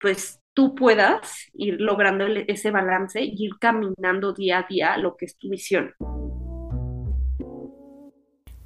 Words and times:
pues 0.00 0.40
tú 0.54 0.74
puedas 0.74 1.50
ir 1.54 1.80
logrando 1.80 2.26
ese 2.26 2.70
balance 2.70 3.22
y 3.22 3.44
ir 3.44 3.52
caminando 3.60 4.32
día 4.32 4.60
a 4.60 4.66
día 4.68 4.96
lo 4.96 5.16
que 5.16 5.26
es 5.26 5.36
tu 5.36 5.48
visión. 5.48 5.94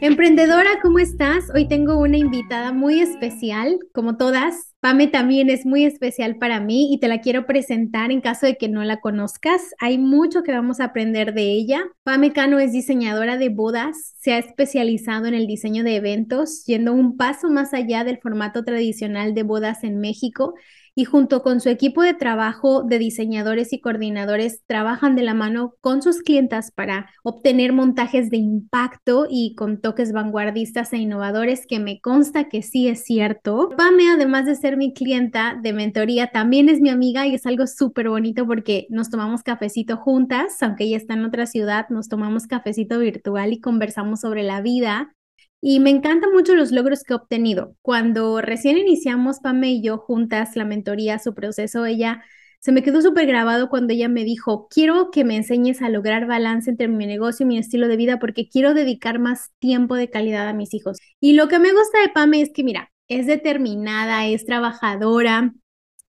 Emprendedora, 0.00 0.70
¿cómo 0.82 0.98
estás? 0.98 1.44
Hoy 1.54 1.68
tengo 1.68 1.98
una 1.98 2.16
invitada 2.16 2.72
muy 2.72 3.00
especial, 3.00 3.78
como 3.92 4.16
todas. 4.16 4.74
Pame 4.80 5.08
también 5.08 5.50
es 5.50 5.66
muy 5.66 5.84
especial 5.84 6.36
para 6.36 6.60
mí 6.60 6.92
y 6.92 7.00
te 7.00 7.08
la 7.08 7.20
quiero 7.20 7.46
presentar 7.46 8.10
en 8.10 8.20
caso 8.20 8.46
de 8.46 8.56
que 8.56 8.68
no 8.68 8.84
la 8.84 9.00
conozcas. 9.00 9.74
Hay 9.78 9.98
mucho 9.98 10.42
que 10.42 10.52
vamos 10.52 10.80
a 10.80 10.84
aprender 10.84 11.34
de 11.34 11.52
ella. 11.52 11.82
Pame 12.02 12.32
Cano 12.32 12.58
es 12.58 12.72
diseñadora 12.72 13.36
de 13.36 13.48
bodas, 13.48 14.14
se 14.20 14.32
ha 14.32 14.38
especializado 14.38 15.26
en 15.26 15.34
el 15.34 15.46
diseño 15.46 15.82
de 15.82 15.96
eventos, 15.96 16.64
yendo 16.66 16.92
un 16.92 17.16
paso 17.16 17.50
más 17.50 17.74
allá 17.74 18.04
del 18.04 18.18
formato 18.18 18.64
tradicional 18.64 19.34
de 19.34 19.42
bodas 19.42 19.82
en 19.82 19.98
México 19.98 20.54
y 20.98 21.04
junto 21.04 21.42
con 21.42 21.60
su 21.60 21.68
equipo 21.68 22.02
de 22.02 22.14
trabajo 22.14 22.82
de 22.82 22.98
diseñadores 22.98 23.74
y 23.74 23.80
coordinadores 23.80 24.62
trabajan 24.66 25.14
de 25.14 25.22
la 25.22 25.34
mano 25.34 25.74
con 25.82 26.00
sus 26.00 26.22
clientas 26.22 26.72
para 26.72 27.10
obtener 27.22 27.74
montajes 27.74 28.30
de 28.30 28.38
impacto 28.38 29.26
y 29.28 29.54
con 29.56 29.82
toques 29.82 30.12
vanguardistas 30.12 30.94
e 30.94 30.96
innovadores 30.96 31.66
que 31.66 31.80
me 31.80 32.00
consta 32.00 32.48
que 32.48 32.62
sí 32.62 32.88
es 32.88 33.04
cierto. 33.04 33.68
Pame, 33.76 34.08
además 34.10 34.46
de 34.46 34.54
ser 34.54 34.78
mi 34.78 34.94
clienta 34.94 35.58
de 35.62 35.74
mentoría, 35.74 36.28
también 36.28 36.70
es 36.70 36.80
mi 36.80 36.88
amiga 36.88 37.26
y 37.26 37.34
es 37.34 37.44
algo 37.44 37.66
súper 37.66 38.08
bonito 38.08 38.46
porque 38.46 38.86
nos 38.88 39.10
tomamos 39.10 39.42
cafecito 39.42 39.98
juntas, 39.98 40.62
aunque 40.62 40.84
ella 40.84 40.96
está 40.96 41.12
en 41.12 41.26
otra 41.26 41.44
ciudad, 41.44 41.90
nos 41.90 42.08
tomamos 42.08 42.46
cafecito 42.46 42.98
virtual 42.98 43.52
y 43.52 43.60
conversamos 43.60 44.20
sobre 44.20 44.44
la 44.44 44.62
vida, 44.62 45.14
y 45.68 45.80
me 45.80 45.90
encantan 45.90 46.30
mucho 46.32 46.54
los 46.54 46.70
logros 46.70 47.02
que 47.02 47.12
he 47.12 47.16
obtenido. 47.16 47.74
Cuando 47.82 48.40
recién 48.40 48.78
iniciamos 48.78 49.40
Pame 49.40 49.72
y 49.72 49.82
yo 49.82 49.98
juntas 49.98 50.54
la 50.54 50.64
mentoría, 50.64 51.18
su 51.18 51.34
proceso, 51.34 51.84
ella 51.86 52.22
se 52.60 52.70
me 52.70 52.84
quedó 52.84 53.02
súper 53.02 53.26
grabado 53.26 53.68
cuando 53.68 53.92
ella 53.92 54.08
me 54.08 54.22
dijo, 54.22 54.68
quiero 54.70 55.10
que 55.10 55.24
me 55.24 55.34
enseñes 55.34 55.82
a 55.82 55.88
lograr 55.88 56.28
balance 56.28 56.70
entre 56.70 56.86
mi 56.86 57.04
negocio 57.04 57.42
y 57.42 57.48
mi 57.48 57.58
estilo 57.58 57.88
de 57.88 57.96
vida 57.96 58.20
porque 58.20 58.48
quiero 58.48 58.74
dedicar 58.74 59.18
más 59.18 59.50
tiempo 59.58 59.96
de 59.96 60.08
calidad 60.08 60.46
a 60.46 60.52
mis 60.52 60.72
hijos. 60.72 60.98
Y 61.18 61.32
lo 61.32 61.48
que 61.48 61.58
me 61.58 61.72
gusta 61.72 62.00
de 62.00 62.10
Pame 62.10 62.42
es 62.42 62.52
que, 62.54 62.62
mira, 62.62 62.92
es 63.08 63.26
determinada, 63.26 64.24
es 64.24 64.46
trabajadora, 64.46 65.52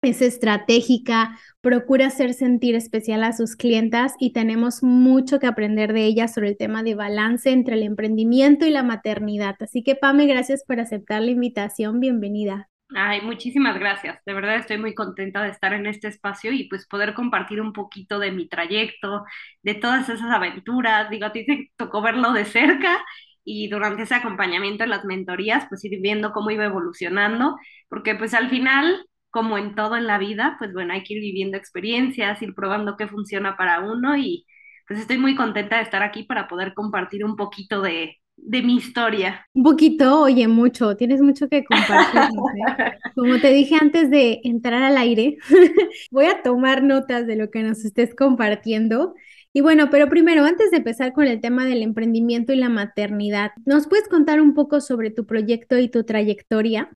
es 0.02 0.22
estratégica, 0.22 1.38
procura 1.62 2.08
hacer 2.08 2.34
sentir 2.34 2.76
especial 2.76 3.24
a 3.24 3.34
sus 3.34 3.56
clientas 3.56 4.16
y 4.20 4.32
tenemos 4.32 4.82
mucho 4.82 5.40
que 5.40 5.48
aprender 5.48 5.92
de 5.94 6.06
ella 6.06 6.28
sobre 6.28 6.50
el 6.50 6.58
tema 6.58 6.84
de 6.84 6.96
balance 6.96 7.50
entre 7.52 7.76
el 7.76 7.84
emprendimiento 7.84 8.66
y 8.66 8.70
la 8.70 8.84
maternidad. 8.84 9.56
Así 9.60 9.84
que 9.84 9.96
Pame, 9.96 10.26
gracias 10.26 10.64
por 10.66 10.80
aceptar 10.80 11.22
la 11.22 11.32
invitación. 11.32 12.00
Bienvenida. 12.00 12.70
Ay, 12.96 13.22
muchísimas 13.22 13.78
gracias. 13.78 14.20
De 14.26 14.34
verdad 14.34 14.56
estoy 14.56 14.78
muy 14.78 14.96
contenta 14.96 15.44
de 15.44 15.50
estar 15.50 15.74
en 15.74 15.86
este 15.86 16.08
espacio 16.08 16.52
y 16.52 16.68
pues 16.70 16.88
poder 16.88 17.14
compartir 17.14 17.62
un 17.62 17.74
poquito 17.74 18.18
de 18.20 18.32
mi 18.32 18.48
trayecto, 18.48 19.26
de 19.62 19.76
todas 19.76 20.10
esas 20.10 20.32
aventuras. 20.32 21.10
Digo, 21.10 21.26
a 21.26 21.32
ti 21.32 21.46
te 21.46 21.72
tocó 21.76 22.02
verlo 22.02 22.32
de 22.34 22.46
cerca 22.46 22.98
y 23.44 23.68
durante 23.68 24.04
ese 24.04 24.16
acompañamiento 24.16 24.84
en 24.86 24.90
las 24.92 25.06
mentorías, 25.06 25.66
pues 25.70 25.84
ir 25.86 26.00
viendo 26.02 26.32
cómo 26.32 26.52
iba 26.52 26.66
evolucionando, 26.66 27.58
porque 27.90 28.16
pues 28.16 28.34
al 28.34 28.50
final 28.50 29.06
como 29.32 29.58
en 29.58 29.76
todo 29.76 29.96
en 29.96 30.08
la 30.08 30.18
vida, 30.18 30.56
pues 30.58 30.74
bueno, 30.74 30.94
hay 30.94 31.04
que 31.04 31.16
ir 31.16 31.22
viviendo 31.22 31.58
experiencias, 31.58 32.42
ir 32.42 32.54
probando 32.56 32.98
qué 32.98 33.08
funciona 33.08 33.56
para 33.58 33.82
uno 33.82 34.18
y 34.18 34.46
pues 34.88 35.00
estoy 35.00 35.20
muy 35.20 35.36
contenta 35.36 35.78
de 35.78 35.84
estar 35.84 36.02
aquí 36.02 36.24
para 36.24 36.48
poder 36.48 36.74
compartir 36.74 37.24
un 37.24 37.36
poquito 37.36 37.82
de, 37.84 38.16
mi 38.38 38.78
historia. 38.78 39.46
Un 39.54 39.64
poquito, 39.64 40.22
oye, 40.22 40.48
mucho, 40.48 40.96
tienes 40.96 41.22
mucho 41.22 41.48
que 41.48 41.64
compartir. 41.64 42.22
¿eh? 42.80 42.98
Como 43.16 43.38
te 43.40 43.52
dije 43.54 43.76
antes 43.80 44.10
de 44.10 44.42
entrar 44.44 44.82
al 44.82 44.98
aire, 44.98 45.38
voy 46.12 46.26
a 46.26 46.42
tomar 46.42 46.82
notas 46.82 47.28
de 47.28 47.36
lo 47.36 47.52
que 47.52 47.62
nos 47.62 47.86
estés 47.86 48.16
compartiendo. 48.16 49.14
Y 49.54 49.62
bueno, 49.62 49.90
pero 49.92 50.10
primero, 50.10 50.44
antes 50.44 50.72
de 50.72 50.78
empezar 50.78 51.14
con 51.14 51.26
el 51.26 51.40
tema 51.40 51.66
del 51.66 51.84
emprendimiento 51.84 52.54
y 52.54 52.56
la 52.56 52.70
maternidad, 52.70 53.52
¿nos 53.66 53.88
puedes 53.88 54.08
contar 54.08 54.42
un 54.42 54.56
poco 54.56 54.82
sobre 54.82 55.12
tu 55.12 55.28
proyecto 55.28 55.78
y 55.78 55.90
tu 55.90 56.04
trayectoria? 56.04 56.90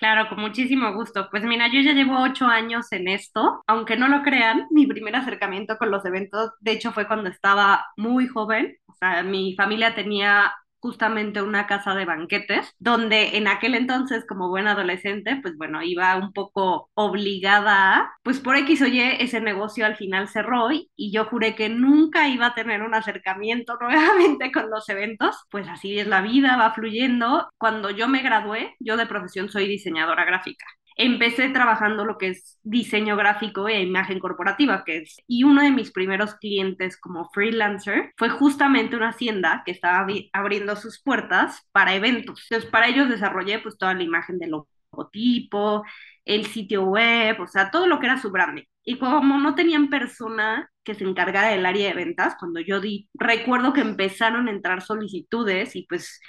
Claro, 0.00 0.30
con 0.30 0.40
muchísimo 0.40 0.94
gusto. 0.94 1.28
Pues 1.30 1.44
mira, 1.44 1.68
yo 1.68 1.80
ya 1.82 1.92
llevo 1.92 2.22
ocho 2.22 2.46
años 2.46 2.90
en 2.92 3.06
esto, 3.06 3.62
aunque 3.66 3.96
no 3.96 4.08
lo 4.08 4.22
crean, 4.22 4.66
mi 4.70 4.86
primer 4.86 5.14
acercamiento 5.14 5.76
con 5.76 5.90
los 5.90 6.04
eventos, 6.06 6.52
de 6.60 6.72
hecho, 6.72 6.92
fue 6.92 7.06
cuando 7.06 7.28
estaba 7.28 7.84
muy 7.98 8.26
joven. 8.26 8.78
O 8.86 8.94
sea, 8.94 9.22
mi 9.22 9.54
familia 9.56 9.94
tenía 9.94 10.54
justamente 10.80 11.42
una 11.42 11.66
casa 11.66 11.94
de 11.94 12.04
banquetes, 12.04 12.74
donde 12.78 13.36
en 13.36 13.48
aquel 13.48 13.74
entonces, 13.74 14.24
como 14.26 14.48
buena 14.48 14.72
adolescente, 14.72 15.38
pues 15.42 15.56
bueno, 15.56 15.82
iba 15.82 16.16
un 16.16 16.32
poco 16.32 16.90
obligada 16.94 18.12
pues 18.22 18.40
por 18.40 18.56
X 18.56 18.82
o 18.82 18.86
Y, 18.86 19.00
ese 19.00 19.40
negocio 19.40 19.86
al 19.86 19.96
final 19.96 20.28
cerró 20.28 20.70
y, 20.72 20.90
y 20.96 21.12
yo 21.12 21.24
juré 21.26 21.54
que 21.54 21.68
nunca 21.68 22.28
iba 22.28 22.46
a 22.46 22.54
tener 22.54 22.82
un 22.82 22.94
acercamiento 22.94 23.76
nuevamente 23.80 24.52
con 24.52 24.70
los 24.70 24.88
eventos, 24.88 25.36
pues 25.50 25.68
así 25.68 25.98
es 25.98 26.06
la 26.06 26.20
vida, 26.22 26.56
va 26.56 26.72
fluyendo. 26.74 27.48
Cuando 27.58 27.90
yo 27.90 28.08
me 28.08 28.22
gradué, 28.22 28.74
yo 28.80 28.96
de 28.96 29.06
profesión 29.06 29.48
soy 29.48 29.66
diseñadora 29.68 30.24
gráfica 30.24 30.66
empecé 31.00 31.48
trabajando 31.48 32.04
lo 32.04 32.18
que 32.18 32.28
es 32.28 32.58
diseño 32.62 33.16
gráfico 33.16 33.68
e 33.68 33.82
imagen 33.82 34.18
corporativa, 34.18 34.84
que 34.84 34.98
es, 34.98 35.16
y 35.26 35.44
uno 35.44 35.62
de 35.62 35.70
mis 35.70 35.92
primeros 35.92 36.34
clientes 36.34 36.98
como 36.98 37.30
freelancer 37.30 38.12
fue 38.18 38.28
justamente 38.28 38.96
una 38.96 39.08
hacienda 39.10 39.62
que 39.64 39.72
estaba 39.72 40.06
abriendo 40.32 40.76
sus 40.76 41.02
puertas 41.02 41.66
para 41.72 41.94
eventos. 41.94 42.42
Entonces, 42.50 42.70
para 42.70 42.88
ellos 42.88 43.08
desarrollé 43.08 43.58
pues 43.60 43.78
toda 43.78 43.94
la 43.94 44.02
imagen 44.02 44.38
del 44.38 44.50
logotipo, 44.92 45.84
el 46.24 46.46
sitio 46.46 46.84
web, 46.84 47.40
o 47.40 47.46
sea, 47.46 47.70
todo 47.70 47.86
lo 47.86 47.98
que 47.98 48.06
era 48.06 48.18
su 48.20 48.30
branding. 48.30 48.64
Y 48.84 48.98
como 48.98 49.38
no 49.38 49.54
tenían 49.54 49.88
persona 49.88 50.70
que 50.84 50.94
se 50.94 51.04
encargara 51.04 51.48
del 51.48 51.66
área 51.66 51.88
de 51.88 51.94
ventas, 51.94 52.36
cuando 52.38 52.60
yo 52.60 52.80
di, 52.80 53.08
recuerdo 53.14 53.72
que 53.72 53.80
empezaron 53.80 54.48
a 54.48 54.50
entrar 54.50 54.82
solicitudes 54.82 55.76
y 55.76 55.86
pues 55.88 56.20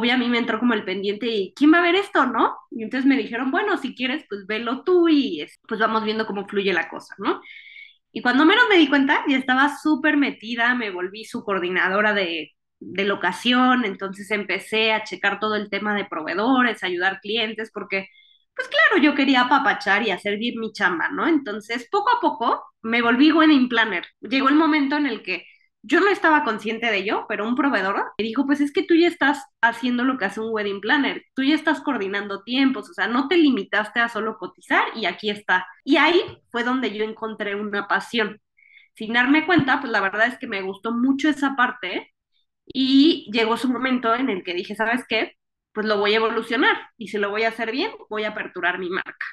mí 0.00 0.28
me 0.28 0.38
entró 0.38 0.58
como 0.58 0.74
el 0.74 0.84
pendiente 0.84 1.26
y 1.26 1.52
¿quién 1.56 1.72
va 1.72 1.78
a 1.78 1.82
ver 1.82 1.94
esto, 1.96 2.26
no? 2.26 2.56
Y 2.70 2.82
entonces 2.82 3.06
me 3.08 3.16
dijeron, 3.16 3.50
bueno, 3.50 3.76
si 3.78 3.94
quieres, 3.94 4.24
pues 4.28 4.46
velo 4.46 4.82
tú 4.84 5.08
y 5.08 5.46
pues 5.68 5.80
vamos 5.80 6.04
viendo 6.04 6.26
cómo 6.26 6.46
fluye 6.48 6.72
la 6.72 6.88
cosa, 6.88 7.14
¿no? 7.18 7.40
Y 8.12 8.22
cuando 8.22 8.44
menos 8.46 8.64
me 8.70 8.76
di 8.78 8.88
cuenta, 8.88 9.24
ya 9.28 9.36
estaba 9.38 9.76
súper 9.76 10.16
metida, 10.16 10.74
me 10.74 10.90
volví 10.90 11.24
su 11.24 11.44
coordinadora 11.44 12.14
de, 12.14 12.52
de 12.80 13.04
locación, 13.04 13.84
entonces 13.84 14.30
empecé 14.30 14.92
a 14.92 15.04
checar 15.04 15.40
todo 15.40 15.56
el 15.56 15.70
tema 15.70 15.94
de 15.94 16.04
proveedores, 16.04 16.82
ayudar 16.84 17.20
clientes, 17.20 17.70
porque, 17.72 18.08
pues 18.54 18.68
claro, 18.68 19.02
yo 19.02 19.14
quería 19.14 19.42
apapachar 19.42 20.02
y 20.06 20.10
hacer 20.12 20.38
bien 20.38 20.60
mi 20.60 20.72
chamba, 20.72 21.08
¿no? 21.10 21.26
Entonces, 21.26 21.88
poco 21.90 22.10
a 22.16 22.20
poco 22.20 22.62
me 22.82 23.02
volví 23.02 23.32
wedding 23.32 23.68
planner. 23.68 24.06
Llegó 24.20 24.48
el 24.48 24.54
momento 24.56 24.96
en 24.96 25.06
el 25.06 25.22
que 25.22 25.44
yo 25.86 26.00
no 26.00 26.08
estaba 26.08 26.44
consciente 26.44 26.86
de 26.86 26.98
ello, 26.98 27.26
pero 27.28 27.46
un 27.46 27.54
proveedor 27.56 28.12
me 28.18 28.24
dijo, 28.24 28.46
pues 28.46 28.60
es 28.60 28.72
que 28.72 28.82
tú 28.84 28.94
ya 28.94 29.08
estás 29.08 29.44
haciendo 29.60 30.04
lo 30.04 30.16
que 30.18 30.24
hace 30.24 30.40
un 30.40 30.52
wedding 30.52 30.80
planner, 30.80 31.24
tú 31.34 31.42
ya 31.42 31.54
estás 31.54 31.80
coordinando 31.82 32.42
tiempos, 32.42 32.88
o 32.90 32.94
sea, 32.94 33.06
no 33.06 33.28
te 33.28 33.36
limitaste 33.36 34.00
a 34.00 34.08
solo 34.08 34.38
cotizar 34.38 34.84
y 34.96 35.06
aquí 35.06 35.28
está. 35.30 35.66
Y 35.84 35.96
ahí 35.98 36.20
fue 36.50 36.64
donde 36.64 36.96
yo 36.96 37.04
encontré 37.04 37.54
una 37.54 37.86
pasión. 37.88 38.40
Sin 38.94 39.12
darme 39.12 39.46
cuenta, 39.46 39.80
pues 39.80 39.92
la 39.92 40.00
verdad 40.00 40.26
es 40.28 40.38
que 40.38 40.46
me 40.46 40.62
gustó 40.62 40.92
mucho 40.92 41.28
esa 41.28 41.56
parte 41.56 42.14
y 42.66 43.30
llegó 43.32 43.56
su 43.56 43.68
momento 43.68 44.14
en 44.14 44.30
el 44.30 44.44
que 44.44 44.54
dije, 44.54 44.74
¿sabes 44.76 45.04
qué? 45.08 45.34
Pues 45.72 45.86
lo 45.86 45.98
voy 45.98 46.14
a 46.14 46.16
evolucionar 46.16 46.76
y 46.96 47.08
si 47.08 47.18
lo 47.18 47.30
voy 47.30 47.42
a 47.44 47.48
hacer 47.48 47.72
bien, 47.72 47.92
voy 48.08 48.24
a 48.24 48.30
aperturar 48.30 48.78
mi 48.78 48.88
marca. 48.90 49.26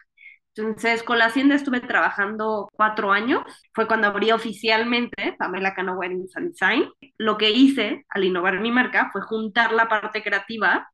Entonces, 0.55 1.01
con 1.03 1.17
la 1.17 1.25
Hacienda 1.25 1.55
estuve 1.55 1.79
trabajando 1.79 2.69
cuatro 2.75 3.11
años. 3.11 3.43
Fue 3.73 3.87
cuando 3.87 4.07
abrí 4.07 4.31
oficialmente 4.31 5.35
Pamela 5.39 5.73
Cano 5.73 5.93
Weddings 5.93 6.35
and 6.35 6.51
Design. 6.51 6.89
Lo 7.17 7.37
que 7.37 7.51
hice 7.51 8.05
al 8.09 8.25
innovar 8.25 8.59
mi 8.59 8.71
marca 8.71 9.09
fue 9.13 9.21
juntar 9.21 9.71
la 9.71 9.87
parte 9.87 10.21
creativa 10.21 10.90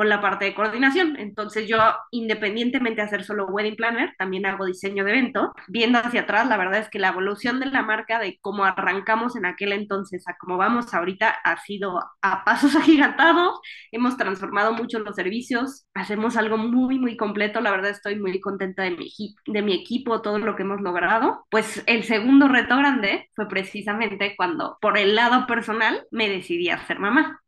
con 0.00 0.08
la 0.08 0.22
parte 0.22 0.46
de 0.46 0.54
coordinación. 0.54 1.18
Entonces 1.18 1.68
yo, 1.68 1.76
independientemente 2.10 3.02
de 3.02 3.06
hacer 3.06 3.22
solo 3.22 3.48
wedding 3.48 3.76
planner, 3.76 4.14
también 4.16 4.46
hago 4.46 4.64
diseño 4.64 5.04
de 5.04 5.10
evento. 5.10 5.52
Viendo 5.68 5.98
hacia 5.98 6.22
atrás, 6.22 6.48
la 6.48 6.56
verdad 6.56 6.80
es 6.80 6.88
que 6.88 6.98
la 6.98 7.08
evolución 7.08 7.60
de 7.60 7.66
la 7.66 7.82
marca, 7.82 8.18
de 8.18 8.38
cómo 8.40 8.64
arrancamos 8.64 9.36
en 9.36 9.44
aquel 9.44 9.74
entonces 9.74 10.26
a 10.26 10.38
cómo 10.38 10.56
vamos 10.56 10.94
ahorita, 10.94 11.28
ha 11.44 11.58
sido 11.58 12.00
a 12.22 12.44
pasos 12.44 12.76
agigantados. 12.76 13.60
Hemos 13.92 14.16
transformado 14.16 14.72
mucho 14.72 15.00
los 15.00 15.16
servicios, 15.16 15.86
hacemos 15.92 16.38
algo 16.38 16.56
muy, 16.56 16.98
muy 16.98 17.18
completo. 17.18 17.60
La 17.60 17.70
verdad 17.70 17.90
estoy 17.90 18.16
muy 18.18 18.40
contenta 18.40 18.84
de 18.84 18.92
mi, 18.92 19.10
de 19.48 19.60
mi 19.60 19.74
equipo, 19.74 20.22
todo 20.22 20.38
lo 20.38 20.56
que 20.56 20.62
hemos 20.62 20.80
logrado. 20.80 21.44
Pues 21.50 21.84
el 21.86 22.04
segundo 22.04 22.48
reto 22.48 22.74
grande 22.78 23.28
fue 23.36 23.48
precisamente 23.48 24.32
cuando, 24.34 24.78
por 24.80 24.96
el 24.96 25.14
lado 25.14 25.46
personal, 25.46 26.06
me 26.10 26.30
decidí 26.30 26.70
a 26.70 26.86
ser 26.86 26.98
mamá. 26.98 27.42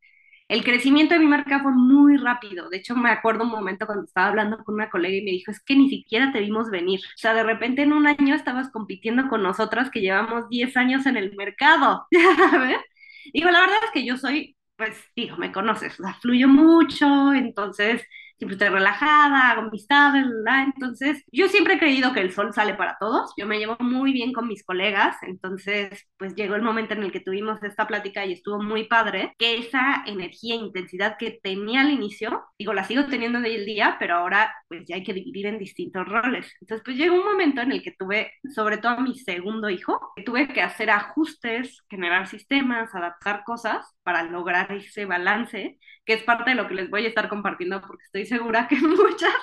El 0.52 0.64
crecimiento 0.64 1.14
de 1.14 1.20
mi 1.20 1.28
marca 1.28 1.62
fue 1.62 1.72
muy 1.72 2.18
rápido. 2.18 2.68
De 2.68 2.76
hecho, 2.76 2.94
me 2.94 3.08
acuerdo 3.08 3.44
un 3.44 3.50
momento 3.50 3.86
cuando 3.86 4.04
estaba 4.04 4.26
hablando 4.28 4.62
con 4.62 4.74
una 4.74 4.90
colega 4.90 5.16
y 5.16 5.24
me 5.24 5.30
dijo, 5.30 5.50
es 5.50 5.60
que 5.64 5.74
ni 5.74 5.88
siquiera 5.88 6.30
te 6.30 6.40
vimos 6.40 6.68
venir. 6.68 7.00
O 7.00 7.16
sea, 7.16 7.32
de 7.32 7.42
repente 7.42 7.80
en 7.80 7.94
un 7.94 8.06
año 8.06 8.34
estabas 8.34 8.70
compitiendo 8.70 9.30
con 9.30 9.42
nosotras 9.42 9.88
que 9.90 10.02
llevamos 10.02 10.50
10 10.50 10.76
años 10.76 11.06
en 11.06 11.16
el 11.16 11.34
mercado. 11.36 12.06
¿Sabes? 12.50 12.76
Digo, 13.32 13.50
la 13.50 13.60
verdad 13.60 13.78
es 13.82 13.90
que 13.92 14.04
yo 14.04 14.18
soy, 14.18 14.54
pues, 14.76 14.94
digo, 15.16 15.38
me 15.38 15.52
conoces, 15.52 15.98
o 15.98 16.02
sea, 16.02 16.14
fluyo 16.20 16.48
mucho, 16.48 17.32
entonces 17.32 18.02
siempre 18.42 18.56
estoy 18.56 18.70
relajada, 18.70 19.50
hago 19.50 19.62
amistades, 19.62 20.26
¿verdad? 20.28 20.64
Entonces, 20.64 21.22
yo 21.30 21.46
siempre 21.46 21.74
he 21.74 21.78
creído 21.78 22.12
que 22.12 22.18
el 22.18 22.32
sol 22.32 22.52
sale 22.52 22.74
para 22.74 22.96
todos, 22.98 23.32
yo 23.36 23.46
me 23.46 23.56
llevo 23.58 23.76
muy 23.78 24.12
bien 24.12 24.32
con 24.32 24.48
mis 24.48 24.64
colegas, 24.64 25.16
entonces, 25.22 26.08
pues 26.18 26.34
llegó 26.34 26.56
el 26.56 26.62
momento 26.62 26.94
en 26.94 27.04
el 27.04 27.12
que 27.12 27.20
tuvimos 27.20 27.62
esta 27.62 27.86
plática 27.86 28.26
y 28.26 28.32
estuvo 28.32 28.60
muy 28.60 28.88
padre, 28.88 29.32
que 29.38 29.58
esa 29.58 30.02
energía 30.06 30.56
e 30.56 30.58
intensidad 30.58 31.16
que 31.18 31.38
tenía 31.40 31.82
al 31.82 31.90
inicio, 31.90 32.42
digo, 32.58 32.72
la 32.72 32.82
sigo 32.82 33.06
teniendo 33.06 33.40
de 33.40 33.54
el 33.54 33.64
día, 33.64 33.96
pero 34.00 34.16
ahora 34.16 34.52
pues 34.66 34.82
ya 34.88 34.96
hay 34.96 35.04
que 35.04 35.12
dividir 35.14 35.46
en 35.46 35.58
distintos 35.58 36.04
roles. 36.08 36.52
Entonces, 36.60 36.82
pues 36.84 36.96
llegó 36.96 37.14
un 37.14 37.24
momento 37.24 37.60
en 37.60 37.70
el 37.70 37.80
que 37.80 37.92
tuve, 37.92 38.32
sobre 38.52 38.78
todo 38.78 38.92
a 38.92 39.00
mi 39.00 39.14
segundo 39.14 39.70
hijo, 39.70 40.00
que 40.16 40.24
tuve 40.24 40.48
que 40.48 40.62
hacer 40.62 40.90
ajustes, 40.90 41.84
generar 41.88 42.26
sistemas, 42.26 42.92
adaptar 42.92 43.44
cosas 43.44 43.94
para 44.02 44.24
lograr 44.24 44.72
ese 44.72 45.04
balance, 45.04 45.78
que 46.04 46.14
es 46.14 46.22
parte 46.22 46.50
de 46.50 46.56
lo 46.56 46.68
que 46.68 46.74
les 46.74 46.90
voy 46.90 47.04
a 47.04 47.08
estar 47.08 47.28
compartiendo 47.28 47.80
porque 47.80 48.04
estoy 48.04 48.26
segura 48.26 48.68
que 48.68 48.76
muchas 48.80 49.34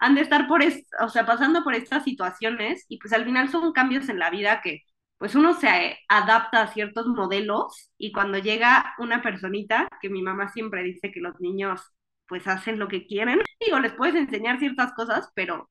han 0.00 0.14
de 0.14 0.22
estar 0.22 0.48
por, 0.48 0.62
o 1.00 1.08
sea, 1.08 1.26
pasando 1.26 1.62
por 1.64 1.74
estas 1.74 2.04
situaciones 2.04 2.86
y 2.88 2.98
pues 2.98 3.12
al 3.12 3.24
final 3.24 3.48
son 3.50 3.72
cambios 3.72 4.08
en 4.08 4.18
la 4.18 4.30
vida 4.30 4.60
que 4.62 4.82
pues 5.18 5.34
uno 5.34 5.52
se 5.54 5.98
adapta 6.08 6.62
a 6.62 6.68
ciertos 6.68 7.06
modelos 7.06 7.90
y 7.98 8.10
cuando 8.12 8.38
llega 8.38 8.94
una 8.98 9.22
personita, 9.22 9.88
que 10.00 10.08
mi 10.08 10.22
mamá 10.22 10.48
siempre 10.48 10.82
dice 10.82 11.12
que 11.12 11.20
los 11.20 11.38
niños 11.40 11.82
pues 12.26 12.46
hacen 12.46 12.78
lo 12.78 12.88
que 12.88 13.06
quieren, 13.06 13.40
digo, 13.60 13.78
les 13.80 13.92
puedes 13.92 14.14
enseñar 14.14 14.58
ciertas 14.58 14.92
cosas, 14.94 15.30
pero 15.34 15.68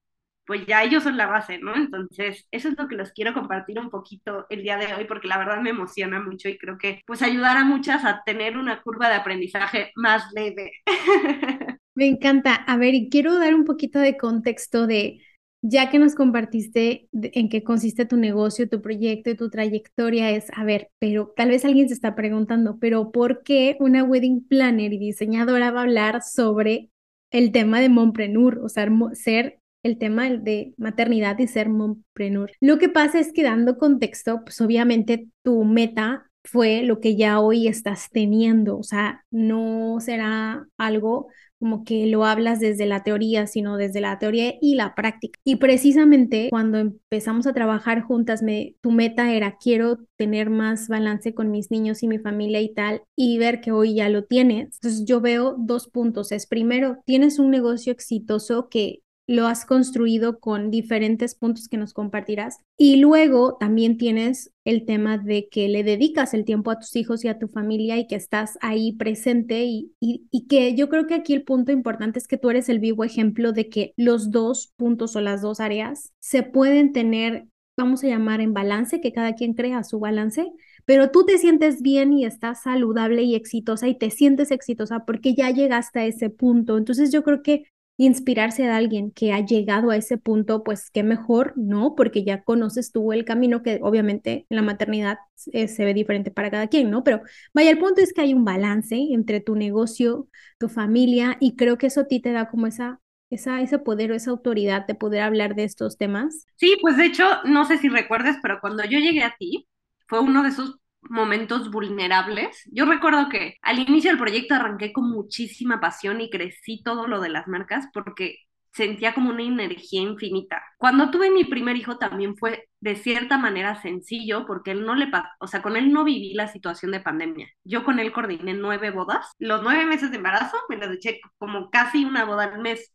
pues 0.49 0.65
ya 0.65 0.83
ellos 0.83 1.03
son 1.03 1.15
la 1.15 1.27
base, 1.27 1.59
¿no? 1.59 1.75
Entonces, 1.75 2.47
eso 2.49 2.69
es 2.69 2.75
lo 2.75 2.87
que 2.87 2.95
los 2.95 3.11
quiero 3.11 3.35
compartir 3.35 3.77
un 3.77 3.91
poquito 3.91 4.47
el 4.49 4.63
día 4.63 4.77
de 4.77 4.91
hoy, 4.95 5.05
porque 5.05 5.27
la 5.27 5.37
verdad 5.37 5.61
me 5.61 5.69
emociona 5.69 6.19
mucho 6.19 6.49
y 6.49 6.57
creo 6.57 6.75
que 6.79 7.03
pues 7.05 7.21
ayudar 7.21 7.55
a 7.55 7.65
muchas 7.65 8.03
a 8.03 8.23
tener 8.25 8.57
una 8.57 8.81
curva 8.81 9.09
de 9.09 9.15
aprendizaje 9.15 9.91
más 9.95 10.23
leve. 10.33 10.71
Me 11.93 12.07
encanta. 12.07 12.55
A 12.55 12.77
ver, 12.77 12.95
y 12.95 13.09
quiero 13.09 13.37
dar 13.37 13.53
un 13.53 13.63
poquito 13.63 13.99
de 13.99 14.17
contexto 14.17 14.87
de, 14.87 15.21
ya 15.61 15.91
que 15.91 15.99
nos 15.99 16.15
compartiste 16.15 17.07
en 17.11 17.49
qué 17.49 17.63
consiste 17.63 18.05
tu 18.05 18.17
negocio, 18.17 18.67
tu 18.67 18.81
proyecto 18.81 19.29
y 19.29 19.37
tu 19.37 19.51
trayectoria, 19.51 20.31
es, 20.31 20.47
a 20.55 20.63
ver, 20.63 20.89
pero 20.97 21.31
tal 21.37 21.49
vez 21.49 21.63
alguien 21.63 21.89
se 21.89 21.93
está 21.93 22.15
preguntando, 22.15 22.79
pero 22.79 23.11
¿por 23.11 23.43
qué 23.43 23.77
una 23.79 24.03
wedding 24.03 24.47
planner 24.47 24.93
y 24.93 24.97
diseñadora 24.97 25.69
va 25.69 25.81
a 25.81 25.83
hablar 25.83 26.23
sobre 26.23 26.89
el 27.29 27.51
tema 27.51 27.79
de 27.81 27.89
mompreneur, 27.89 28.57
o 28.63 28.69
sea, 28.69 28.89
ser 29.13 29.59
el 29.83 29.97
tema 29.97 30.29
de 30.29 30.73
maternidad 30.77 31.37
y 31.39 31.47
ser 31.47 31.69
mompreneur. 31.69 32.51
Lo 32.59 32.77
que 32.77 32.89
pasa 32.89 33.19
es 33.19 33.31
que 33.33 33.43
dando 33.43 33.77
contexto, 33.77 34.41
pues 34.43 34.59
obviamente 34.61 35.27
tu 35.43 35.63
meta 35.63 36.29
fue 36.43 36.83
lo 36.83 36.99
que 36.99 37.15
ya 37.15 37.39
hoy 37.39 37.67
estás 37.67 38.09
teniendo, 38.11 38.77
o 38.77 38.83
sea, 38.83 39.23
no 39.29 39.97
será 39.99 40.65
algo 40.77 41.27
como 41.59 41.83
que 41.83 42.07
lo 42.07 42.23
hablas 42.25 42.59
desde 42.59 42.85
la 42.85 43.03
teoría, 43.03 43.45
sino 43.45 43.75
desde 43.75 43.99
la 43.99 44.17
teoría 44.17 44.53
y 44.61 44.75
la 44.75 44.95
práctica. 44.95 45.37
Y 45.43 45.57
precisamente 45.57 46.47
cuando 46.49 46.79
empezamos 46.79 47.47
a 47.47 47.53
trabajar 47.53 48.01
juntas, 48.01 48.41
me, 48.41 48.75
tu 48.81 48.91
meta 48.91 49.33
era 49.33 49.57
quiero 49.57 49.99
tener 50.15 50.49
más 50.49 50.87
balance 50.87 51.33
con 51.33 51.51
mis 51.51 51.69
niños 51.69 52.01
y 52.01 52.07
mi 52.07 52.17
familia 52.17 52.61
y 52.61 52.73
tal, 52.73 53.01
y 53.15 53.37
ver 53.39 53.59
que 53.59 53.73
hoy 53.73 53.95
ya 53.95 54.07
lo 54.07 54.23
tienes. 54.23 54.75
Entonces 54.75 55.03
yo 55.05 55.19
veo 55.19 55.55
dos 55.59 55.89
puntos. 55.89 56.31
Es 56.31 56.47
primero, 56.47 56.99
tienes 57.05 57.39
un 57.39 57.51
negocio 57.51 57.91
exitoso 57.91 58.69
que 58.69 59.01
lo 59.29 59.45
has 59.45 59.63
construido 59.63 60.39
con 60.39 60.71
diferentes 60.71 61.35
puntos 61.35 61.67
que 61.67 61.77
nos 61.77 61.93
compartirás. 61.93 62.57
Y 62.79 62.95
luego 62.95 63.57
también 63.59 63.99
tienes 63.99 64.51
el 64.65 64.87
tema 64.87 65.19
de 65.19 65.49
que 65.49 65.69
le 65.69 65.83
dedicas 65.83 66.33
el 66.33 66.45
tiempo 66.45 66.71
a 66.71 66.79
tus 66.79 66.95
hijos 66.95 67.23
y 67.23 67.27
a 67.27 67.37
tu 67.37 67.47
familia 67.47 67.99
y 67.99 68.07
que 68.07 68.15
estás 68.15 68.57
ahí 68.59 68.93
presente 68.93 69.65
y, 69.65 69.93
y, 69.99 70.47
que 70.47 70.73
yo 70.73 70.89
creo 70.89 71.05
que 71.05 71.13
aquí 71.13 71.35
el 71.35 71.43
punto 71.43 71.71
importante 71.71 72.17
es 72.17 72.27
que 72.27 72.39
tú 72.39 72.49
eres 72.49 72.69
el 72.69 72.79
vivo 72.79 73.03
ejemplo 73.03 73.51
de 73.51 73.69
que 73.69 73.93
los 73.97 74.31
dos 74.31 74.73
puntos 74.77 75.15
o 75.15 75.21
las 75.21 75.43
dos 75.43 75.59
áreas 75.59 76.11
se 76.19 76.41
pueden 76.41 76.91
tener, 76.91 77.45
vamos 77.77 78.03
a 78.03 78.07
llamar 78.07 78.41
en 78.41 78.55
balance, 78.55 78.99
que 78.99 79.13
cada 79.13 79.35
quien 79.35 79.53
crea 79.53 79.83
su 79.83 79.99
balance, 79.99 80.51
pero 80.85 81.11
tú 81.11 81.23
te 81.23 81.37
sientes 81.37 81.83
bien 81.83 82.13
y 82.13 82.25
estás 82.25 82.63
saludable 82.63 83.21
y 83.21 83.35
exitosa 83.35 83.87
y 83.87 83.95
te 83.95 84.09
sientes 84.09 84.49
exitosa 84.49 85.05
porque 85.05 85.35
ya 85.35 85.51
llegaste 85.51 85.99
a 85.99 86.05
ese 86.07 86.31
punto. 86.31 86.79
Entonces 86.79 87.11
yo 87.11 87.21
creo 87.21 87.43
que 87.43 87.65
inspirarse 87.99 88.63
de 88.63 88.69
alguien 88.69 89.11
que 89.11 89.33
ha 89.33 89.45
llegado 89.45 89.91
a 89.91 89.97
ese 89.97 90.17
punto, 90.17 90.63
pues 90.63 90.89
qué 90.89 91.03
mejor, 91.03 91.53
¿no? 91.57 91.95
Porque 91.95 92.23
ya 92.23 92.43
conoces 92.43 92.93
tú 92.93 93.11
el 93.11 93.25
camino 93.25 93.61
que 93.61 93.79
obviamente 93.83 94.45
en 94.49 94.55
la 94.55 94.61
maternidad 94.61 95.17
eh, 95.51 95.67
se 95.67 95.83
ve 95.83 95.93
diferente 95.93 96.31
para 96.31 96.49
cada 96.49 96.67
quien, 96.67 96.89
¿no? 96.89 97.03
Pero 97.03 97.21
vaya, 97.53 97.71
el 97.71 97.77
punto 97.77 97.99
es 97.99 98.13
que 98.13 98.21
hay 98.21 98.33
un 98.33 98.45
balance 98.45 98.95
entre 98.95 99.41
tu 99.41 99.55
negocio, 99.55 100.29
tu 100.57 100.69
familia 100.69 101.35
y 101.41 101.57
creo 101.57 101.77
que 101.77 101.87
eso 101.87 102.01
a 102.01 102.07
ti 102.07 102.21
te 102.21 102.31
da 102.31 102.49
como 102.49 102.67
esa 102.67 103.01
esa, 103.29 103.61
ese 103.61 103.77
poder 103.77 104.11
o 104.11 104.15
esa 104.15 104.31
autoridad 104.31 104.87
de 104.87 104.95
poder 104.95 105.21
hablar 105.21 105.53
de 105.53 105.63
estos 105.63 105.97
temas? 105.99 106.47
Sí, 106.55 106.77
pues 106.81 106.97
de 106.97 107.05
hecho, 107.05 107.25
no 107.43 107.65
sé 107.65 107.77
si 107.77 107.87
recuerdes, 107.87 108.37
pero 108.41 108.59
cuando 108.59 108.83
yo 108.85 108.97
llegué 108.97 109.21
a 109.23 109.35
ti, 109.37 109.67
fue 110.07 110.19
uno 110.19 110.41
de 110.41 110.49
esos 110.49 110.78
momentos 111.01 111.71
vulnerables. 111.71 112.63
Yo 112.71 112.85
recuerdo 112.85 113.29
que 113.29 113.57
al 113.61 113.79
inicio 113.79 114.11
del 114.11 114.19
proyecto 114.19 114.55
arranqué 114.55 114.91
con 114.93 115.09
muchísima 115.09 115.79
pasión 115.79 116.21
y 116.21 116.29
crecí 116.29 116.81
todo 116.83 117.07
lo 117.07 117.21
de 117.21 117.29
las 117.29 117.47
marcas 117.47 117.87
porque 117.93 118.37
sentía 118.73 119.13
como 119.13 119.31
una 119.31 119.43
energía 119.43 120.01
infinita. 120.01 120.61
Cuando 120.77 121.11
tuve 121.11 121.31
mi 121.31 121.43
primer 121.43 121.75
hijo 121.75 121.97
también 121.97 122.37
fue 122.37 122.69
de 122.79 122.95
cierta 122.95 123.37
manera 123.37 123.81
sencillo 123.81 124.45
porque 124.45 124.71
él 124.71 124.85
no 124.85 124.95
le 124.95 125.07
pasó, 125.07 125.27
o 125.39 125.47
sea, 125.47 125.61
con 125.61 125.75
él 125.75 125.91
no 125.91 126.03
viví 126.03 126.33
la 126.33 126.47
situación 126.47 126.91
de 126.91 126.99
pandemia. 127.01 127.49
Yo 127.63 127.83
con 127.83 127.99
él 127.99 128.11
coordiné 128.11 128.53
nueve 128.53 128.91
bodas. 128.91 129.31
Los 129.39 129.63
nueve 129.63 129.85
meses 129.85 130.11
de 130.11 130.17
embarazo 130.17 130.57
me 130.69 130.77
lo 130.77 130.91
eché 130.91 131.19
como 131.37 131.69
casi 131.69 132.05
una 132.05 132.25
boda 132.25 132.45
al 132.45 132.59
mes. 132.61 132.93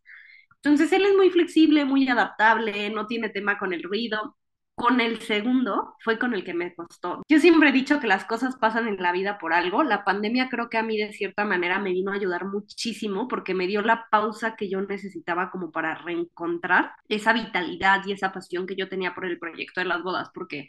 Entonces 0.62 0.92
él 0.92 1.04
es 1.04 1.14
muy 1.16 1.30
flexible, 1.30 1.84
muy 1.84 2.08
adaptable, 2.08 2.90
no 2.90 3.06
tiene 3.06 3.28
tema 3.28 3.58
con 3.58 3.72
el 3.74 3.82
ruido. 3.82 4.36
Con 4.74 5.00
el 5.00 5.20
segundo 5.20 5.94
fue 6.00 6.18
con 6.18 6.34
el 6.34 6.44
que 6.44 6.52
me 6.52 6.74
costó. 6.74 7.22
Yo 7.28 7.38
siempre 7.38 7.68
he 7.68 7.72
dicho 7.72 8.00
que 8.00 8.08
las 8.08 8.24
cosas 8.24 8.56
pasan 8.56 8.88
en 8.88 9.00
la 9.00 9.12
vida 9.12 9.38
por 9.38 9.52
algo. 9.52 9.84
La 9.84 10.04
pandemia 10.04 10.48
creo 10.48 10.68
que 10.68 10.78
a 10.78 10.82
mí 10.82 10.96
de 10.98 11.12
cierta 11.12 11.44
manera 11.44 11.78
me 11.78 11.92
vino 11.92 12.10
a 12.10 12.16
ayudar 12.16 12.44
muchísimo 12.46 13.28
porque 13.28 13.54
me 13.54 13.66
dio 13.66 13.82
la 13.82 14.08
pausa 14.10 14.56
que 14.56 14.68
yo 14.68 14.80
necesitaba 14.82 15.50
como 15.50 15.70
para 15.70 15.94
reencontrar 15.94 16.92
esa 17.08 17.32
vitalidad 17.32 18.02
y 18.04 18.12
esa 18.12 18.32
pasión 18.32 18.66
que 18.66 18.76
yo 18.76 18.88
tenía 18.88 19.14
por 19.14 19.26
el 19.26 19.38
proyecto 19.38 19.80
de 19.80 19.86
las 19.86 20.02
bodas, 20.02 20.30
porque 20.34 20.68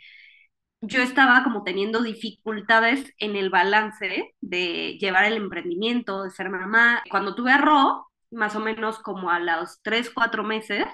yo 0.81 1.01
estaba 1.01 1.43
como 1.43 1.63
teniendo 1.63 2.01
dificultades 2.01 3.13
en 3.17 3.35
el 3.35 3.49
balance 3.49 4.35
de 4.39 4.97
llevar 4.99 5.25
el 5.25 5.37
emprendimiento, 5.37 6.23
de 6.23 6.29
ser 6.31 6.49
mamá. 6.49 7.03
Cuando 7.09 7.33
tuve 7.35 7.51
a 7.51 7.57
Ro, 7.57 8.07
más 8.31 8.55
o 8.55 8.59
menos 8.59 8.99
como 8.99 9.29
a 9.31 9.39
los 9.39 9.81
tres, 9.81 10.11
cuatro 10.13 10.43
meses, 10.43 10.85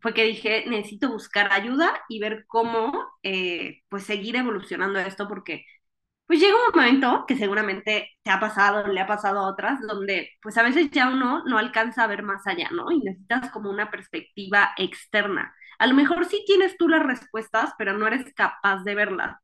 fue 0.00 0.14
que 0.14 0.24
dije, 0.24 0.64
necesito 0.68 1.10
buscar 1.10 1.52
ayuda 1.52 1.92
y 2.08 2.20
ver 2.20 2.44
cómo, 2.46 2.92
eh, 3.22 3.82
pues, 3.88 4.04
seguir 4.04 4.36
evolucionando 4.36 4.98
esto, 5.00 5.28
porque, 5.28 5.64
pues, 6.26 6.40
llega 6.40 6.54
un 6.56 6.72
momento 6.80 7.24
que 7.26 7.36
seguramente 7.36 8.10
te 8.22 8.30
ha 8.30 8.40
pasado, 8.40 8.86
le 8.88 9.00
ha 9.00 9.06
pasado 9.06 9.40
a 9.40 9.48
otras, 9.48 9.80
donde, 9.86 10.30
pues, 10.42 10.58
a 10.58 10.62
veces 10.62 10.90
ya 10.90 11.08
uno 11.10 11.44
no 11.46 11.58
alcanza 11.58 12.04
a 12.04 12.06
ver 12.08 12.22
más 12.22 12.46
allá, 12.46 12.68
¿no? 12.72 12.90
Y 12.92 13.00
necesitas 13.00 13.50
como 13.50 13.70
una 13.70 13.90
perspectiva 13.90 14.72
externa. 14.76 15.54
A 15.78 15.86
lo 15.86 15.94
mejor 15.94 16.26
sí 16.26 16.44
tienes 16.46 16.76
tú 16.78 16.88
las 16.88 17.02
respuestas, 17.04 17.72
pero 17.78 17.96
no 17.98 18.06
eres 18.06 18.32
capaz 18.34 18.84
de 18.84 18.94
verlas. 18.94 19.38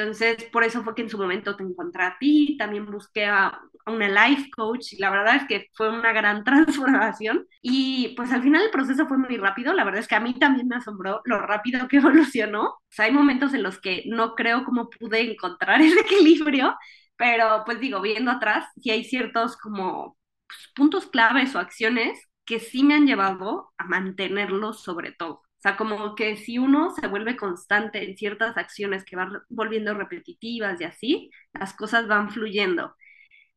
Entonces, 0.00 0.44
por 0.52 0.64
eso 0.64 0.82
fue 0.82 0.94
que 0.94 1.02
en 1.02 1.10
su 1.10 1.18
momento 1.18 1.56
te 1.56 1.62
encontré 1.62 2.02
a 2.04 2.16
ti, 2.18 2.56
también 2.58 2.90
busqué 2.90 3.26
a, 3.26 3.60
una 3.86 4.08
life 4.08 4.50
coach 4.50 4.92
y 4.92 4.98
la 4.98 5.10
verdad 5.10 5.36
es 5.36 5.44
que 5.48 5.68
fue 5.74 5.88
una 5.88 6.12
gran 6.12 6.44
transformación 6.44 7.46
y 7.62 8.14
pues 8.16 8.32
al 8.32 8.42
final 8.42 8.62
el 8.62 8.70
proceso 8.70 9.06
fue 9.06 9.18
muy 9.18 9.36
rápido, 9.36 9.72
la 9.72 9.84
verdad 9.84 10.00
es 10.00 10.08
que 10.08 10.14
a 10.14 10.20
mí 10.20 10.34
también 10.38 10.68
me 10.68 10.76
asombró 10.76 11.22
lo 11.24 11.38
rápido 11.40 11.88
que 11.88 11.96
evolucionó. 11.98 12.64
O 12.64 12.82
sea, 12.88 13.06
hay 13.06 13.12
momentos 13.12 13.54
en 13.54 13.62
los 13.62 13.80
que 13.80 14.04
no 14.06 14.34
creo 14.34 14.64
cómo 14.64 14.90
pude 14.90 15.20
encontrar 15.32 15.80
ese 15.80 16.00
equilibrio, 16.00 16.76
pero 17.16 17.62
pues 17.66 17.80
digo, 17.80 18.00
viendo 18.00 18.30
atrás, 18.30 18.66
sí 18.80 18.90
hay 18.90 19.04
ciertos 19.04 19.56
como 19.56 20.16
pues, 20.46 20.72
puntos 20.74 21.06
claves 21.06 21.54
o 21.54 21.58
acciones 21.58 22.28
que 22.44 22.60
sí 22.60 22.82
me 22.84 22.94
han 22.94 23.06
llevado 23.06 23.72
a 23.78 23.84
mantenerlo 23.84 24.72
sobre 24.72 25.12
todo. 25.12 25.42
O 25.60 25.62
sea, 25.62 25.76
como 25.76 26.14
que 26.14 26.36
si 26.38 26.58
uno 26.58 26.90
se 26.90 27.06
vuelve 27.06 27.36
constante 27.36 28.02
en 28.08 28.16
ciertas 28.16 28.56
acciones 28.56 29.04
que 29.04 29.14
van 29.16 29.42
volviendo 29.50 29.92
repetitivas 29.92 30.80
y 30.80 30.84
así, 30.84 31.30
las 31.52 31.74
cosas 31.74 32.08
van 32.08 32.30
fluyendo. 32.30 32.96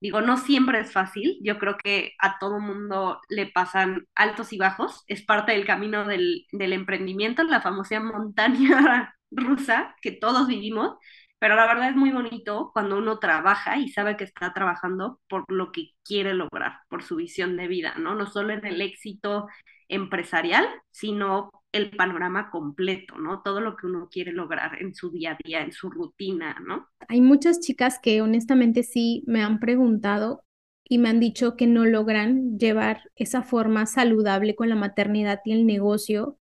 Digo, 0.01 0.21
no 0.21 0.37
siempre 0.37 0.81
es 0.81 0.91
fácil, 0.91 1.39
yo 1.43 1.57
creo 1.59 1.77
que 1.77 2.13
a 2.19 2.37
todo 2.39 2.59
mundo 2.59 3.21
le 3.29 3.47
pasan 3.47 4.07
altos 4.15 4.51
y 4.53 4.57
bajos, 4.57 5.03
es 5.07 5.23
parte 5.23 5.53
del 5.53 5.65
camino 5.65 6.05
del, 6.05 6.45
del 6.51 6.73
emprendimiento, 6.73 7.43
la 7.43 7.61
famosa 7.61 7.99
montaña 8.01 9.15
rusa 9.31 9.95
que 10.01 10.11
todos 10.11 10.47
vivimos, 10.47 10.97
pero 11.39 11.55
la 11.55 11.67
verdad 11.67 11.89
es 11.89 11.95
muy 11.95 12.11
bonito 12.11 12.71
cuando 12.73 12.97
uno 12.97 13.19
trabaja 13.19 13.77
y 13.77 13.89
sabe 13.89 14.17
que 14.17 14.25
está 14.25 14.53
trabajando 14.53 15.21
por 15.29 15.45
lo 15.51 15.71
que 15.71 15.91
quiere 16.03 16.33
lograr, 16.33 16.79
por 16.89 17.03
su 17.03 17.15
visión 17.15 17.55
de 17.57 17.67
vida, 17.67 17.95
¿no? 17.97 18.15
No 18.15 18.25
solo 18.27 18.53
en 18.53 18.65
el 18.65 18.81
éxito 18.81 19.47
empresarial, 19.87 20.67
sino 20.91 21.49
el 21.73 21.89
panorama 21.91 22.49
completo, 22.49 23.17
¿no? 23.17 23.41
Todo 23.41 23.59
lo 23.59 23.75
que 23.75 23.87
uno 23.87 24.07
quiere 24.09 24.31
lograr 24.31 24.81
en 24.81 24.95
su 24.95 25.11
día 25.11 25.31
a 25.33 25.37
día, 25.43 25.61
en 25.61 25.73
su 25.73 25.89
rutina, 25.89 26.55
¿no? 26.65 26.87
Hay 27.09 27.19
muchas 27.19 27.59
chicas 27.59 27.99
que 28.01 28.21
honestamente 28.21 28.83
sí 28.83 29.23
me 29.27 29.43
han 29.43 29.59
preguntado 29.59 30.45
y 30.85 30.99
me 30.99 31.09
han 31.09 31.19
dicho 31.19 31.55
que 31.57 31.67
no 31.67 31.85
logran 31.85 32.57
llevar 32.57 33.01
esa 33.15 33.41
forma 33.41 33.85
saludable 33.85 34.55
con 34.55 34.69
la 34.69 34.75
maternidad 34.75 35.41
y 35.43 35.51
el 35.53 35.65
negocio 35.65 36.37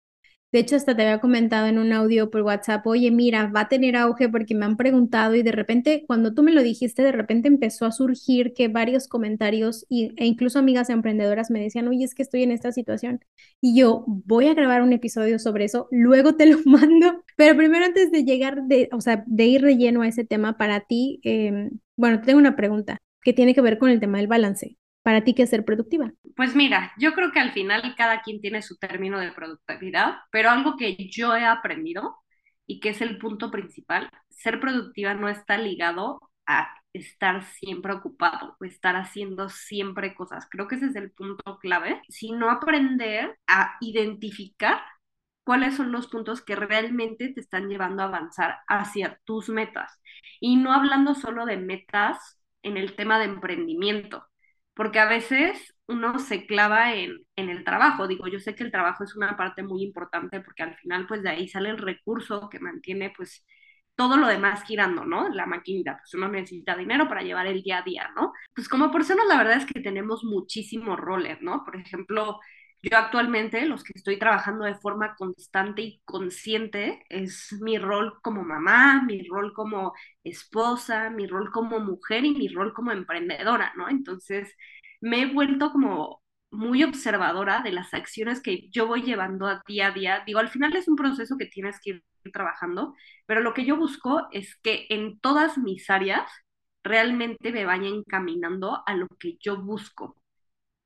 de 0.53 0.59
hecho, 0.59 0.75
hasta 0.75 0.97
te 0.97 1.03
había 1.03 1.21
comentado 1.21 1.69
en 1.69 1.79
un 1.79 1.93
audio 1.93 2.29
por 2.29 2.43
WhatsApp, 2.43 2.85
oye, 2.87 3.13
mira, 3.13 3.47
va 3.47 3.61
a 3.63 3.69
tener 3.69 3.95
auge 3.97 4.29
porque 4.29 4.57
me 4.57 4.65
han 4.65 4.77
preguntado 4.77 5.37
y 5.37 5.43
de 5.45 5.53
repente, 5.53 6.05
cuando 6.09 6.35
tú 6.35 6.43
me 6.43 6.51
lo 6.53 6.63
dijiste, 6.63 7.03
de 7.05 7.13
repente 7.13 7.47
empezó 7.47 7.87
a 7.87 7.93
surgir 7.93 8.53
que 8.53 8.67
varios 8.67 9.07
comentarios 9.07 9.87
y, 9.89 10.13
e 10.17 10.27
incluso 10.27 10.59
amigas 10.59 10.91
emprendedoras 10.91 11.51
me 11.53 11.61
decían, 11.61 11.87
oye, 11.87 12.05
es 12.05 12.15
que 12.17 12.23
estoy 12.23 12.43
en 12.43 12.51
esta 12.51 12.73
situación. 12.73 13.21
Y 13.61 13.79
yo 13.79 14.05
voy 14.07 14.49
a 14.49 14.55
grabar 14.55 14.83
un 14.83 14.93
episodio 14.93 15.39
sobre 15.39 15.67
eso, 15.67 15.87
luego 15.93 16.35
te 16.35 16.47
lo 16.47 16.59
mando. 16.65 17.23
Pero 17.37 17.57
primero, 17.57 17.85
antes 17.85 18.11
de 18.11 18.25
llegar, 18.25 18.65
de, 18.65 18.89
o 18.93 19.01
sea, 19.01 19.23
de 19.27 19.47
ir 19.47 19.63
relleno 19.63 20.03
a 20.03 20.09
ese 20.09 20.25
tema 20.25 20.57
para 20.59 20.81
ti, 20.81 21.21
eh, 21.23 21.71
bueno, 21.97 22.23
tengo 22.23 22.39
una 22.41 22.57
pregunta 22.57 22.99
que 23.23 23.33
tiene 23.33 23.55
que 23.55 23.61
ver 23.61 23.79
con 23.79 23.91
el 23.91 24.01
tema 24.01 24.19
del 24.19 24.27
balance 24.27 24.80
para 25.03 25.23
ti 25.23 25.35
que 25.35 25.43
es 25.43 25.51
ser 25.51 25.65
productiva? 25.65 26.13
Pues 26.37 26.55
mira, 26.55 26.93
yo 26.99 27.15
creo 27.15 27.33
que 27.33 27.41
al 27.41 27.53
final 27.53 27.95
cada 27.97 28.23
quien 28.23 28.41
tiene 28.41 28.63
su 28.63 28.77
término 28.77 29.19
de 29.19 29.33
productividad, 29.33 30.19
pero 30.31 30.51
algo 30.51 30.77
que 30.77 30.97
yo 31.09 31.35
he 31.37 31.45
aprendido 31.45 32.17
y 32.67 32.81
que 32.81 32.91
es 32.91 33.01
el 33.01 33.19
punto 33.19 33.51
principal, 33.51 34.11
ser 34.29 34.61
productiva 34.61 35.15
no 35.15 35.29
está 35.29 35.59
ligado 35.59 36.21
a 36.47 36.75
estar 36.93 37.45
siempre 37.45 37.93
ocupado 37.93 38.57
o 38.61 38.65
estar 38.65 38.97
haciendo 38.97 39.49
siempre 39.49 40.15
cosas. 40.15 40.47
Creo 40.51 40.69
que 40.69 40.77
ese 40.77 40.87
es 40.87 40.97
el 40.97 41.13
punto 41.13 41.59
clave, 41.59 42.01
sino 42.09 42.51
aprender 42.51 43.39
a 43.47 43.77
identificar 43.81 44.81
cuáles 45.45 45.77
son 45.77 45.93
los 45.93 46.07
puntos 46.09 46.43
que 46.43 46.57
realmente 46.57 47.29
te 47.33 47.41
están 47.41 47.69
llevando 47.69 48.03
a 48.03 48.07
avanzar 48.07 48.59
hacia 48.69 49.19
tus 49.25 49.49
metas. 49.49 50.01
Y 50.41 50.57
no 50.57 50.73
hablando 50.73 51.15
solo 51.15 51.47
de 51.47 51.57
metas 51.57 52.41
en 52.63 52.77
el 52.77 52.95
tema 52.97 53.19
de 53.19 53.25
emprendimiento, 53.27 54.30
porque 54.81 54.99
a 54.99 55.05
veces 55.05 55.75
uno 55.89 56.19
se 56.19 56.47
clava 56.47 56.95
en, 56.95 57.19
en, 57.37 57.51
el 57.51 57.65
trabajo. 57.65 58.09
Digo, 58.09 58.29
yo 58.29 58.39
sé 58.39 58.55
que 58.55 58.65
el 58.65 58.71
trabajo 58.71 59.05
es 59.05 59.15
una 59.15 59.37
parte 59.37 59.63
muy 59.63 59.83
importante 59.83 60.41
porque 60.41 60.63
al 60.63 60.75
final 60.77 61.07
pues 61.07 61.23
de 61.23 61.29
ahí 61.29 61.49
sale 61.49 61.69
el 61.69 61.77
recurso 61.77 62.49
que 62.49 62.61
mantiene 62.61 63.13
pues 63.15 63.45
todo 63.95 64.17
lo 64.17 64.27
demás 64.27 64.63
girando, 64.65 65.05
¿no? 65.05 65.29
La 65.29 65.45
maquinita, 65.45 65.99
pues 65.99 66.15
uno 66.15 66.29
necesita 66.29 66.79
dinero 66.79 67.09
para 67.09 67.21
llevar 67.21 67.47
el 67.47 67.63
día 67.63 67.81
a 67.81 67.83
día, 67.83 68.11
¿no? 68.17 68.33
Pues 68.55 68.71
como 68.71 68.91
personas 68.91 69.27
la 69.29 69.37
verdad 69.37 69.59
es 69.59 69.67
que 69.67 69.83
tenemos 69.83 70.25
muchísimos 70.25 70.99
roles, 70.99 71.43
¿no? 71.43 71.63
Por 71.63 71.77
ejemplo, 71.77 72.41
yo 72.83 72.97
actualmente 72.99 73.67
los 73.67 73.85
que 73.85 73.93
estoy 73.95 74.19
trabajando 74.19 74.65
de 74.65 74.75
forma 74.77 75.15
constante 75.17 75.83
y 75.83 76.01
consciente 76.05 77.05
es 77.09 77.53
mi 77.61 77.79
rol 77.79 78.21
como 78.23 78.43
mamá, 78.45 79.03
mi 79.07 79.23
rol 79.29 79.53
como 79.55 79.93
esposa, 80.25 81.11
mi 81.11 81.27
rol 81.27 81.51
como 81.53 81.79
mujer 81.81 82.25
y 82.25 82.33
mi 82.35 82.49
rol 82.49 82.73
como 82.75 82.93
emprendedora, 82.93 83.73
¿no? 83.77 83.89
Entonces 83.89 84.55
me 85.01 85.23
he 85.23 85.27
vuelto 85.33 85.73
como 85.73 86.23
muy 86.51 86.83
observadora 86.83 87.61
de 87.63 87.73
las 87.73 87.95
acciones 87.95 88.43
que 88.43 88.69
yo 88.71 88.87
voy 88.87 89.03
llevando 89.03 89.47
a 89.47 89.63
día 89.67 89.89
a 89.89 89.91
día. 89.93 90.23
Digo, 90.27 90.41
al 90.41 90.49
final 90.49 90.75
es 90.77 90.89
un 90.89 90.97
proceso 90.97 91.37
que 91.39 91.47
tienes 91.47 91.81
que 91.81 91.91
ir 91.91 92.05
trabajando, 92.33 92.95
pero 93.27 93.41
lo 93.41 93.55
que 93.55 93.65
yo 93.65 93.77
busco 93.77 94.29
es 94.33 94.57
que 94.57 94.87
en 94.91 95.21
todas 95.21 95.59
mis 95.59 95.89
áreas 95.91 96.31
realmente 96.83 97.53
me 97.53 97.65
vaya 97.65 97.89
encaminando 97.89 98.83
a 98.87 98.95
lo 98.95 99.07
que 99.19 99.37
yo 99.41 99.61
busco. 99.63 100.20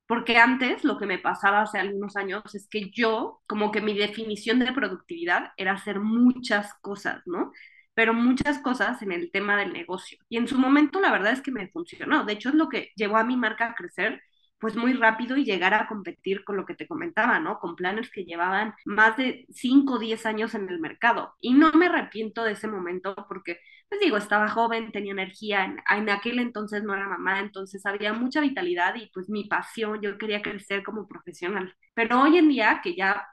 Porque 0.06 0.36
antes 0.38 0.84
lo 0.84 0.98
que 0.98 1.06
me 1.06 1.18
pasaba 1.18 1.62
hace 1.62 1.78
algunos 1.78 2.16
años 2.16 2.42
es 2.54 2.68
que 2.68 2.90
yo, 2.90 3.40
como 3.46 3.70
que 3.72 3.80
mi 3.80 3.94
definición 3.94 4.58
de 4.58 4.72
productividad 4.72 5.52
era 5.56 5.72
hacer 5.72 6.00
muchas 6.00 6.74
cosas, 6.82 7.22
¿no? 7.26 7.52
Pero 7.94 8.12
muchas 8.12 8.58
cosas 8.58 9.00
en 9.02 9.12
el 9.12 9.30
tema 9.30 9.56
del 9.56 9.72
negocio. 9.72 10.18
Y 10.28 10.36
en 10.36 10.48
su 10.48 10.58
momento 10.58 11.00
la 11.00 11.12
verdad 11.12 11.32
es 11.32 11.40
que 11.40 11.52
me 11.52 11.68
funcionó. 11.68 12.24
De 12.24 12.34
hecho 12.34 12.50
es 12.50 12.54
lo 12.54 12.68
que 12.68 12.90
llevó 12.96 13.16
a 13.16 13.24
mi 13.24 13.36
marca 13.36 13.66
a 13.68 13.74
crecer 13.74 14.22
pues 14.58 14.76
muy 14.76 14.94
rápido 14.94 15.36
y 15.36 15.44
llegar 15.44 15.74
a 15.74 15.86
competir 15.86 16.42
con 16.44 16.56
lo 16.56 16.64
que 16.64 16.74
te 16.74 16.86
comentaba, 16.88 17.38
¿no? 17.38 17.58
Con 17.58 17.76
planes 17.76 18.10
que 18.10 18.24
llevaban 18.24 18.74
más 18.86 19.16
de 19.16 19.46
5 19.50 19.94
o 19.94 19.98
10 19.98 20.24
años 20.26 20.54
en 20.54 20.68
el 20.70 20.80
mercado. 20.80 21.34
Y 21.40 21.52
no 21.54 21.72
me 21.72 21.86
arrepiento 21.86 22.44
de 22.44 22.52
ese 22.52 22.66
momento 22.68 23.14
porque, 23.28 23.58
pues 23.88 24.00
digo, 24.00 24.16
estaba 24.16 24.48
joven, 24.48 24.92
tenía 24.92 25.12
energía, 25.12 25.64
en, 25.64 25.78
en 25.96 26.10
aquel 26.10 26.38
entonces 26.40 26.82
no 26.82 26.94
era 26.94 27.08
mamá, 27.08 27.40
entonces 27.40 27.84
había 27.86 28.12
mucha 28.12 28.40
vitalidad 28.40 28.94
y 28.96 29.10
pues 29.12 29.28
mi 29.28 29.44
pasión, 29.44 30.00
yo 30.02 30.18
quería 30.18 30.42
crecer 30.42 30.82
como 30.82 31.06
profesional. 31.08 31.74
Pero 31.94 32.20
hoy 32.22 32.38
en 32.38 32.48
día 32.48 32.80
que 32.82 32.94
ya 32.96 33.26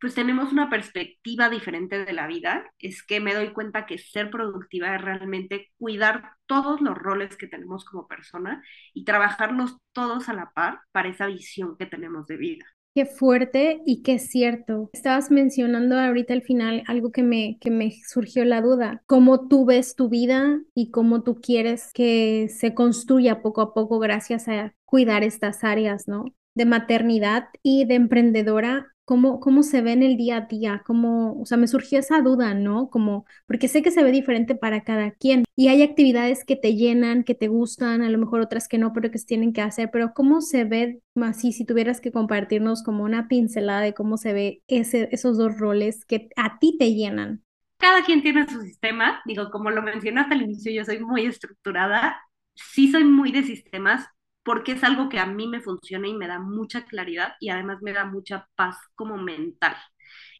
pues 0.00 0.14
tenemos 0.14 0.52
una 0.52 0.70
perspectiva 0.70 1.48
diferente 1.50 2.04
de 2.04 2.12
la 2.12 2.26
vida, 2.28 2.70
es 2.78 3.02
que 3.04 3.20
me 3.20 3.34
doy 3.34 3.52
cuenta 3.52 3.84
que 3.86 3.98
ser 3.98 4.30
productiva 4.30 4.94
es 4.94 5.02
realmente 5.02 5.72
cuidar 5.78 6.34
todos 6.46 6.80
los 6.80 6.96
roles 6.96 7.36
que 7.36 7.48
tenemos 7.48 7.84
como 7.84 8.06
persona 8.06 8.62
y 8.94 9.04
trabajarlos 9.04 9.76
todos 9.92 10.28
a 10.28 10.34
la 10.34 10.50
par 10.52 10.80
para 10.92 11.08
esa 11.08 11.26
visión 11.26 11.76
que 11.76 11.86
tenemos 11.86 12.26
de 12.28 12.36
vida. 12.36 12.64
Qué 12.98 13.06
fuerte 13.06 13.80
y 13.86 14.02
qué 14.02 14.18
cierto. 14.18 14.90
Estabas 14.92 15.30
mencionando 15.30 15.96
ahorita 15.96 16.34
al 16.34 16.42
final 16.42 16.82
algo 16.88 17.12
que 17.12 17.22
me, 17.22 17.56
que 17.60 17.70
me 17.70 17.92
surgió 18.04 18.44
la 18.44 18.60
duda. 18.60 19.04
¿Cómo 19.06 19.46
tú 19.46 19.64
ves 19.64 19.94
tu 19.94 20.08
vida 20.08 20.60
y 20.74 20.90
cómo 20.90 21.22
tú 21.22 21.40
quieres 21.40 21.92
que 21.94 22.48
se 22.48 22.74
construya 22.74 23.40
poco 23.40 23.60
a 23.60 23.72
poco 23.72 24.00
gracias 24.00 24.48
a 24.48 24.74
cuidar 24.84 25.22
estas 25.22 25.62
áreas, 25.62 26.08
¿no? 26.08 26.24
de 26.56 26.64
maternidad 26.64 27.44
y 27.62 27.84
de 27.84 27.94
emprendedora 27.94 28.88
cómo, 29.08 29.40
cómo 29.40 29.62
se 29.62 29.80
ve 29.80 29.92
en 29.92 30.02
el 30.02 30.18
día 30.18 30.36
a 30.36 30.40
día, 30.42 30.82
cómo, 30.84 31.40
o 31.40 31.46
sea, 31.46 31.56
me 31.56 31.66
surgió 31.66 31.98
esa 31.98 32.20
duda, 32.20 32.52
¿no? 32.52 32.90
Como, 32.90 33.24
porque 33.46 33.66
sé 33.66 33.80
que 33.80 33.90
se 33.90 34.02
ve 34.02 34.12
diferente 34.12 34.54
para 34.54 34.84
cada 34.84 35.12
quien 35.12 35.44
y 35.56 35.68
hay 35.68 35.80
actividades 35.82 36.44
que 36.44 36.56
te 36.56 36.74
llenan, 36.74 37.24
que 37.24 37.34
te 37.34 37.48
gustan, 37.48 38.02
a 38.02 38.10
lo 38.10 38.18
mejor 38.18 38.42
otras 38.42 38.68
que 38.68 38.76
no, 38.76 38.92
pero 38.92 39.10
que 39.10 39.16
se 39.16 39.24
tienen 39.24 39.54
que 39.54 39.62
hacer, 39.62 39.88
pero 39.90 40.12
¿cómo 40.12 40.42
se 40.42 40.64
ve 40.64 41.00
así 41.22 41.52
si 41.52 41.64
tuvieras 41.64 42.02
que 42.02 42.12
compartirnos 42.12 42.82
como 42.82 43.02
una 43.02 43.28
pincelada 43.28 43.80
de 43.80 43.94
cómo 43.94 44.18
se 44.18 44.34
ve 44.34 44.62
ese, 44.68 45.08
esos 45.10 45.38
dos 45.38 45.56
roles 45.56 46.04
que 46.04 46.28
a 46.36 46.58
ti 46.58 46.76
te 46.78 46.92
llenan? 46.92 47.42
Cada 47.78 48.04
quien 48.04 48.20
tiene 48.20 48.46
su 48.46 48.60
sistema, 48.60 49.22
digo, 49.24 49.48
como 49.50 49.70
lo 49.70 49.80
mencionaste 49.80 50.34
al 50.34 50.42
inicio, 50.42 50.70
yo 50.70 50.84
soy 50.84 50.98
muy 50.98 51.24
estructurada, 51.24 52.20
sí 52.52 52.92
soy 52.92 53.04
muy 53.04 53.32
de 53.32 53.42
sistemas, 53.42 54.06
porque 54.48 54.72
es 54.72 54.82
algo 54.82 55.10
que 55.10 55.18
a 55.18 55.26
mí 55.26 55.46
me 55.46 55.60
funciona 55.60 56.08
y 56.08 56.14
me 56.14 56.26
da 56.26 56.38
mucha 56.38 56.86
claridad 56.86 57.34
y 57.38 57.50
además 57.50 57.82
me 57.82 57.92
da 57.92 58.06
mucha 58.06 58.48
paz 58.56 58.78
como 58.94 59.18
mental. 59.18 59.76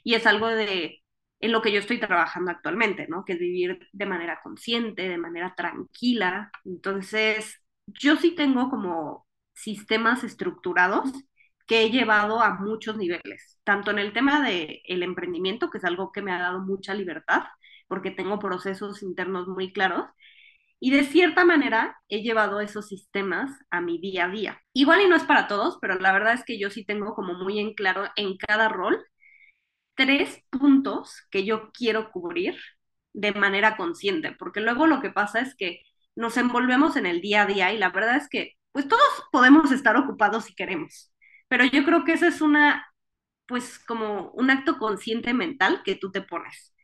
Y 0.03 0.15
es 0.15 0.27
algo 0.27 0.49
de 0.49 1.03
en 1.41 1.53
lo 1.53 1.61
que 1.61 1.73
yo 1.73 1.79
estoy 1.79 2.01
trabajando 2.01 2.51
actualmente, 2.51 3.07
¿no? 3.09 3.25
Que 3.27 3.35
es 3.35 3.39
vivir 3.39 3.87
de 3.93 4.07
manera 4.07 4.41
consciente, 4.43 5.07
de 5.11 5.19
manera 5.19 5.55
tranquila. 5.55 6.51
Entonces, 6.65 7.63
yo 7.87 8.17
sí 8.17 8.35
tengo 8.35 8.71
como 8.71 9.27
sistemas 9.55 10.25
estructurados 10.25 11.11
que 11.67 11.83
he 11.83 11.91
llevado 11.91 12.41
a 12.41 12.55
muchos 12.55 12.97
niveles, 12.97 13.59
tanto 13.65 13.91
en 13.91 13.99
el 13.99 14.15
tema 14.15 14.43
del 14.43 14.81
el 14.87 15.03
emprendimiento, 15.03 15.69
que 15.71 15.79
es 15.79 15.85
algo 15.85 16.13
que 16.13 16.23
me 16.23 16.33
ha 16.33 16.39
dado 16.39 16.61
mucha 16.61 16.95
libertad, 16.95 17.43
porque 17.89 18.11
tengo 18.11 18.39
procesos 18.39 19.03
internos 19.03 19.49
muy 19.49 19.71
claros, 19.73 20.07
y 20.81 20.91
de 20.93 21.05
cierta 21.05 21.45
manera 21.45 21.97
he 22.09 22.23
llevado 22.23 22.61
esos 22.61 22.89
sistemas 22.89 23.51
a 23.71 23.81
mi 23.81 23.99
día 23.99 24.27
a 24.27 24.29
día. 24.29 24.63
Igual 24.73 25.03
y 25.03 25.09
no 25.09 25.17
es 25.17 25.25
para 25.25 25.49
todos, 25.49 25.79
pero 25.81 25.97
la 25.99 26.13
verdad 26.13 26.35
es 26.35 26.45
que 26.45 26.59
yo 26.59 26.71
sí 26.71 26.85
tengo 26.85 27.15
como 27.15 27.35
muy 27.35 27.59
en 27.59 27.75
claro 27.75 28.05
en 28.17 28.37
cada 28.37 28.69
rol 28.69 29.05
tres 29.95 30.43
puntos 30.51 31.27
que 31.31 31.45
yo 31.45 31.71
quiero 31.73 32.11
cubrir 32.11 32.57
de 33.13 33.33
manera 33.33 33.77
consciente, 33.77 34.33
porque 34.39 34.61
luego 34.61 34.87
lo 34.87 35.01
que 35.01 35.11
pasa 35.11 35.41
es 35.41 35.55
que 35.57 35.83
nos 36.15 36.37
envolvemos 36.37 36.97
en 36.97 37.07
el 37.07 37.21
día 37.21 37.43
a 37.43 37.47
día 37.47 37.73
y 37.73 37.79
la 37.79 37.91
verdad 37.91 38.17
es 38.17 38.29
que 38.29 38.55
pues 38.73 38.87
todos 38.89 39.03
podemos 39.33 39.73
estar 39.73 39.97
ocupados 39.97 40.45
si 40.45 40.55
queremos, 40.55 41.13
pero 41.49 41.65
yo 41.65 41.85
creo 41.85 42.05
que 42.05 42.13
eso 42.13 42.27
es 42.27 42.41
una 42.41 42.87
pues 43.47 43.79
como 43.81 44.31
un 44.33 44.51
acto 44.51 44.79
consciente 44.79 45.35
mental 45.35 45.83
que 45.85 45.97
tú 45.97 46.11
te 46.13 46.23
pones 46.23 46.75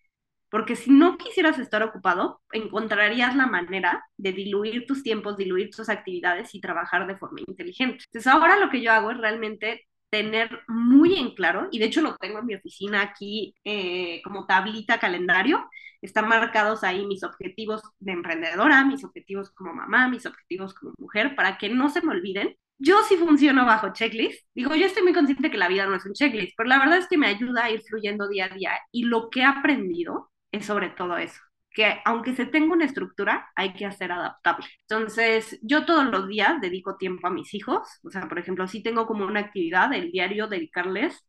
porque 0.55 0.77
si 0.77 0.93
no 0.93 1.19
quisieras 1.19 1.59
estar 1.59 1.83
ocupado, 1.83 2.41
encontrarías 2.53 3.35
la 3.35 3.49
manera 3.49 4.05
de 4.17 4.33
diluir 4.33 4.87
tus 4.87 5.03
tiempos, 5.03 5.37
diluir 5.37 5.71
tus 5.71 5.89
actividades 5.89 6.55
y 6.55 6.61
trabajar 6.61 7.09
de 7.09 7.17
forma 7.17 7.41
inteligente. 7.45 8.05
Entonces 8.05 8.33
ahora 8.33 8.57
lo 8.57 8.71
que 8.71 8.81
yo 8.81 8.93
hago 8.93 9.11
es 9.11 9.19
realmente 9.19 9.85
tener 10.11 10.61
muy 10.69 11.17
en 11.17 11.35
claro, 11.35 11.67
y 11.73 11.81
de 11.81 11.87
hecho 11.87 12.03
lo 12.03 12.15
tengo 12.19 12.39
en 12.39 12.47
mi 12.47 12.55
oficina 12.55 13.03
aquí 13.03 13.53
eh, 13.65 14.23
como 14.23 14.47
tablita 14.47 15.01
calendario, 15.01 15.69
están 16.01 16.29
marcados 16.29 16.85
ahí 16.85 17.05
mis 17.05 17.25
objetivos 17.25 17.83
de 17.99 18.13
emprendedora, 18.13 18.85
mis 18.85 19.03
objetivos 19.03 19.51
como 19.51 19.75
mamá, 19.75 20.07
mis 20.07 20.25
objetivos 20.25 20.73
como 20.73 20.93
mujer, 20.99 21.35
para 21.35 21.59
que 21.59 21.69
no 21.69 21.91
se 21.91 22.01
me 22.01 22.13
olviden. 22.13 22.55
Yo 22.79 23.03
sí 23.09 23.17
funciono 23.17 23.67
bajo 23.67 23.93
checklist. 23.93 24.47
Digo, 24.55 24.77
yo 24.77 24.87
estoy 24.87 25.03
muy 25.03 25.15
consciente 25.15 25.51
que 25.51 25.59
la 25.59 25.67
vida 25.67 25.87
no 25.87 25.97
es 25.97 26.07
un 26.07 26.13
checklist, 26.13 26.55
pero 26.57 26.69
la 26.69 26.79
verdad 26.79 26.99
es 26.99 27.09
que 27.09 27.19
me 27.19 27.27
ayuda 27.27 27.65
a 27.65 27.71
ir 27.73 27.83
fluyendo 27.83 28.29
día 28.29 28.45
a 28.45 28.55
día. 28.55 28.71
Y 28.93 29.07
lo 29.07 29.31
que 29.31 29.41
he 29.41 29.45
aprendido 29.45 30.31
es 30.55 30.67
sobre 30.67 30.91
todo 30.91 31.17
eso, 31.19 31.41
que 31.71 32.01
aunque 32.05 32.35
se 32.35 32.47
tenga 32.47 32.75
una 32.75 32.85
estructura, 32.85 33.51
hay 33.57 33.75
que 33.75 33.87
hacer 33.87 34.13
adaptable. 34.13 34.67
Entonces, 34.83 35.59
yo 35.63 35.85
todos 35.85 36.05
los 36.07 36.29
días 36.29 36.61
dedico 36.61 36.97
tiempo 36.97 37.27
a 37.27 37.31
mis 37.31 37.53
hijos, 37.55 37.89
o 38.05 38.11
sea, 38.11 38.29
por 38.29 38.39
ejemplo, 38.39 38.67
si 38.69 38.83
tengo 38.83 39.07
como 39.07 39.25
una 39.27 39.41
actividad 39.41 39.93
el 39.93 40.11
diario, 40.13 40.47
dedicarles, 40.49 41.27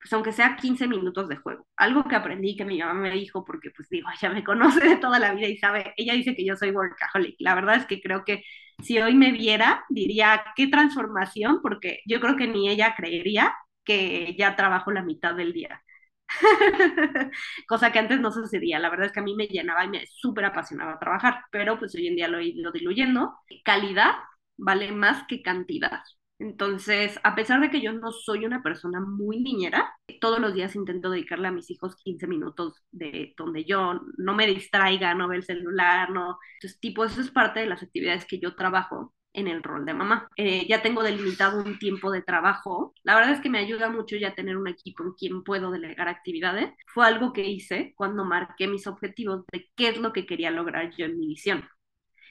pues 0.00 0.12
aunque 0.12 0.32
sea 0.32 0.56
15 0.56 0.86
minutos 0.86 1.28
de 1.28 1.36
juego. 1.36 1.66
Algo 1.76 2.04
que 2.04 2.16
aprendí 2.16 2.56
que 2.56 2.64
mi 2.64 2.78
mamá 2.78 2.94
me 2.94 3.10
dijo, 3.12 3.44
porque 3.44 3.70
pues 3.70 3.88
digo, 3.88 4.08
ella 4.20 4.30
me 4.34 4.44
conoce 4.44 4.80
de 4.86 4.96
toda 4.96 5.18
la 5.18 5.32
vida 5.34 5.48
y 5.48 5.56
sabe, 5.58 5.94
ella 5.96 6.14
dice 6.14 6.34
que 6.36 6.44
yo 6.44 6.56
soy 6.56 6.70
workaholic. 6.72 7.36
La 7.38 7.54
verdad 7.54 7.76
es 7.76 7.86
que 7.86 8.00
creo 8.02 8.24
que 8.24 8.42
si 8.82 8.98
hoy 9.00 9.14
me 9.14 9.32
viera, 9.32 9.84
diría, 9.88 10.44
qué 10.56 10.66
transformación, 10.68 11.60
porque 11.62 12.00
yo 12.06 12.20
creo 12.20 12.36
que 12.36 12.48
ni 12.48 12.68
ella 12.68 12.94
creería 12.96 13.54
que 13.84 14.34
ya 14.38 14.56
trabajo 14.56 14.90
la 14.92 15.02
mitad 15.02 15.34
del 15.34 15.52
día. 15.52 15.82
cosa 17.68 17.92
que 17.92 17.98
antes 17.98 18.20
no 18.20 18.32
sucedía. 18.32 18.78
La 18.78 18.90
verdad 18.90 19.06
es 19.06 19.12
que 19.12 19.20
a 19.20 19.22
mí 19.22 19.34
me 19.34 19.46
llenaba 19.46 19.84
y 19.84 19.88
me 19.88 20.06
súper 20.06 20.44
apasionaba 20.46 20.98
trabajar, 20.98 21.42
pero 21.50 21.78
pues 21.78 21.94
hoy 21.94 22.06
en 22.08 22.16
día 22.16 22.28
lo 22.28 22.38
he 22.38 22.46
ido 22.46 22.72
diluyendo. 22.72 23.34
Calidad 23.64 24.12
vale 24.56 24.92
más 24.92 25.26
que 25.26 25.42
cantidad. 25.42 26.00
Entonces, 26.40 27.18
a 27.22 27.34
pesar 27.36 27.60
de 27.60 27.70
que 27.70 27.80
yo 27.80 27.92
no 27.92 28.10
soy 28.10 28.44
una 28.44 28.62
persona 28.62 29.00
muy 29.00 29.40
niñera, 29.40 29.94
todos 30.20 30.40
los 30.40 30.52
días 30.54 30.74
intento 30.74 31.08
dedicarle 31.10 31.48
a 31.48 31.52
mis 31.52 31.70
hijos 31.70 31.96
15 31.96 32.26
minutos 32.26 32.82
de 32.90 33.34
donde 33.36 33.64
yo 33.64 34.00
no 34.18 34.34
me 34.34 34.46
distraiga, 34.46 35.14
no 35.14 35.28
ve 35.28 35.36
el 35.36 35.44
celular, 35.44 36.10
no. 36.10 36.38
Entonces, 36.56 36.80
tipo, 36.80 37.04
eso 37.04 37.20
es 37.20 37.30
parte 37.30 37.60
de 37.60 37.66
las 37.66 37.82
actividades 37.82 38.26
que 38.26 38.40
yo 38.40 38.54
trabajo 38.56 39.14
en 39.34 39.48
el 39.48 39.62
rol 39.62 39.84
de 39.84 39.94
mamá. 39.94 40.28
Eh, 40.36 40.66
ya 40.68 40.82
tengo 40.82 41.02
delimitado 41.02 41.62
un 41.62 41.78
tiempo 41.78 42.10
de 42.10 42.22
trabajo. 42.22 42.94
La 43.02 43.14
verdad 43.14 43.32
es 43.32 43.40
que 43.40 43.50
me 43.50 43.58
ayuda 43.58 43.90
mucho 43.90 44.16
ya 44.16 44.34
tener 44.34 44.56
un 44.56 44.68
equipo 44.68 45.04
en 45.04 45.12
quien 45.12 45.42
puedo 45.44 45.70
delegar 45.70 46.08
actividades. 46.08 46.72
Fue 46.86 47.06
algo 47.06 47.32
que 47.32 47.44
hice 47.46 47.92
cuando 47.96 48.24
marqué 48.24 48.66
mis 48.68 48.86
objetivos 48.86 49.44
de 49.52 49.68
qué 49.76 49.88
es 49.88 49.98
lo 49.98 50.12
que 50.12 50.26
quería 50.26 50.50
lograr 50.50 50.90
yo 50.96 51.04
en 51.06 51.18
mi 51.18 51.26
visión. 51.26 51.68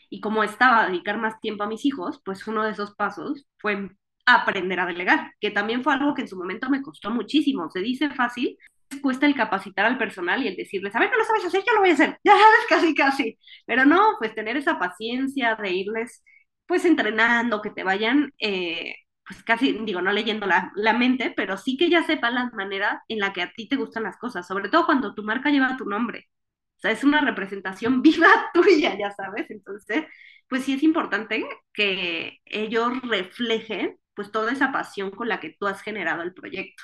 Y 0.10 0.22
como 0.22 0.44
estaba 0.44 0.84
a 0.84 0.88
dedicar 0.88 1.18
más 1.18 1.40
tiempo 1.42 1.64
a 1.64 1.68
mis 1.68 1.86
hijos, 1.86 2.22
pues 2.24 2.48
uno 2.48 2.64
de 2.64 2.72
esos 2.72 2.96
pasos 2.96 3.48
fue 3.60 3.90
aprender 4.26 4.80
a 4.80 4.86
delegar, 4.86 5.34
que 5.40 5.52
también 5.52 5.84
fue 5.84 5.94
algo 5.94 6.14
que 6.14 6.22
en 6.22 6.28
su 6.28 6.38
momento 6.38 6.70
me 6.70 6.82
costó 6.82 7.10
muchísimo. 7.12 7.70
Se 7.70 7.80
dice 7.80 8.10
fácil, 8.12 8.58
cuesta 9.02 9.26
el 9.26 9.36
capacitar 9.36 9.86
al 9.86 9.98
personal 9.98 10.44
y 10.44 10.48
el 10.48 10.56
decirles, 10.56 10.96
a 10.96 11.00
ver, 11.00 11.10
no 11.12 11.18
lo 11.18 11.26
sabes 11.26 11.46
hacer, 11.46 11.64
yo 11.66 11.74
lo 11.74 11.82
voy 11.82 11.90
a 11.92 11.94
hacer, 11.94 12.18
ya 12.24 12.34
sabes, 12.34 12.66
casi, 12.70 12.96
casi. 12.96 13.40
Pero 13.66 13.86
no, 13.86 14.16
pues 14.20 14.36
tener 14.36 14.58
esa 14.58 14.80
paciencia 14.80 15.56
de 15.56 15.72
irles 15.72 16.24
pues 16.66 16.86
entrenando, 16.86 17.62
que 17.62 17.70
te 17.72 17.84
vayan, 17.84 18.34
eh, 18.40 18.96
pues 19.28 19.44
casi, 19.44 19.74
digo, 19.86 20.02
no 20.02 20.12
leyendo 20.12 20.46
la, 20.46 20.72
la, 20.76 20.94
mente, 20.94 21.34
pero 21.36 21.58
sí 21.58 21.78
que 21.78 21.90
ya 21.90 22.04
sepan 22.04 22.36
las 22.36 22.54
maneras 22.54 23.02
en 23.08 23.20
la 23.20 23.34
que 23.34 23.42
a 23.42 23.52
ti 23.54 23.68
te 23.68 23.76
gustan 23.76 24.04
las 24.04 24.18
cosas, 24.18 24.48
sobre 24.48 24.70
todo 24.70 24.86
cuando 24.86 25.14
tu 25.16 25.24
marca 25.24 25.50
lleva 25.50 25.78
tu 25.78 25.86
nombre. 25.86 26.30
O 26.78 26.80
sea, 26.82 26.92
es 26.92 27.04
una 27.04 27.22
representación 27.22 28.02
viva 28.04 28.28
tuya, 28.54 28.98
ya 28.98 29.12
sabes. 29.12 29.50
Entonces, 29.50 30.06
pues 30.48 30.64
sí 30.64 30.74
es 30.74 30.84
importante 30.84 31.46
que 31.74 32.40
ellos 32.46 33.02
reflejen 33.04 33.98
pues 34.14 34.32
toda 34.32 34.52
esa 34.52 34.72
pasión 34.72 35.12
con 35.12 35.28
la 35.30 35.40
que 35.40 35.56
tú 35.60 35.68
has 35.68 35.82
generado 35.82 36.22
el 36.24 36.34
proyecto. 36.34 36.84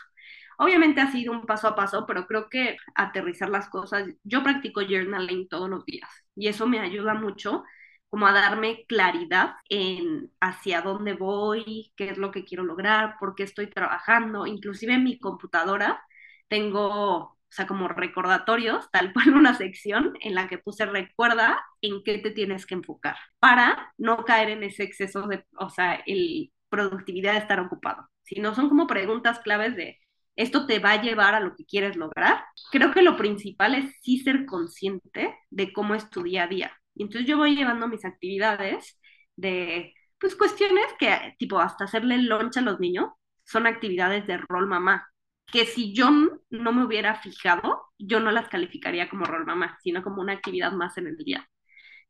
Obviamente 0.57 1.01
ha 1.01 1.12
sido 1.12 1.31
un 1.31 1.45
paso 1.45 1.67
a 1.67 1.75
paso, 1.75 2.05
pero 2.05 2.27
creo 2.27 2.50
que 2.50 2.77
aterrizar 2.95 3.50
las 3.50 3.69
cosas, 3.69 4.07
yo 4.24 4.43
practico 4.43 4.81
journaling 4.81 5.48
todos 5.48 5.69
los 5.69 5.86
días 5.86 6.09
y 6.36 6.48
eso 6.50 6.67
me 6.67 6.79
ayuda 6.79 7.13
mucho 7.13 7.63
como 8.10 8.28
a 8.28 8.34
darme 8.34 8.86
claridad 8.88 9.56
en 9.70 10.32
hacia 10.39 10.82
dónde 10.82 11.13
voy, 11.13 11.94
qué 11.96 12.10
es 12.10 12.18
lo 12.18 12.32
que 12.32 12.46
quiero 12.46 12.63
lograr, 12.63 13.18
por 13.20 13.36
qué 13.36 13.44
estoy 13.44 13.68
trabajando. 13.68 14.48
Inclusive 14.48 14.94
en 14.94 15.04
mi 15.04 15.20
computadora 15.20 16.01
tengo, 16.48 16.88
o 17.18 17.38
sea, 17.50 17.68
como 17.68 17.88
recordatorios, 17.88 18.89
tal 18.92 19.13
cual 19.13 19.36
una 19.36 19.54
sección 19.56 20.13
en 20.22 20.36
la 20.36 20.48
que 20.48 20.58
puse 20.58 20.86
recuerda 20.86 21.63
en 21.82 22.04
qué 22.04 22.18
te 22.20 22.32
tienes 22.32 22.65
que 22.65 22.76
enfocar 22.76 23.15
para 23.39 23.93
no 23.98 24.26
caer 24.26 24.50
en 24.50 24.63
ese 24.63 24.84
exceso 24.84 25.28
de, 25.28 25.45
o 25.58 25.69
sea, 25.69 26.02
el 26.06 26.52
productividad 26.69 27.34
de 27.34 27.39
estar 27.39 27.60
ocupado, 27.60 28.10
sino 28.24 28.54
son 28.56 28.69
como 28.69 28.88
preguntas 28.88 29.39
claves 29.39 29.76
de 29.76 30.00
esto 30.36 30.65
te 30.67 30.80
va 30.80 30.91
a 30.93 31.02
llevar 31.02 31.36
a 31.36 31.41
lo 31.41 31.54
que 31.56 31.65
quieres 31.65 31.98
lograr. 31.98 32.45
Creo 32.72 32.93
que 32.93 33.02
lo 33.02 33.17
principal 33.17 33.76
es 33.76 33.93
sí 34.02 34.19
ser 34.19 34.45
consciente 34.45 35.36
de 35.50 35.74
cómo 35.74 35.95
es 35.95 36.10
tu 36.10 36.24
día 36.24 36.43
a 36.43 36.48
día 36.48 36.79
y 36.99 37.03
entonces 37.03 37.27
yo 37.29 37.38
voy 37.38 37.55
llevando 37.55 37.88
mis 37.88 38.03
actividades 38.05 38.99
de, 39.38 39.93
pues 40.19 40.35
cuestiones 40.35 40.85
que, 40.99 41.35
tipo, 41.39 41.59
hasta 41.59 41.85
hacerle 41.85 42.17
lunch 42.19 42.57
a 42.57 42.62
los 42.62 42.79
niños, 42.81 43.12
son 43.45 43.67
actividades 43.67 44.27
de 44.27 44.38
rol 44.38 44.67
mamá, 44.67 45.07
que 45.47 45.65
si 45.65 45.93
yo 45.95 46.09
no 46.49 46.73
me 46.73 46.83
hubiera 46.85 47.15
fijado, 47.15 47.83
yo 47.97 48.19
no 48.19 48.31
las 48.31 48.49
calificaría 48.49 49.09
como 49.09 49.23
rol 49.25 49.45
mamá, 49.45 49.77
sino 49.81 50.03
como 50.03 50.21
una 50.21 50.33
actividad 50.33 50.73
más 50.73 50.97
en 50.97 51.07
el 51.07 51.15
día. 51.17 51.47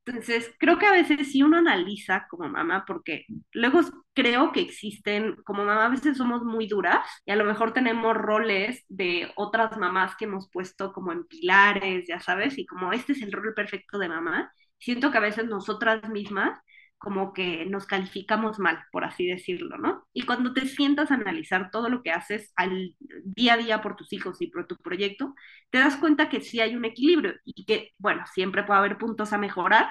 Entonces, 0.06 0.52
creo 0.60 0.80
que 0.80 0.88
a 0.88 0.91
veces 0.91 1.32
si 1.32 1.43
uno 1.43 1.58
analiza 1.58 2.28
como 2.30 2.49
mamá, 2.49 2.84
porque 2.88 3.25
luego 3.54 3.82
creo 4.15 4.52
que 4.52 4.62
existen, 4.62 5.36
como 5.45 5.65
mamá 5.65 5.86
a 5.86 5.89
veces 5.89 6.17
somos 6.17 6.43
muy 6.43 6.67
duras 6.67 7.06
y 7.25 7.32
a 7.32 7.36
lo 7.36 7.45
mejor 7.45 7.73
tenemos 7.73 8.15
roles 8.15 8.84
de 8.89 9.32
otras 9.36 9.78
mamás 9.78 10.15
que 10.15 10.25
hemos 10.25 10.49
puesto 10.52 10.93
como 10.93 11.12
en 11.12 11.25
pilares, 11.28 12.08
ya 12.08 12.19
sabes, 12.19 12.58
y 12.58 12.65
como 12.65 12.91
este 12.93 13.13
es 13.13 13.21
el 13.21 13.32
rol 13.32 13.54
perfecto 13.54 13.99
de 13.99 14.10
mamá, 14.10 14.52
siento 14.80 15.12
que 15.12 15.18
a 15.18 15.22
veces 15.22 15.46
nosotras 15.46 16.08
mismas 16.10 16.60
como 16.98 17.34
que 17.34 17.65
nos 17.65 17.86
calificamos 17.86 18.60
mal, 18.60 18.80
por 18.92 19.06
así 19.06 19.26
decirlo, 19.26 19.78
¿no? 19.78 20.06
Y 20.13 20.24
cuando 20.24 20.54
te 20.54 20.68
sientas 20.68 21.12
a 21.12 21.15
analizar 21.15 21.72
todo 21.72 21.88
lo 21.89 22.04
que 22.04 22.12
haces 22.12 22.52
al 22.58 22.94
día 23.24 23.54
a 23.54 23.58
día 23.58 23.82
por 23.82 23.96
tus 23.96 24.12
hijos 24.13 24.42
y 24.42 24.48
por 24.48 24.68
tu 24.68 24.76
proyecto, 24.78 25.34
te 25.70 25.80
das 25.80 25.96
cuenta 25.98 26.28
que 26.30 26.42
sí 26.42 26.60
hay 26.60 26.76
un 26.76 26.84
equilibrio 26.86 27.36
y 27.46 27.65
que, 27.65 27.92
bueno, 27.98 28.24
siempre 28.34 28.63
puede 28.63 28.80
haber 28.80 28.98
puntos 28.98 29.32
a 29.34 29.38
mejorar, 29.38 29.88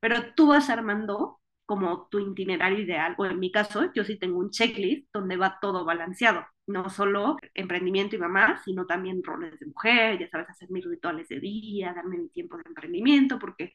pero 0.00 0.34
tú 0.34 0.48
vas 0.48 0.70
armando 0.70 1.40
como 1.66 2.08
tu 2.10 2.18
itinerario 2.20 2.78
ideal, 2.80 3.14
o 3.18 3.24
en 3.24 3.38
mi 3.40 3.50
caso, 3.50 3.90
yo 3.94 4.04
sí 4.04 4.18
tengo 4.18 4.38
un 4.38 4.50
checklist 4.50 5.08
donde 5.14 5.36
va 5.38 5.58
todo 5.62 5.84
balanceado, 5.86 6.44
no 6.66 6.90
solo 6.90 7.38
emprendimiento 7.54 8.16
y 8.16 8.18
mamá, 8.18 8.60
sino 8.64 8.84
también 8.86 9.22
roles 9.24 9.58
de 9.58 9.66
mujer, 9.66 10.18
ya 10.18 10.28
sabes, 10.28 10.50
hacer 10.50 10.70
mis 10.70 10.84
rituales 10.84 11.28
de 11.28 11.40
día, 11.40 11.94
darme 11.94 12.18
mi 12.18 12.28
tiempo 12.28 12.58
de 12.58 12.64
emprendimiento, 12.66 13.38
porque 13.38 13.72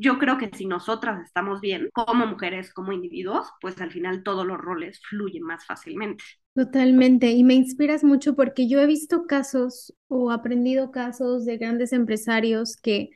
yo 0.00 0.18
creo 0.18 0.38
que 0.38 0.50
si 0.56 0.64
nosotras 0.66 1.22
estamos 1.22 1.60
bien, 1.60 1.90
como 1.92 2.26
mujeres, 2.26 2.72
como 2.72 2.92
individuos, 2.92 3.48
pues 3.60 3.78
al 3.80 3.92
final 3.92 4.22
todos 4.22 4.46
los 4.46 4.56
roles 4.58 5.00
fluyen 5.08 5.42
más 5.42 5.66
fácilmente. 5.66 6.24
Totalmente, 6.54 7.30
y 7.32 7.44
me 7.44 7.54
inspiras 7.54 8.02
mucho 8.02 8.34
porque 8.34 8.66
yo 8.66 8.80
he 8.80 8.86
visto 8.86 9.26
casos 9.26 9.94
o 10.08 10.30
aprendido 10.30 10.90
casos 10.90 11.44
de 11.44 11.58
grandes 11.58 11.92
empresarios 11.92 12.76
que 12.76 13.10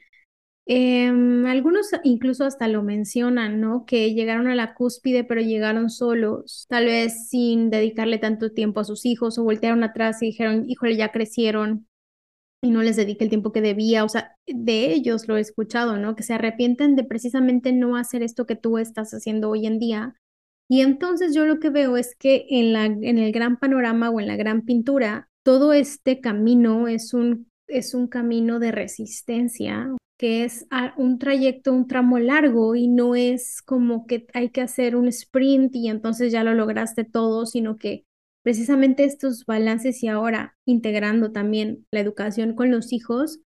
em, 0.67 1.47
algunos 1.47 1.89
incluso 2.05 2.45
hasta 2.45 2.69
lo 2.69 2.83
mencionan, 2.83 3.61
¿no? 3.61 3.87
Que 3.87 4.15
llegaron 4.15 4.49
a 4.49 4.55
la 4.55 4.75
cúspide, 4.75 5.25
pero 5.25 5.41
llegaron 5.41 5.91
solos, 5.91 6.67
tal 6.69 6.87
vez 6.87 7.29
sin 7.29 7.71
dedicarle 7.71 8.19
tanto 8.19 8.53
tiempo 8.53 8.81
a 8.81 8.85
sus 8.85 9.07
hijos 9.07 9.39
o 9.39 9.45
voltearon 9.45 9.85
atrás 9.85 10.23
y 10.23 10.27
dijeron, 10.27 10.65
híjole, 10.69 10.97
ya 10.97 11.13
crecieron, 11.13 11.87
y 12.65 12.71
no 12.71 12.83
les 12.83 12.97
dedique 12.97 13.23
el 13.25 13.31
tiempo 13.31 13.53
que 13.53 13.61
debía, 13.61 14.05
o 14.05 14.09
sea, 14.09 14.37
de 14.47 14.93
ellos 14.93 15.29
lo 15.29 15.37
he 15.37 15.41
escuchado, 15.41 15.99
¿no? 15.99 16.17
Que 16.17 16.23
se 16.23 16.33
arrepienten 16.33 16.97
de 16.97 17.05
precisamente 17.05 17.73
no 17.73 17.97
hacer 17.97 18.23
esto 18.23 18.47
que 18.47 18.57
tú 18.57 18.79
estás 18.79 19.13
haciendo 19.13 19.51
hoy 19.51 19.67
en 19.67 19.79
día. 19.79 20.15
Y 20.69 20.81
entonces 20.81 21.35
yo 21.35 21.45
lo 21.45 21.61
que 21.61 21.69
veo 21.69 21.99
es 21.99 22.17
que 22.19 22.47
en, 22.49 22.73
la, 22.73 22.87
en 22.87 23.19
el 23.19 23.33
gran 23.33 23.59
panorama 23.59 24.09
o 24.09 24.19
en 24.19 24.29
la 24.29 24.37
gran 24.37 24.63
pintura, 24.63 25.29
todo 25.43 25.75
este 25.75 26.21
camino 26.21 26.89
es 26.89 27.13
un, 27.13 27.51
es 27.67 27.93
un 27.93 28.07
camino 28.07 28.59
de 28.59 28.73
resistencia, 28.73 29.95
que 30.19 30.45
es 30.45 30.67
un 30.97 31.19
trayecto, 31.19 31.71
un 31.71 31.87
tramo 31.87 32.19
largo 32.19 32.75
y 32.75 32.89
no 32.89 33.15
es 33.15 33.61
como 33.61 34.07
que 34.07 34.27
hay 34.33 34.49
que 34.49 34.63
hacer 34.63 34.97
un 34.97 35.09
sprint 35.09 35.77
y 35.77 35.89
entonces 35.89 36.33
ya 36.33 36.43
lo 36.43 36.55
lograste 36.55 37.05
todo, 37.05 37.45
sino 37.45 37.77
que 37.77 38.07
precisamente 38.45 39.05
estos 39.07 39.47
balances 39.47 40.05
y 40.05 40.09
ahora 40.09 40.57
integrando 40.67 41.33
también 41.33 41.87
la 41.93 42.01
educación 42.01 42.55
con 42.57 42.71
los 42.73 42.95
hijos, 42.95 43.41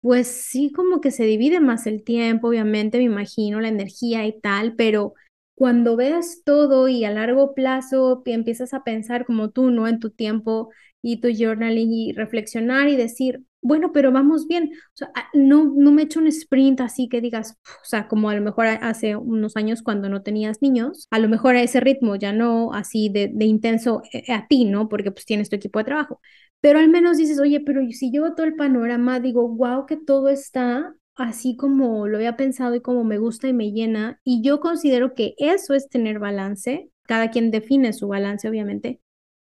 pues 0.00 0.28
sí 0.28 0.72
como 0.72 1.00
que 1.00 1.10
se 1.12 1.24
divide 1.24 1.60
más 1.60 1.86
el 1.88 2.04
tiempo, 2.04 2.48
obviamente, 2.48 2.98
me 2.98 3.04
imagino, 3.04 3.60
la 3.60 3.68
energía 3.68 4.26
y 4.26 4.40
tal, 4.40 4.76
pero 4.76 5.14
cuando 5.56 5.96
veas 5.96 6.42
todo 6.44 6.88
y 6.88 7.04
a 7.04 7.10
largo 7.12 7.54
plazo 7.54 8.22
empiezas 8.26 8.74
a 8.74 8.84
pensar 8.84 9.24
como 9.26 9.50
tú, 9.50 9.70
¿no? 9.70 9.88
En 9.88 10.00
tu 10.00 10.10
tiempo, 10.10 10.70
y 11.02 11.20
tu 11.20 11.28
journaling 11.28 11.92
y 11.92 12.12
reflexionar 12.12 12.88
y 12.88 12.96
decir, 12.96 13.42
bueno, 13.60 13.92
pero 13.92 14.10
vamos 14.12 14.46
bien. 14.48 14.72
O 14.72 14.96
sea, 14.96 15.10
ah, 15.14 15.28
no, 15.34 15.64
no 15.64 15.92
me 15.92 16.02
he 16.02 16.04
hecho 16.06 16.20
un 16.20 16.26
sprint 16.26 16.80
así 16.80 17.08
que 17.08 17.20
digas, 17.20 17.58
o 17.64 17.84
sea, 17.84 18.08
como 18.08 18.28
a 18.30 18.34
lo 18.34 18.40
mejor 18.42 18.66
hace 18.66 19.16
unos 19.16 19.56
años 19.56 19.82
cuando 19.82 20.08
no 20.08 20.22
tenías 20.22 20.62
niños, 20.62 21.06
a 21.10 21.18
lo 21.18 21.28
mejor 21.28 21.56
a 21.56 21.62
ese 21.62 21.80
ritmo, 21.80 22.16
ya 22.16 22.32
no 22.32 22.72
así 22.72 23.08
de, 23.08 23.30
de 23.32 23.44
intenso 23.44 24.02
eh, 24.12 24.32
a 24.32 24.46
ti, 24.48 24.64
¿no? 24.64 24.88
Porque 24.88 25.12
pues 25.12 25.26
tienes 25.26 25.48
tu 25.48 25.56
equipo 25.56 25.78
de 25.78 25.84
trabajo. 25.84 26.20
Pero 26.60 26.78
al 26.78 26.88
menos 26.88 27.16
dices, 27.16 27.40
oye, 27.40 27.60
pero 27.60 27.82
si 27.90 28.12
yo 28.12 28.34
todo 28.34 28.46
el 28.46 28.54
panorama, 28.56 29.20
digo, 29.20 29.48
wow, 29.48 29.86
que 29.86 29.96
todo 29.96 30.28
está 30.28 30.94
así 31.14 31.56
como 31.56 32.06
lo 32.08 32.16
había 32.16 32.36
pensado 32.36 32.74
y 32.74 32.80
como 32.80 33.04
me 33.04 33.18
gusta 33.18 33.48
y 33.48 33.52
me 33.52 33.72
llena. 33.72 34.20
Y 34.24 34.42
yo 34.42 34.60
considero 34.60 35.14
que 35.14 35.34
eso 35.38 35.74
es 35.74 35.88
tener 35.88 36.18
balance. 36.18 36.90
Cada 37.04 37.30
quien 37.30 37.50
define 37.50 37.92
su 37.92 38.08
balance, 38.08 38.48
obviamente, 38.48 39.00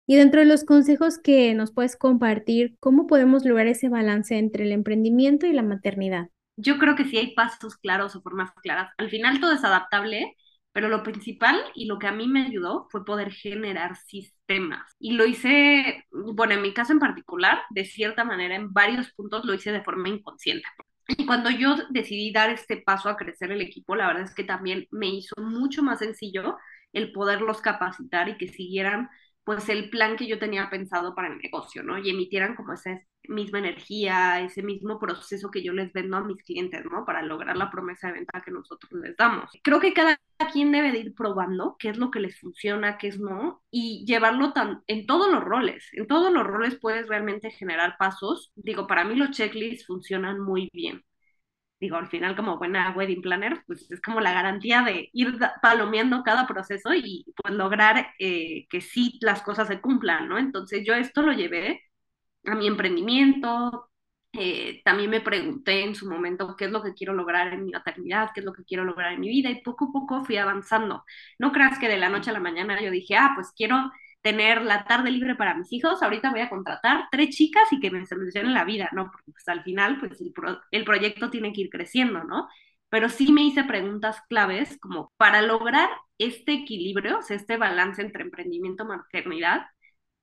y 0.06 0.16
dentro 0.16 0.40
de 0.40 0.46
los 0.46 0.64
consejos 0.64 1.18
que 1.18 1.54
nos 1.54 1.72
puedes 1.72 1.96
compartir, 1.96 2.76
¿cómo 2.80 3.06
podemos 3.06 3.44
lograr 3.44 3.66
ese 3.66 3.88
balance 3.88 4.36
entre 4.36 4.64
el 4.64 4.72
emprendimiento 4.72 5.46
y 5.46 5.52
la 5.52 5.62
maternidad? 5.62 6.28
Yo 6.56 6.78
creo 6.78 6.94
que 6.94 7.04
sí 7.04 7.16
hay 7.16 7.34
pasos 7.34 7.76
claros 7.76 8.14
o 8.14 8.22
formas 8.22 8.50
claras. 8.62 8.92
Al 8.98 9.10
final 9.10 9.40
todo 9.40 9.52
es 9.52 9.64
adaptable, 9.64 10.36
pero 10.72 10.88
lo 10.88 11.02
principal 11.02 11.56
y 11.74 11.86
lo 11.86 11.98
que 11.98 12.06
a 12.06 12.12
mí 12.12 12.28
me 12.28 12.42
ayudó 12.42 12.86
fue 12.90 13.04
poder 13.04 13.32
generar 13.32 13.96
sistemas. 13.96 14.94
Y 14.98 15.12
lo 15.12 15.24
hice, 15.24 16.04
bueno, 16.10 16.54
en 16.54 16.62
mi 16.62 16.74
caso 16.74 16.92
en 16.92 16.98
particular, 16.98 17.62
de 17.70 17.84
cierta 17.84 18.24
manera, 18.24 18.56
en 18.56 18.72
varios 18.72 19.12
puntos 19.12 19.44
lo 19.44 19.54
hice 19.54 19.72
de 19.72 19.82
forma 19.82 20.08
inconsciente. 20.08 20.68
Y 21.08 21.26
cuando 21.26 21.50
yo 21.50 21.76
decidí 21.90 22.32
dar 22.32 22.50
este 22.50 22.78
paso 22.78 23.08
a 23.08 23.16
crecer 23.16 23.52
el 23.52 23.60
equipo, 23.60 23.94
la 23.94 24.06
verdad 24.06 24.24
es 24.24 24.34
que 24.34 24.44
también 24.44 24.86
me 24.90 25.08
hizo 25.08 25.34
mucho 25.40 25.82
más 25.82 25.98
sencillo 25.98 26.56
el 26.92 27.12
poderlos 27.12 27.60
capacitar 27.60 28.28
y 28.28 28.36
que 28.38 28.48
siguieran 28.48 29.10
pues 29.44 29.68
el 29.68 29.90
plan 29.90 30.16
que 30.16 30.26
yo 30.26 30.38
tenía 30.38 30.70
pensado 30.70 31.14
para 31.14 31.28
el 31.28 31.38
negocio, 31.38 31.82
¿no? 31.82 31.98
Y 31.98 32.10
emitieran 32.10 32.54
como 32.54 32.72
esa 32.72 33.00
misma 33.28 33.58
energía, 33.58 34.40
ese 34.40 34.62
mismo 34.62 34.98
proceso 34.98 35.50
que 35.50 35.62
yo 35.62 35.72
les 35.72 35.92
vendo 35.92 36.16
a 36.16 36.24
mis 36.24 36.42
clientes, 36.42 36.84
¿no? 36.90 37.04
Para 37.04 37.22
lograr 37.22 37.56
la 37.56 37.70
promesa 37.70 38.08
de 38.08 38.14
venta 38.14 38.42
que 38.42 38.50
nosotros 38.50 38.92
les 39.02 39.16
damos. 39.16 39.50
Creo 39.62 39.80
que 39.80 39.92
cada 39.92 40.18
quien 40.52 40.72
debe 40.72 40.92
de 40.92 40.98
ir 40.98 41.14
probando 41.14 41.76
qué 41.78 41.90
es 41.90 41.98
lo 41.98 42.10
que 42.10 42.20
les 42.20 42.38
funciona, 42.38 42.98
qué 42.98 43.08
es 43.08 43.18
no, 43.18 43.62
y 43.70 44.04
llevarlo 44.06 44.52
tan, 44.52 44.82
en 44.86 45.06
todos 45.06 45.30
los 45.30 45.42
roles. 45.42 45.88
En 45.92 46.06
todos 46.06 46.32
los 46.32 46.46
roles 46.46 46.78
puedes 46.80 47.08
realmente 47.08 47.50
generar 47.50 47.96
pasos. 47.98 48.52
Digo, 48.56 48.86
para 48.86 49.04
mí 49.04 49.14
los 49.16 49.30
checklists 49.30 49.86
funcionan 49.86 50.40
muy 50.40 50.68
bien 50.72 51.02
digo, 51.80 51.96
al 51.96 52.08
final 52.08 52.36
como 52.36 52.58
buena 52.58 52.92
wedding 52.96 53.22
planner, 53.22 53.62
pues 53.66 53.90
es 53.90 54.00
como 54.00 54.20
la 54.20 54.32
garantía 54.32 54.82
de 54.82 55.10
ir 55.12 55.38
palomeando 55.62 56.22
cada 56.22 56.46
proceso 56.46 56.94
y 56.94 57.24
pues 57.42 57.54
lograr 57.54 58.08
eh, 58.18 58.66
que 58.70 58.80
sí 58.80 59.18
las 59.22 59.42
cosas 59.42 59.68
se 59.68 59.80
cumplan, 59.80 60.28
¿no? 60.28 60.38
Entonces 60.38 60.84
yo 60.86 60.94
esto 60.94 61.22
lo 61.22 61.32
llevé 61.32 61.82
a 62.46 62.54
mi 62.54 62.66
emprendimiento, 62.66 63.90
eh, 64.32 64.82
también 64.84 65.10
me 65.10 65.20
pregunté 65.20 65.84
en 65.84 65.94
su 65.94 66.08
momento 66.10 66.56
qué 66.56 66.66
es 66.66 66.70
lo 66.72 66.82
que 66.82 66.94
quiero 66.94 67.14
lograr 67.14 67.52
en 67.52 67.64
mi 67.66 67.70
maternidad, 67.72 68.30
qué 68.34 68.40
es 68.40 68.46
lo 68.46 68.52
que 68.52 68.64
quiero 68.64 68.84
lograr 68.84 69.12
en 69.12 69.20
mi 69.20 69.28
vida 69.28 69.50
y 69.50 69.62
poco 69.62 69.86
a 69.86 69.92
poco 69.92 70.24
fui 70.24 70.36
avanzando. 70.36 71.04
No 71.38 71.52
creas 71.52 71.78
que 71.78 71.88
de 71.88 71.98
la 71.98 72.08
noche 72.08 72.30
a 72.30 72.32
la 72.34 72.40
mañana 72.40 72.80
yo 72.82 72.90
dije, 72.90 73.16
ah, 73.16 73.32
pues 73.36 73.52
quiero 73.56 73.76
tener 74.24 74.62
la 74.62 74.86
tarde 74.86 75.12
libre 75.12 75.36
para 75.36 75.54
mis 75.54 75.72
hijos, 75.72 76.02
ahorita 76.02 76.32
voy 76.32 76.40
a 76.42 76.50
contratar 76.50 77.06
tres 77.12 77.30
chicas 77.36 77.64
y 77.72 77.80
que 77.80 77.92
me 77.92 78.06
solucionen 78.06 78.54
la 78.54 78.64
vida, 78.64 78.90
¿no? 78.92 79.10
Porque 79.12 79.32
pues, 79.32 79.48
al 79.48 79.64
final, 79.64 80.00
pues 80.00 80.20
el, 80.22 80.34
el 80.72 80.84
proyecto 80.86 81.30
tiene 81.30 81.52
que 81.54 81.62
ir 81.62 81.70
creciendo, 81.70 82.24
¿no? 82.24 82.48
Pero 82.90 83.10
sí 83.10 83.32
me 83.32 83.42
hice 83.44 83.64
preguntas 83.64 84.20
claves 84.28 84.78
como 84.80 85.12
para 85.18 85.42
lograr 85.42 85.90
este 86.18 86.54
equilibrio, 86.54 87.18
o 87.20 87.22
sea, 87.22 87.36
este 87.36 87.58
balance 87.58 88.02
entre 88.02 88.22
emprendimiento 88.24 88.84
y 88.84 88.88
maternidad, 88.88 89.66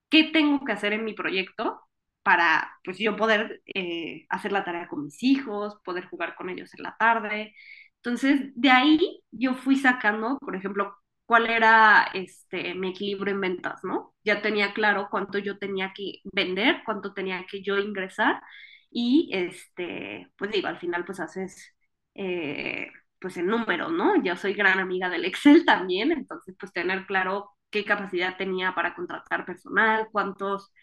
¿qué 0.09 0.25
tengo 0.25 0.63
que 0.65 0.71
hacer 0.73 0.93
en 0.93 1.05
mi 1.05 1.13
proyecto 1.13 1.81
para, 2.23 2.71
pues 2.83 2.97
yo 2.99 3.15
poder 3.15 3.61
eh, 3.75 4.25
hacer 4.29 4.51
la 4.51 4.63
tarea 4.63 4.87
con 4.87 5.03
mis 5.05 5.21
hijos, 5.23 5.77
poder 5.83 6.05
jugar 6.07 6.35
con 6.35 6.49
ellos 6.49 6.73
en 6.75 6.83
la 6.83 6.95
tarde? 6.97 7.55
Entonces, 7.97 8.51
de 8.55 8.71
ahí 8.71 9.23
yo 9.31 9.53
fui 9.55 9.75
sacando, 9.77 10.37
por 10.39 10.55
ejemplo, 10.55 10.95
cuál 11.31 11.49
era 11.49 12.09
este, 12.13 12.75
mi 12.75 12.89
equilibrio 12.89 13.33
en 13.33 13.39
ventas, 13.41 13.81
¿no? 13.85 14.13
Ya 14.23 14.41
tenía 14.41 14.73
claro 14.73 15.07
cuánto 15.09 15.37
yo 15.39 15.57
tenía 15.57 15.93
que 15.95 16.19
vender, 16.25 16.81
cuánto 16.85 17.13
tenía 17.13 17.45
que 17.49 17.63
yo 17.63 17.77
ingresar 17.79 18.41
y, 18.89 19.29
este, 19.33 20.29
pues 20.37 20.51
digo, 20.51 20.67
al 20.67 20.79
final 20.79 21.05
pues 21.05 21.21
haces, 21.21 21.73
eh, 22.15 22.89
pues 23.19 23.37
el 23.37 23.47
número, 23.47 23.89
¿no? 23.89 24.21
Yo 24.23 24.35
soy 24.35 24.53
gran 24.53 24.79
amiga 24.79 25.09
del 25.09 25.23
Excel 25.25 25.63
también, 25.65 26.11
entonces 26.11 26.55
pues 26.59 26.73
tener 26.73 27.05
claro 27.05 27.51
qué 27.69 27.85
capacidad 27.85 28.35
tenía 28.37 28.75
para 28.75 28.93
contratar 28.95 29.45
personal, 29.45 30.09
cuántos 30.11 30.73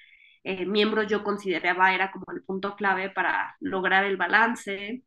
eh, 0.45 0.65
miembros 0.67 1.09
yo 1.09 1.23
consideraba 1.25 1.93
era 1.95 2.11
como 2.13 2.25
el 2.35 2.43
punto 2.45 2.75
clave 2.77 3.11
para 3.11 3.55
lograr 3.61 4.05
el 4.05 4.17
balance, 4.17 5.03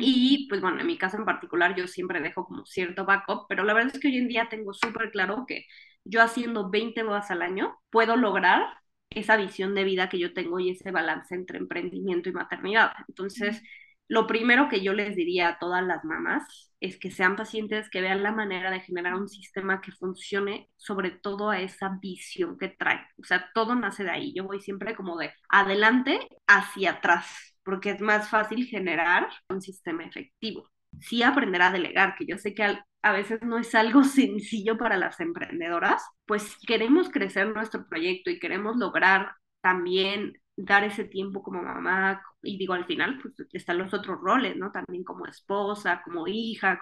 y 0.00 0.46
pues 0.48 0.60
bueno, 0.60 0.80
en 0.80 0.86
mi 0.86 0.98
caso 0.98 1.16
en 1.16 1.24
particular 1.24 1.74
yo 1.76 1.86
siempre 1.86 2.20
dejo 2.20 2.44
como 2.46 2.64
cierto 2.66 3.04
backup, 3.04 3.46
pero 3.48 3.64
la 3.64 3.74
verdad 3.74 3.92
es 3.94 4.00
que 4.00 4.08
hoy 4.08 4.18
en 4.18 4.28
día 4.28 4.48
tengo 4.50 4.72
súper 4.74 5.10
claro 5.10 5.44
que 5.46 5.66
yo 6.04 6.22
haciendo 6.22 6.70
20 6.70 7.02
bodas 7.02 7.30
al 7.30 7.42
año 7.42 7.78
puedo 7.90 8.16
lograr 8.16 8.62
esa 9.10 9.36
visión 9.36 9.74
de 9.74 9.84
vida 9.84 10.08
que 10.08 10.18
yo 10.18 10.32
tengo 10.34 10.60
y 10.60 10.70
ese 10.70 10.90
balance 10.90 11.34
entre 11.34 11.58
emprendimiento 11.58 12.28
y 12.28 12.32
maternidad. 12.32 12.92
Entonces, 13.08 13.62
lo 14.08 14.26
primero 14.26 14.68
que 14.68 14.82
yo 14.82 14.92
les 14.92 15.14
diría 15.16 15.48
a 15.48 15.58
todas 15.58 15.84
las 15.84 16.04
mamás 16.04 16.72
es 16.80 16.98
que 16.98 17.10
sean 17.10 17.36
pacientes, 17.36 17.90
que 17.90 18.00
vean 18.00 18.22
la 18.22 18.32
manera 18.32 18.70
de 18.70 18.80
generar 18.80 19.14
un 19.14 19.28
sistema 19.28 19.80
que 19.80 19.92
funcione 19.92 20.68
sobre 20.76 21.10
todo 21.10 21.50
a 21.50 21.60
esa 21.60 21.98
visión 22.00 22.58
que 22.58 22.68
trae. 22.68 23.00
O 23.20 23.24
sea, 23.24 23.50
todo 23.54 23.74
nace 23.74 24.04
de 24.04 24.10
ahí. 24.10 24.32
Yo 24.34 24.44
voy 24.44 24.60
siempre 24.60 24.96
como 24.96 25.16
de 25.18 25.32
adelante 25.48 26.20
hacia 26.46 26.92
atrás 26.92 27.49
porque 27.64 27.90
es 27.90 28.00
más 28.00 28.28
fácil 28.28 28.66
generar 28.66 29.28
un 29.48 29.60
sistema 29.62 30.04
efectivo. 30.04 30.70
Sí 31.00 31.22
aprender 31.22 31.62
a 31.62 31.70
delegar, 31.72 32.14
que 32.16 32.26
yo 32.26 32.38
sé 32.38 32.54
que 32.54 32.64
a 33.02 33.12
veces 33.12 33.42
no 33.42 33.58
es 33.58 33.74
algo 33.74 34.04
sencillo 34.04 34.76
para 34.78 34.96
las 34.96 35.20
emprendedoras, 35.20 36.02
pues 36.26 36.56
queremos 36.66 37.08
crecer 37.10 37.48
nuestro 37.48 37.86
proyecto 37.88 38.30
y 38.30 38.38
queremos 38.38 38.76
lograr 38.76 39.32
también 39.60 40.34
dar 40.56 40.84
ese 40.84 41.04
tiempo 41.04 41.42
como 41.42 41.62
mamá 41.62 42.22
y 42.42 42.58
digo 42.58 42.74
al 42.74 42.84
final 42.86 43.18
pues 43.20 43.34
están 43.52 43.78
los 43.78 43.94
otros 43.94 44.18
roles, 44.20 44.56
¿no? 44.56 44.70
También 44.72 45.04
como 45.04 45.26
esposa, 45.26 46.02
como 46.04 46.26
hija, 46.28 46.80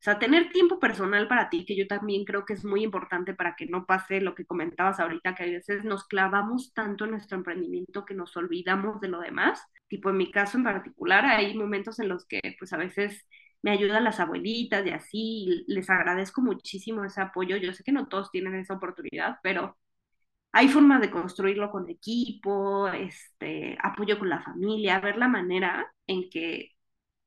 o 0.00 0.02
sea, 0.02 0.18
tener 0.18 0.50
tiempo 0.50 0.80
personal 0.80 1.28
para 1.28 1.50
ti, 1.50 1.66
que 1.66 1.76
yo 1.76 1.86
también 1.86 2.24
creo 2.24 2.46
que 2.46 2.54
es 2.54 2.64
muy 2.64 2.82
importante 2.82 3.34
para 3.34 3.54
que 3.54 3.66
no 3.66 3.84
pase 3.84 4.20
lo 4.22 4.34
que 4.34 4.46
comentabas 4.46 4.98
ahorita, 4.98 5.34
que 5.34 5.42
a 5.44 5.46
veces 5.46 5.84
nos 5.84 6.06
clavamos 6.06 6.72
tanto 6.72 7.04
en 7.04 7.10
nuestro 7.12 7.36
emprendimiento 7.36 8.06
que 8.06 8.14
nos 8.14 8.34
olvidamos 8.36 9.00
de 9.00 9.08
lo 9.08 9.20
demás. 9.20 9.62
Tipo, 9.88 10.08
en 10.10 10.16
mi 10.16 10.30
caso 10.30 10.56
en 10.56 10.64
particular, 10.64 11.26
hay 11.26 11.54
momentos 11.54 11.98
en 12.00 12.08
los 12.08 12.24
que 12.26 12.40
pues 12.58 12.72
a 12.72 12.78
veces 12.78 13.26
me 13.62 13.72
ayudan 13.72 14.04
las 14.04 14.20
abuelitas 14.20 14.86
y 14.86 14.90
así, 14.90 15.64
les 15.66 15.90
agradezco 15.90 16.40
muchísimo 16.40 17.04
ese 17.04 17.20
apoyo. 17.20 17.56
Yo 17.58 17.72
sé 17.74 17.84
que 17.84 17.92
no 17.92 18.08
todos 18.08 18.30
tienen 18.30 18.54
esa 18.54 18.74
oportunidad, 18.74 19.38
pero 19.42 19.76
hay 20.52 20.68
formas 20.68 21.00
de 21.00 21.10
construirlo 21.10 21.70
con 21.70 21.88
equipo, 21.90 22.88
este, 22.88 23.76
apoyo 23.82 24.18
con 24.18 24.28
la 24.30 24.42
familia, 24.42 25.00
ver 25.00 25.16
la 25.18 25.28
manera 25.28 25.92
en 26.06 26.30
que 26.30 26.72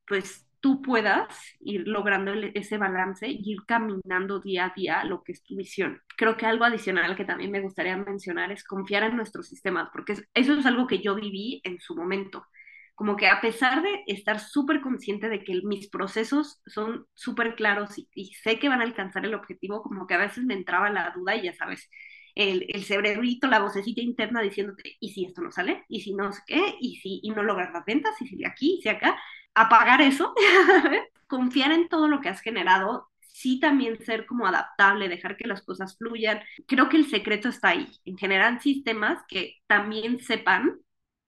pues 0.08 0.48
tú 0.64 0.82
puedas 0.82 1.28
ir 1.60 1.86
logrando 1.90 2.32
ese 2.54 2.78
balance 2.78 3.28
y 3.28 3.42
ir 3.52 3.66
caminando 3.68 4.40
día 4.40 4.68
a 4.68 4.74
día 4.74 5.04
lo 5.04 5.22
que 5.22 5.34
es 5.34 5.44
tu 5.44 5.58
visión. 5.58 6.02
Creo 6.16 6.38
que 6.38 6.46
algo 6.46 6.64
adicional 6.64 7.18
que 7.18 7.26
también 7.26 7.52
me 7.52 7.60
gustaría 7.60 7.98
mencionar 7.98 8.50
es 8.54 8.64
confiar 8.64 9.04
en 9.04 9.18
nuestros 9.18 9.50
sistemas, 9.50 9.90
porque 9.92 10.14
eso 10.34 10.54
es 10.54 10.66
algo 10.66 10.88
que 10.88 11.00
yo 11.00 11.16
viví 11.16 11.60
en 11.66 11.82
su 11.82 11.98
momento. 11.98 12.48
Como 12.96 13.18
que 13.18 13.28
a 13.28 13.42
pesar 13.42 13.84
de 13.84 14.04
estar 14.08 14.40
súper 14.40 14.80
consciente 14.80 15.28
de 15.28 15.44
que 15.44 15.60
mis 15.66 15.90
procesos 15.90 16.62
son 16.66 17.08
súper 17.14 17.56
claros 17.56 17.98
y, 18.00 18.08
y, 18.14 18.34
sé 18.36 18.58
que 18.58 18.70
van 18.70 18.80
a 18.80 18.86
alcanzar 18.86 19.26
el 19.26 19.34
objetivo, 19.36 19.84
como 19.84 20.08
que 20.08 20.14
a 20.14 20.18
veces 20.20 20.46
me 20.46 20.54
entraba 20.54 20.90
la 20.90 21.12
duda 21.14 21.36
y 21.36 21.44
ya 21.44 21.54
sabes, 21.54 21.90
el, 22.36 22.66
el 22.70 22.84
cerebrito, 22.86 23.48
la 23.48 23.60
vocecita 23.60 24.02
interna 24.02 24.42
diciéndote, 24.42 24.96
¿y 25.00 25.12
si 25.12 25.26
esto 25.26 25.42
no 25.42 25.52
sale? 25.52 25.84
¿Y 25.90 26.02
si 26.02 26.14
no 26.14 26.32
sé 26.32 26.42
qué? 26.48 26.76
¿Y 26.80 26.96
si 26.98 27.20
y 27.22 27.32
no 27.32 27.44
logras 27.44 27.74
las 27.74 27.86
ventas? 27.86 28.20
¿Y 28.22 28.28
si 28.28 28.38
de 28.38 28.48
aquí? 28.48 28.78
¿Y 28.80 28.82
si 28.82 28.90
acá? 28.90 29.20
Apagar 29.56 30.02
eso, 30.02 30.34
confiar 31.28 31.72
en 31.72 31.90
todo 31.90 32.08
lo 32.08 32.22
que 32.22 32.30
has 32.30 32.42
generado, 32.42 33.10
sí 33.22 33.60
también 33.60 34.00
ser 34.04 34.26
como 34.26 34.48
adaptable, 34.48 35.10
dejar 35.10 35.38
que 35.38 35.48
las 35.48 35.64
cosas 35.64 35.98
fluyan. 35.98 36.42
Creo 36.68 36.90
que 36.90 36.98
el 36.98 37.10
secreto 37.10 37.50
está 37.50 37.70
ahí, 37.70 37.90
en 38.06 38.18
generar 38.18 38.62
sistemas 38.62 39.24
que 39.28 39.56
también 39.68 40.20
sepan 40.20 40.80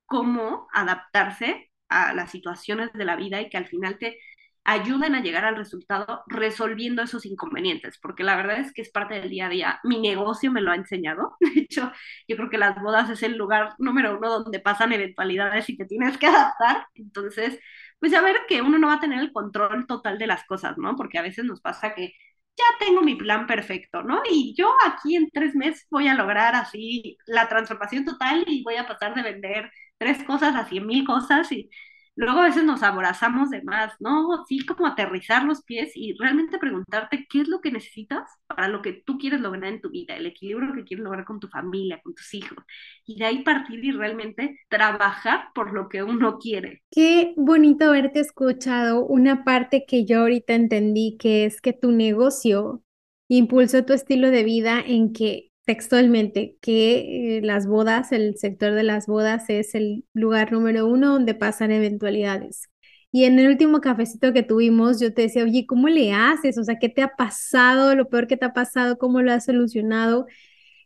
cómo 0.06 0.68
adaptarse 0.74 1.72
a 1.90 2.14
las 2.14 2.32
situaciones 2.32 2.92
de 2.94 3.06
la 3.06 3.16
vida 3.16 3.42
y 3.42 3.50
que 3.50 3.58
al 3.58 3.68
final 3.68 3.98
te 3.98 4.20
ayuden 4.66 5.14
a 5.14 5.22
llegar 5.22 5.46
al 5.46 5.56
resultado 5.56 6.24
resolviendo 6.28 7.04
esos 7.04 7.26
inconvenientes, 7.26 8.00
porque 8.02 8.24
la 8.24 8.36
verdad 8.36 8.60
es 8.60 8.74
que 8.74 8.82
es 8.82 8.90
parte 8.90 9.14
del 9.16 9.30
día 9.30 9.46
a 9.46 9.50
día. 9.50 9.80
Mi 9.84 10.00
negocio 10.00 10.52
me 10.52 10.62
lo 10.62 10.72
ha 10.72 10.76
enseñado. 10.76 11.38
De 11.40 11.62
hecho, 11.62 11.92
yo 12.28 12.36
creo 12.36 12.50
que 12.50 12.58
las 12.58 12.82
bodas 12.82 13.10
es 13.12 13.22
el 13.24 13.38
lugar 13.38 13.76
número 13.78 14.18
uno 14.18 14.30
donde 14.40 14.60
pasan 14.60 14.92
eventualidades 14.92 15.70
y 15.70 15.78
te 15.78 15.86
tienes 15.86 16.18
que 16.18 16.28
adaptar. 16.28 16.88
Entonces, 16.96 17.60
pues 18.00 18.12
ya 18.12 18.22
ver 18.22 18.38
que 18.48 18.62
uno 18.62 18.78
no 18.78 18.88
va 18.88 18.96
a 18.96 19.00
tener 19.00 19.20
el 19.20 19.32
control 19.34 19.88
total 19.88 20.18
de 20.18 20.28
las 20.28 20.46
cosas, 20.46 20.78
¿no? 20.78 20.96
Porque 20.96 21.18
a 21.18 21.22
veces 21.22 21.46
nos 21.46 21.62
pasa 21.62 21.94
que 21.96 22.14
ya 22.58 22.64
tengo 22.80 23.02
mi 23.02 23.16
plan 23.16 23.48
perfecto, 23.48 24.04
¿no? 24.04 24.22
Y 24.30 24.56
yo 24.58 24.72
aquí 24.86 25.16
en 25.16 25.30
tres 25.32 25.56
meses 25.56 25.86
voy 25.90 26.08
a 26.08 26.14
lograr 26.16 26.56
así 26.56 27.18
la 27.26 27.48
transformación 27.50 28.06
total 28.06 28.44
y 28.48 28.64
voy 28.64 28.76
a 28.78 28.88
pasar 28.88 29.14
de 29.16 29.24
vender 29.24 29.72
tres 29.98 30.24
cosas 30.24 30.56
a 30.56 30.66
cien 30.66 30.86
mil 30.88 31.06
cosas 31.06 31.52
y 31.52 31.70
luego 32.16 32.40
a 32.40 32.46
veces 32.46 32.64
nos 32.64 32.84
aborazamos 32.84 33.50
de 33.50 33.62
más, 33.64 33.94
¿no? 34.00 34.46
Sí, 34.48 34.66
como 34.66 34.88
aterrizar 34.88 35.44
los 35.44 35.64
pies 35.64 35.92
y 35.96 36.14
realmente 36.18 36.58
preguntarte 36.58 37.28
qué 37.30 37.42
es 37.42 37.48
lo 37.48 37.62
que 37.62 37.72
necesitas 37.72 38.30
para 38.48 38.68
lo 38.68 38.82
que 38.82 38.94
tú 39.06 39.18
quieres 39.18 39.42
lograr 39.42 39.66
en 39.66 39.82
tu 39.82 39.90
vida, 39.90 40.16
el 40.16 40.26
equilibrio 40.26 40.74
que 40.74 40.84
quieres 40.84 41.04
lograr 41.04 41.26
con 41.26 41.40
tu 41.40 41.48
familia, 41.48 42.00
con 42.04 42.14
tus 42.16 42.34
hijos. 42.34 42.58
Y 43.06 43.20
de 43.20 43.26
ahí 43.26 43.44
partir 43.44 43.84
y 43.84 43.92
realmente 43.92 44.60
trabajar 44.70 45.50
por 45.54 45.74
lo 45.74 45.90
que 45.90 46.04
uno 46.04 46.38
quiere. 46.40 46.84
Qué 46.92 47.34
bonito 47.38 47.86
haberte 47.86 48.20
escuchado 48.20 49.06
una 49.06 49.44
parte 49.44 49.86
que 49.86 50.06
yo 50.06 50.22
ahorita 50.22 50.54
entendí, 50.54 51.18
que 51.18 51.46
es 51.46 51.62
que 51.62 51.74
tu 51.74 51.92
negocio 51.92 52.82
impulsó 53.28 53.84
tu 53.86 53.94
estilo 53.94 54.32
de 54.32 54.44
vida 54.44 54.82
en 54.86 55.12
que 55.14 55.52
textualmente 55.66 56.58
que 56.62 57.38
eh, 57.38 57.42
las 57.42 57.68
bodas, 57.68 58.12
el 58.12 58.38
sector 58.38 58.74
de 58.74 58.84
las 58.84 59.08
bodas 59.08 59.50
es 59.50 59.76
el 59.76 60.06
lugar 60.14 60.52
número 60.52 60.88
uno 60.88 61.14
donde 61.14 61.36
pasan 61.36 61.72
eventualidades. 61.72 62.70
Y 63.12 63.24
en 63.26 63.40
el 63.40 63.48
último 63.48 63.82
cafecito 63.82 64.34
que 64.34 64.44
tuvimos, 64.44 65.00
yo 65.00 65.14
te 65.14 65.24
decía, 65.24 65.44
oye, 65.44 65.66
¿cómo 65.66 65.88
le 65.88 66.12
haces? 66.14 66.58
O 66.58 66.64
sea, 66.64 66.78
¿qué 66.80 66.90
te 66.90 67.02
ha 67.02 67.16
pasado? 67.16 67.96
Lo 67.96 68.10
peor 68.10 68.28
que 68.28 68.38
te 68.38 68.46
ha 68.46 68.54
pasado, 68.54 68.98
¿cómo 68.98 69.22
lo 69.22 69.32
has 69.32 69.46
solucionado? 69.46 70.28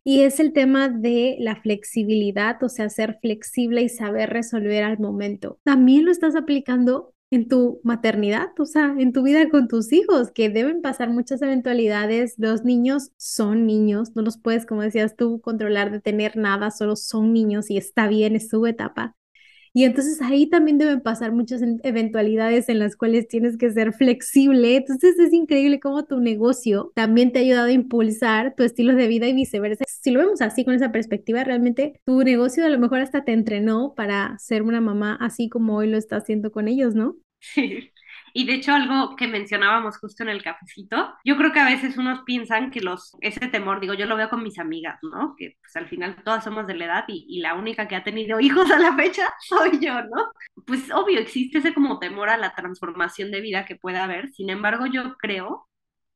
Y 0.03 0.21
es 0.21 0.39
el 0.39 0.53
tema 0.53 0.89
de 0.89 1.37
la 1.39 1.55
flexibilidad, 1.57 2.61
o 2.63 2.69
sea, 2.69 2.89
ser 2.89 3.17
flexible 3.21 3.81
y 3.81 3.89
saber 3.89 4.29
resolver 4.29 4.83
al 4.83 4.99
momento. 4.99 5.59
También 5.63 6.05
lo 6.05 6.11
estás 6.11 6.35
aplicando 6.35 7.13
en 7.31 7.47
tu 7.47 7.79
maternidad, 7.83 8.49
o 8.59 8.65
sea, 8.65 8.95
en 8.97 9.13
tu 9.13 9.23
vida 9.23 9.49
con 9.49 9.67
tus 9.67 9.93
hijos, 9.93 10.31
que 10.31 10.49
deben 10.49 10.81
pasar 10.81 11.09
muchas 11.09 11.41
eventualidades. 11.41 12.35
Los 12.37 12.63
niños 12.63 13.11
son 13.17 13.67
niños, 13.67 14.15
no 14.15 14.21
los 14.23 14.37
puedes, 14.37 14.65
como 14.65 14.81
decías 14.81 15.15
tú, 15.15 15.41
controlar, 15.41 15.91
de 15.91 16.01
tener 16.01 16.37
nada, 16.37 16.71
solo 16.71 16.95
son 16.95 17.33
niños 17.33 17.69
y 17.69 17.77
está 17.77 18.07
bien, 18.07 18.35
es 18.35 18.49
su 18.49 18.65
etapa. 18.65 19.15
Y 19.73 19.83
entonces 19.83 20.21
ahí 20.21 20.47
también 20.49 20.77
deben 20.77 21.01
pasar 21.01 21.31
muchas 21.31 21.61
eventualidades 21.83 22.69
en 22.69 22.79
las 22.79 22.95
cuales 22.95 23.27
tienes 23.27 23.57
que 23.57 23.71
ser 23.71 23.93
flexible. 23.93 24.75
Entonces 24.75 25.17
es 25.19 25.33
increíble 25.33 25.79
cómo 25.79 26.05
tu 26.05 26.19
negocio 26.19 26.91
también 26.95 27.31
te 27.31 27.39
ha 27.39 27.41
ayudado 27.41 27.67
a 27.67 27.71
impulsar 27.71 28.55
tu 28.55 28.63
estilo 28.63 28.95
de 28.95 29.07
vida 29.07 29.27
y 29.27 29.33
viceversa. 29.33 29.83
Si 29.87 30.11
lo 30.11 30.19
vemos 30.19 30.41
así 30.41 30.65
con 30.65 30.73
esa 30.73 30.91
perspectiva, 30.91 31.43
realmente 31.43 31.99
tu 32.05 32.21
negocio 32.23 32.65
a 32.65 32.69
lo 32.69 32.79
mejor 32.79 32.99
hasta 33.01 33.23
te 33.23 33.33
entrenó 33.33 33.93
para 33.95 34.37
ser 34.39 34.63
una 34.63 34.81
mamá 34.81 35.17
así 35.19 35.49
como 35.49 35.75
hoy 35.77 35.87
lo 35.87 35.97
está 35.97 36.17
haciendo 36.17 36.51
con 36.51 36.67
ellos, 36.67 36.95
¿no? 36.95 37.15
Sí. 37.41 37.89
Y 38.33 38.45
de 38.45 38.55
hecho, 38.55 38.73
algo 38.73 39.15
que 39.15 39.27
mencionábamos 39.27 39.97
justo 39.97 40.23
en 40.23 40.29
el 40.29 40.43
cafecito, 40.43 41.13
yo 41.23 41.37
creo 41.37 41.51
que 41.51 41.59
a 41.59 41.65
veces 41.65 41.97
unos 41.97 42.21
piensan 42.25 42.71
que 42.71 42.81
los, 42.81 43.15
ese 43.21 43.47
temor, 43.47 43.79
digo, 43.79 43.93
yo 43.93 44.05
lo 44.05 44.15
veo 44.17 44.29
con 44.29 44.43
mis 44.43 44.59
amigas, 44.59 44.99
¿no? 45.03 45.35
Que 45.37 45.57
pues 45.61 45.75
al 45.75 45.87
final 45.87 46.23
todas 46.23 46.43
somos 46.43 46.67
de 46.67 46.75
la 46.75 46.85
edad 46.85 47.05
y, 47.07 47.25
y 47.29 47.41
la 47.41 47.55
única 47.55 47.87
que 47.87 47.95
ha 47.95 48.03
tenido 48.03 48.39
hijos 48.41 48.69
a 48.71 48.79
la 48.79 48.95
fecha 48.95 49.27
soy 49.47 49.79
yo, 49.79 50.01
¿no? 50.03 50.31
Pues 50.65 50.91
obvio, 50.91 51.19
existe 51.19 51.59
ese 51.59 51.73
como 51.73 51.99
temor 51.99 52.29
a 52.29 52.37
la 52.37 52.53
transformación 52.55 53.31
de 53.31 53.41
vida 53.41 53.65
que 53.65 53.75
puede 53.75 53.97
haber, 53.99 54.29
sin 54.31 54.49
embargo, 54.49 54.85
yo 54.87 55.15
creo, 55.17 55.69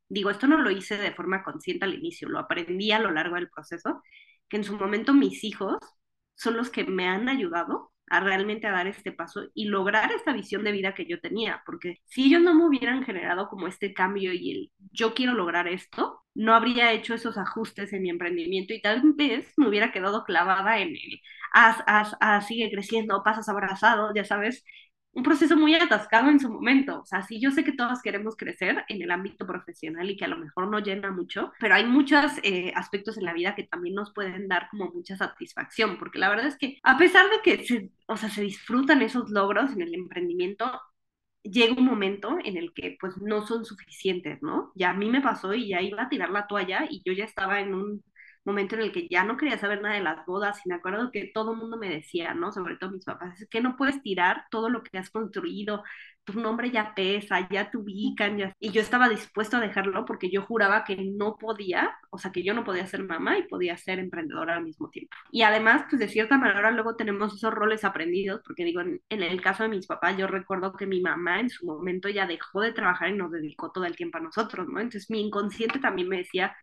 digo, 0.09 0.29
esto 0.29 0.47
no 0.47 0.57
lo 0.59 0.71
hice 0.71 0.97
de 0.97 1.13
forma 1.13 1.43
consciente 1.43 1.85
al 1.85 1.95
inicio, 1.95 2.29
lo 2.29 2.39
aprendí 2.39 2.91
a 2.91 2.99
lo 2.99 3.11
largo 3.11 3.35
del 3.35 3.49
proceso, 3.49 4.01
que 4.49 4.57
en 4.57 4.63
su 4.65 4.77
momento 4.77 5.13
mis 5.13 5.43
hijos 5.43 5.77
son 6.35 6.57
los 6.57 6.69
que 6.69 6.83
me 6.85 7.07
han 7.07 7.29
ayudado 7.29 7.92
a 8.15 8.19
realmente 8.19 8.67
a 8.67 8.71
dar 8.71 8.87
este 8.87 9.11
paso 9.11 9.41
y 9.55 9.65
lograr 9.65 10.11
esta 10.11 10.33
visión 10.33 10.63
de 10.63 10.71
vida 10.71 10.93
que 10.93 11.05
yo 11.05 11.19
tenía, 11.19 11.63
porque 11.65 11.97
si 12.05 12.25
ellos 12.25 12.41
no 12.41 12.53
me 12.53 12.65
hubieran 12.65 13.03
generado 13.03 13.49
como 13.49 13.67
este 13.67 13.93
cambio 13.93 14.33
y 14.33 14.51
el 14.51 14.71
yo 14.91 15.13
quiero 15.15 15.33
lograr 15.33 15.67
esto, 15.67 16.21
no 16.35 16.53
habría 16.53 16.91
hecho 16.93 17.13
esos 17.15 17.37
ajustes 17.37 17.91
en 17.93 18.03
mi 18.03 18.09
emprendimiento 18.09 18.73
y 18.73 18.81
tal 18.81 19.01
vez 19.15 19.53
me 19.57 19.67
hubiera 19.67 19.91
quedado 19.91 20.23
clavada 20.25 20.79
en 20.79 20.89
el 20.89 21.21
haz, 21.53 21.77
haz, 21.87 22.47
sigue 22.47 22.69
creciendo, 22.71 23.23
pasas 23.23 23.49
abrazado, 23.49 24.11
ya 24.15 24.25
sabes, 24.25 24.63
un 25.13 25.23
proceso 25.23 25.55
muy 25.55 25.75
atascado 25.75 26.29
en 26.29 26.39
su 26.39 26.49
momento. 26.49 27.01
O 27.01 27.05
sea, 27.05 27.21
sí, 27.21 27.39
yo 27.39 27.51
sé 27.51 27.63
que 27.63 27.71
todos 27.71 28.01
queremos 28.01 28.35
crecer 28.35 28.83
en 28.87 29.01
el 29.01 29.11
ámbito 29.11 29.45
profesional 29.45 30.09
y 30.09 30.17
que 30.17 30.25
a 30.25 30.27
lo 30.27 30.37
mejor 30.37 30.67
no 30.67 30.79
llena 30.79 31.11
mucho, 31.11 31.51
pero 31.59 31.75
hay 31.75 31.85
muchos 31.85 32.31
eh, 32.43 32.71
aspectos 32.75 33.17
en 33.17 33.25
la 33.25 33.33
vida 33.33 33.55
que 33.55 33.63
también 33.63 33.95
nos 33.95 34.13
pueden 34.13 34.47
dar 34.47 34.67
como 34.69 34.91
mucha 34.91 35.15
satisfacción, 35.15 35.97
porque 35.99 36.19
la 36.19 36.29
verdad 36.29 36.47
es 36.47 36.57
que 36.57 36.79
a 36.83 36.97
pesar 36.97 37.25
de 37.29 37.41
que 37.43 37.65
se, 37.65 37.91
o 38.07 38.17
sea, 38.17 38.29
se 38.29 38.41
disfrutan 38.41 39.01
esos 39.01 39.29
logros 39.29 39.71
en 39.71 39.81
el 39.81 39.93
emprendimiento, 39.93 40.81
llega 41.43 41.73
un 41.73 41.85
momento 41.85 42.37
en 42.43 42.57
el 42.57 42.73
que 42.73 42.97
pues 42.99 43.17
no 43.17 43.45
son 43.45 43.65
suficientes, 43.65 44.41
¿no? 44.41 44.71
Ya 44.75 44.91
a 44.91 44.93
mí 44.93 45.09
me 45.09 45.21
pasó 45.21 45.53
y 45.53 45.69
ya 45.69 45.81
iba 45.81 46.03
a 46.03 46.09
tirar 46.09 46.29
la 46.31 46.47
toalla 46.47 46.87
y 46.89 47.01
yo 47.05 47.13
ya 47.13 47.25
estaba 47.25 47.59
en 47.59 47.73
un 47.75 48.03
momento 48.45 48.75
en 48.75 48.81
el 48.81 48.91
que 48.91 49.07
ya 49.09 49.23
no 49.23 49.37
quería 49.37 49.57
saber 49.57 49.81
nada 49.81 49.95
de 49.95 50.01
las 50.01 50.25
bodas 50.25 50.59
y 50.65 50.69
me 50.69 50.75
acuerdo 50.75 51.11
que 51.11 51.31
todo 51.33 51.51
el 51.53 51.57
mundo 51.57 51.77
me 51.77 51.89
decía, 51.89 52.33
¿no? 52.33 52.51
Sobre 52.51 52.77
todo 52.77 52.91
mis 52.91 53.05
papás, 53.05 53.39
es 53.41 53.49
que 53.49 53.61
no 53.61 53.77
puedes 53.77 54.01
tirar 54.01 54.45
todo 54.51 54.69
lo 54.69 54.83
que 54.83 54.97
has 54.97 55.09
construido, 55.09 55.83
tu 56.25 56.39
nombre 56.39 56.71
ya 56.71 56.93
pesa, 56.95 57.47
ya 57.49 57.69
te 57.69 57.77
ubican, 57.77 58.37
ya... 58.37 58.53
y 58.59 58.71
yo 58.71 58.81
estaba 58.81 59.09
dispuesto 59.09 59.57
a 59.57 59.59
dejarlo 59.59 60.05
porque 60.05 60.29
yo 60.31 60.41
juraba 60.43 60.83
que 60.85 60.95
no 60.97 61.35
podía, 61.37 61.95
o 62.11 62.17
sea, 62.17 62.31
que 62.31 62.43
yo 62.43 62.53
no 62.53 62.63
podía 62.63 62.87
ser 62.87 63.03
mamá 63.03 63.37
y 63.37 63.43
podía 63.47 63.77
ser 63.77 63.99
emprendedora 63.99 64.55
al 64.55 64.63
mismo 64.63 64.89
tiempo. 64.89 65.15
Y 65.31 65.41
además, 65.41 65.83
pues 65.89 65.99
de 65.99 66.07
cierta 66.07 66.37
manera 66.37 66.71
luego 66.71 66.95
tenemos 66.95 67.35
esos 67.35 67.53
roles 67.53 67.83
aprendidos, 67.83 68.41
porque 68.45 68.63
digo, 68.63 68.81
en, 68.81 69.01
en 69.09 69.21
el 69.23 69.41
caso 69.41 69.63
de 69.63 69.69
mis 69.69 69.85
papás, 69.87 70.17
yo 70.17 70.27
recuerdo 70.27 70.73
que 70.73 70.85
mi 70.87 71.01
mamá 71.01 71.39
en 71.41 71.49
su 71.49 71.65
momento 71.65 72.07
ya 72.09 72.25
dejó 72.25 72.61
de 72.61 72.71
trabajar 72.73 73.09
y 73.09 73.13
nos 73.17 73.31
dedicó 73.31 73.71
todo 73.71 73.85
el 73.85 73.95
tiempo 73.95 74.17
a 74.17 74.21
nosotros, 74.21 74.67
¿no? 74.69 74.79
Entonces 74.79 75.09
mi 75.09 75.21
inconsciente 75.21 75.79
también 75.79 76.07
me 76.09 76.17
decía, 76.17 76.55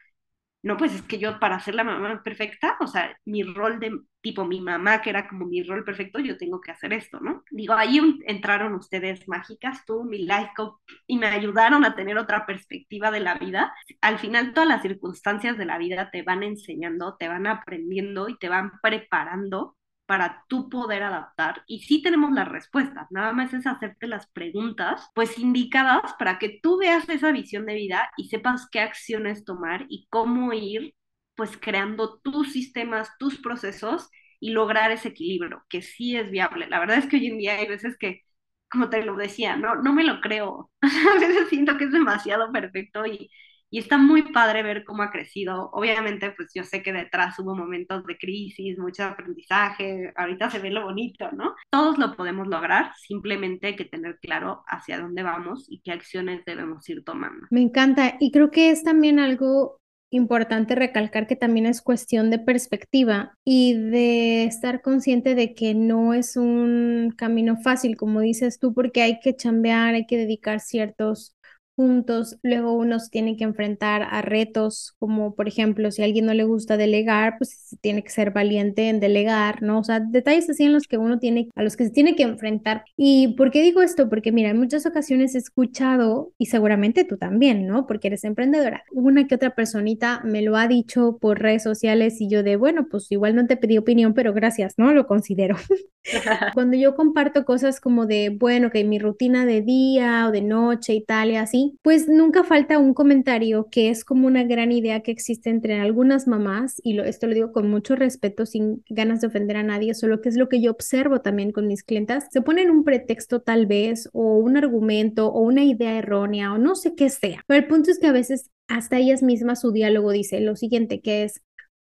no, 0.63 0.77
pues 0.77 0.95
es 0.95 1.03
que 1.03 1.19
yo 1.19 1.39
para 1.41 1.61
ser 1.61 1.75
la 1.75 1.85
mamá 1.85 2.23
perfecta, 2.23 2.77
o 2.81 2.87
sea, 2.87 3.17
mi 3.25 3.43
rol 3.43 3.81
de 3.81 3.99
tipo 4.21 4.45
mi 4.45 4.61
mamá, 4.61 5.01
que 5.01 5.11
era 5.11 5.27
como 5.27 5.47
mi 5.47 5.63
rol 5.63 5.85
perfecto, 5.85 6.19
yo 6.19 6.37
tengo 6.37 6.61
que 6.61 6.71
hacer 6.71 6.93
esto, 6.93 7.21
¿no? 7.21 7.43
Digo, 7.51 7.75
ahí 7.75 7.99
entraron 8.27 8.75
ustedes 8.75 9.27
mágicas, 9.27 9.85
tú, 9.87 10.05
mi 10.05 10.19
life 10.19 10.51
coach, 10.55 10.75
y 11.07 11.17
me 11.17 11.29
ayudaron 11.29 11.85
a 11.85 11.95
tener 11.95 12.19
otra 12.19 12.45
perspectiva 12.47 13.11
de 13.11 13.21
la 13.21 13.35
vida. 13.35 13.73
Al 14.03 14.19
final, 14.19 14.53
todas 14.53 14.69
las 14.69 14.83
circunstancias 14.83 15.57
de 15.57 15.65
la 15.65 15.79
vida 15.79 16.11
te 16.11 16.23
van 16.23 16.43
enseñando, 16.43 17.17
te 17.19 17.29
van 17.29 17.47
aprendiendo 17.47 18.29
y 18.29 18.37
te 18.39 18.49
van 18.51 18.73
preparando 18.83 19.77
para 20.11 20.45
tú 20.49 20.69
poder 20.69 21.05
adaptar. 21.05 21.63
Y 21.69 21.83
sí 21.83 22.03
tenemos 22.03 22.33
las 22.33 22.49
respuestas, 22.49 23.07
nada 23.11 23.33
más 23.33 23.55
es 23.55 23.65
hacerte 23.65 24.09
las 24.09 24.27
preguntas, 24.33 25.09
pues 25.15 25.39
indicadas 25.39 26.15
para 26.19 26.41
que 26.41 26.59
tú 26.61 26.79
veas 26.79 27.09
esa 27.09 27.31
visión 27.31 27.65
de 27.65 27.75
vida 27.75 28.11
y 28.17 28.29
sepas 28.29 28.67
qué 28.73 28.81
acciones 28.81 29.45
tomar 29.45 29.87
y 29.89 30.09
cómo 30.11 30.53
ir, 30.53 30.97
pues 31.37 31.57
creando 31.57 32.19
tus 32.25 32.53
sistemas, 32.53 33.09
tus 33.21 33.39
procesos 33.41 34.11
y 34.41 34.51
lograr 34.51 34.91
ese 34.91 35.11
equilibrio, 35.11 35.65
que 35.69 35.81
sí 35.81 36.17
es 36.17 36.29
viable. 36.29 36.67
La 36.69 36.81
verdad 36.81 36.99
es 36.99 37.07
que 37.07 37.15
hoy 37.17 37.29
en 37.29 37.39
día 37.39 37.55
hay 37.59 37.69
veces 37.69 37.97
que, 37.97 38.23
como 38.69 38.91
te 38.91 39.05
lo 39.05 39.15
decía, 39.15 39.55
no, 39.57 39.77
no 39.77 39.93
me 39.93 40.03
lo 40.03 40.21
creo. 40.21 40.73
A 40.83 41.21
veces 41.21 41.49
siento 41.51 41.79
que 41.79 41.85
es 41.85 41.93
demasiado 41.93 42.51
perfecto 42.51 43.07
y, 43.07 43.31
y 43.71 43.79
está 43.79 43.99
muy 43.99 44.33
padre 44.33 44.63
ver 44.63 44.85
cómo 44.85 45.03
ha 45.03 45.11
crecido. 45.11 45.71
Obviamente, 45.73 46.33
pues 46.33 46.51
yo 46.55 46.65
sé 46.65 46.83
que 46.83 46.93
detrás 46.93 47.39
hubo 47.39 47.55
momentos 47.55 48.05
de 48.05 48.19
crisis, 48.19 48.79
mucho 48.79 49.05
aprendizaje, 49.05 50.13
ahorita 50.17 50.51
se 50.51 50.59
ve 50.59 50.71
lo 50.71 50.83
bonito, 50.83 51.31
¿no? 51.33 51.55
Todos 51.71 51.99
lo 51.99 52.17
podemos 52.17 52.49
lograr, 52.49 52.93
simplemente 52.97 53.69
hay 53.69 53.77
que 53.77 53.85
tener 53.85 54.19
claro 54.21 54.63
hacia 54.67 54.99
dónde 54.99 55.23
vamos 55.23 55.67
y 55.69 55.81
qué 55.83 55.93
acciones 55.93 56.45
debemos 56.45 56.89
ir 56.89 57.05
tomando. 57.05 57.47
Me 57.51 57.63
encanta 57.63 58.17
y 58.19 58.33
creo 58.33 58.51
que 58.51 58.71
es 58.71 58.83
también 58.83 59.19
algo 59.19 59.81
importante 60.13 60.75
recalcar 60.75 61.27
que 61.29 61.37
también 61.37 61.67
es 61.67 61.83
cuestión 61.83 62.31
de 62.31 62.41
perspectiva 62.41 63.35
y 63.45 63.75
de 63.75 64.45
estar 64.45 64.83
consciente 64.83 65.37
de 65.37 65.55
que 65.55 65.75
no 65.75 66.15
es 66.15 66.37
un 66.37 67.15
camino 67.17 67.57
fácil, 67.63 67.97
como 67.97 68.21
dices 68.21 68.59
tú, 68.59 68.75
porque 68.75 69.03
hay 69.03 69.21
que 69.21 69.37
chambear, 69.37 69.95
hay 69.95 70.07
que 70.07 70.17
dedicar 70.17 70.59
ciertos 70.59 71.37
juntos, 71.77 72.39
luego 72.43 72.75
uno 72.75 72.99
se 73.01 73.09
tiene 73.11 73.37
que 73.37 73.45
enfrentar 73.45 74.03
a 74.11 74.21
retos, 74.23 74.95
como 74.99 75.35
por 75.35 75.49
ejemplo, 75.49 75.91
si 75.91 76.03
a 76.03 76.05
alguien 76.05 76.27
no 76.27 76.35
le 76.35 76.45
gusta 76.45 76.77
delegar, 76.77 77.37
pues 77.39 77.77
tiene 77.81 78.03
que 78.03 78.11
ser 78.11 78.33
valiente 78.33 78.89
en 78.89 79.01
delegar, 79.01 79.63
¿no? 79.63 79.79
O 79.81 79.85
sea, 79.85 80.01
detalles 80.01 80.51
así 80.51 80.65
en 80.65 80.75
los 80.75 80.87
que 80.87 80.99
uno 80.99 81.19
tiene, 81.19 81.49
a 81.55 81.63
los 81.63 81.77
que 81.77 81.85
se 81.85 81.91
tiene 81.91 82.17
que 82.17 82.23
enfrentar. 82.25 82.85
¿Y 82.97 83.29
por 83.35 83.51
qué 83.51 83.63
digo 83.63 83.81
esto? 83.83 84.09
Porque 84.11 84.31
mira, 84.33 84.51
en 84.51 84.59
muchas 84.59 84.85
ocasiones 84.87 85.35
he 85.35 85.39
escuchado, 85.39 86.33
y 86.39 86.47
seguramente 86.47 87.05
tú 87.05 87.17
también, 87.17 87.67
¿no? 87.67 87.87
Porque 87.87 88.09
eres 88.09 88.25
emprendedora. 88.25 88.85
Una 88.93 89.27
que 89.27 89.35
otra 89.35 89.55
personita 89.55 90.21
me 90.25 90.43
lo 90.43 90.57
ha 90.57 90.69
dicho 90.69 91.19
por 91.21 91.41
redes 91.41 91.63
sociales 91.63 92.21
y 92.21 92.29
yo 92.29 92.43
de, 92.43 92.57
bueno, 92.57 92.89
pues 92.91 93.11
igual 93.11 93.35
no 93.35 93.47
te 93.47 93.57
pedí 93.57 93.79
opinión, 93.79 94.13
pero 94.15 94.35
gracias, 94.35 94.75
¿no? 94.77 94.93
Lo 94.93 95.07
considero. 95.07 95.57
Cuando 96.55 96.77
yo 96.77 96.95
comparto 96.97 97.45
cosas 97.45 97.81
como 97.81 98.07
de, 98.07 98.31
bueno, 98.31 98.71
que 98.71 98.85
mi 98.85 98.99
rutina 98.99 99.45
de 99.47 99.61
día 99.61 100.27
o 100.29 100.33
de 100.33 100.41
noche 100.41 100.95
y 100.95 101.05
tal 101.05 101.31
y 101.31 101.37
así, 101.37 101.79
pues 101.83 102.09
nunca 102.09 102.43
falta 102.43 102.79
un 102.79 102.95
comentario 102.95 103.69
que 103.71 103.91
es 103.91 104.05
como 104.05 104.27
una 104.27 104.45
gran 104.45 104.73
idea 104.73 105.01
que 105.01 105.11
existe 105.13 105.51
entre 105.51 105.79
algunas 105.79 106.27
mamás, 106.27 106.81
y 106.83 106.95
lo, 106.95 107.05
esto 107.05 107.27
lo 107.27 107.35
digo 107.35 107.53
con 107.53 107.71
mucho 107.71 107.97
respeto, 107.97 108.47
sin 108.47 108.83
ganas 108.89 109.21
de 109.21 109.27
ofender 109.29 109.57
a 109.59 109.63
nadie, 109.63 109.95
solo 109.95 110.21
que 110.21 110.31
es 110.31 110.37
lo 110.37 110.49
que 110.49 110.61
yo 110.63 110.71
observo 110.71 111.21
también 111.21 111.53
con 111.53 111.67
mis 111.67 111.83
clientas, 111.85 112.27
se 112.31 112.43
ponen 112.43 112.71
un 112.71 112.85
pretexto 112.85 113.41
tal 113.41 113.67
vez, 113.67 114.09
o 114.13 114.39
un 114.39 114.57
argumento, 114.57 115.29
o 115.29 115.41
una 115.41 115.65
idea 115.65 115.99
errónea, 115.99 116.53
o 116.53 116.59
no 116.59 116.75
sé 116.75 116.95
qué 116.95 117.11
sea, 117.11 117.43
pero 117.47 117.61
el 117.61 117.69
punto 117.69 117.91
es 117.91 117.99
que 117.99 118.07
a 118.07 118.13
veces 118.13 118.51
hasta 118.69 118.99
ellas 118.99 119.23
mismas 119.23 119.61
su 119.61 119.73
diálogo 119.73 120.13
dice 120.13 120.41
lo 120.41 120.57
siguiente, 120.57 121.01
que 121.01 121.25
es, 121.25 121.43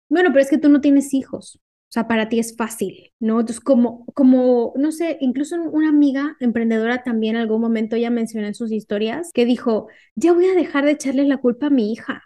bueno, 0.10 0.30
pero 0.32 0.42
es 0.42 0.50
que 0.50 0.58
tú 0.58 0.70
no 0.70 0.82
tienes 0.82 1.14
hijos. 1.14 1.60
O 1.90 1.92
sea, 1.92 2.08
para 2.08 2.28
ti 2.28 2.40
es 2.40 2.56
fácil, 2.58 3.14
¿no? 3.20 3.40
Entonces, 3.40 3.62
como, 3.62 4.06
como, 4.14 4.74
no 4.76 4.92
sé, 4.92 5.18
incluso 5.22 5.56
una 5.56 5.90
amiga 5.90 6.36
emprendedora 6.42 7.04
también 7.04 7.36
en 7.36 7.42
algún 7.44 7.62
momento 7.62 7.96
ya 7.96 8.10
mencionó 8.10 8.46
en 8.48 8.56
sus 8.56 8.72
historias 8.74 9.32
que 9.34 9.46
dijo, 9.46 9.88
ya 10.16 10.34
voy 10.34 10.48
a 10.48 10.54
dejar 10.54 10.84
de 10.86 10.92
echarle 10.92 11.24
la 11.26 11.38
culpa 11.38 11.68
a 11.68 11.70
mi 11.70 11.92
hija, 11.94 12.24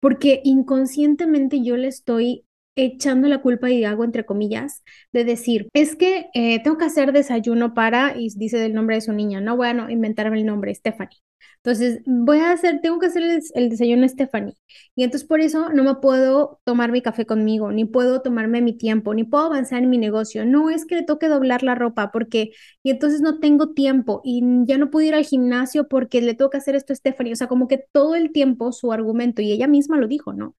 porque 0.00 0.40
inconscientemente 0.44 1.64
yo 1.64 1.76
le 1.76 1.88
estoy 1.88 2.46
echando 2.76 3.28
la 3.28 3.42
culpa 3.42 3.70
y 3.70 3.84
hago 3.84 4.04
entre 4.04 4.24
comillas 4.24 4.82
de 5.12 5.24
decir, 5.24 5.68
es 5.74 5.96
que 5.96 6.26
eh, 6.34 6.62
tengo 6.62 6.78
que 6.78 6.84
hacer 6.86 7.12
desayuno 7.12 7.74
para, 7.74 8.16
y 8.16 8.28
dice 8.36 8.58
del 8.58 8.74
nombre 8.74 8.96
de 8.96 9.02
su 9.02 9.12
niña, 9.12 9.40
no 9.40 9.60
a 9.62 9.92
inventarme 9.92 10.38
el 10.38 10.46
nombre, 10.46 10.74
Stephanie. 10.74 11.18
Entonces, 11.64 12.00
voy 12.06 12.38
a 12.38 12.50
hacer, 12.52 12.80
tengo 12.80 12.98
que 12.98 13.06
hacer 13.06 13.22
el, 13.54 13.68
desayuno 13.70 14.04
a 14.04 14.08
Stephanie. 14.08 14.56
Y 14.96 15.04
entonces 15.04 15.28
por 15.28 15.40
eso 15.40 15.68
no 15.70 15.84
me 15.84 15.94
puedo 15.96 16.60
tomar 16.64 16.90
mi 16.90 17.02
café 17.02 17.24
conmigo, 17.24 17.70
ni 17.70 17.84
puedo 17.84 18.20
tomarme 18.20 18.60
mi 18.62 18.72
tiempo, 18.76 19.14
ni 19.14 19.22
puedo 19.24 19.44
avanzar 19.46 19.82
en 19.82 19.90
mi 19.90 19.98
negocio. 19.98 20.44
No 20.44 20.70
es 20.70 20.84
que 20.84 20.96
le 20.96 21.02
toque 21.04 21.28
doblar 21.28 21.62
la 21.62 21.76
ropa 21.76 22.10
porque, 22.10 22.50
y 22.82 22.90
entonces 22.90 23.20
no 23.20 23.38
tengo 23.38 23.74
tiempo 23.74 24.20
y 24.24 24.42
ya 24.66 24.76
no 24.76 24.90
puedo 24.90 25.06
ir 25.06 25.14
al 25.14 25.24
gimnasio 25.24 25.86
porque 25.88 26.20
le 26.20 26.36
que 26.50 26.56
hacer 26.56 26.74
esto 26.74 26.92
a 26.92 26.96
Stephanie. 26.96 27.32
O 27.32 27.36
sea, 27.36 27.46
como 27.46 27.68
que 27.68 27.78
todo 27.92 28.16
el 28.16 28.32
tiempo 28.32 28.72
su 28.72 28.92
argumento, 28.92 29.40
y 29.42 29.52
ella 29.52 29.68
misma 29.68 29.96
lo 29.98 30.08
dijo, 30.08 30.32
¿no? 30.32 30.56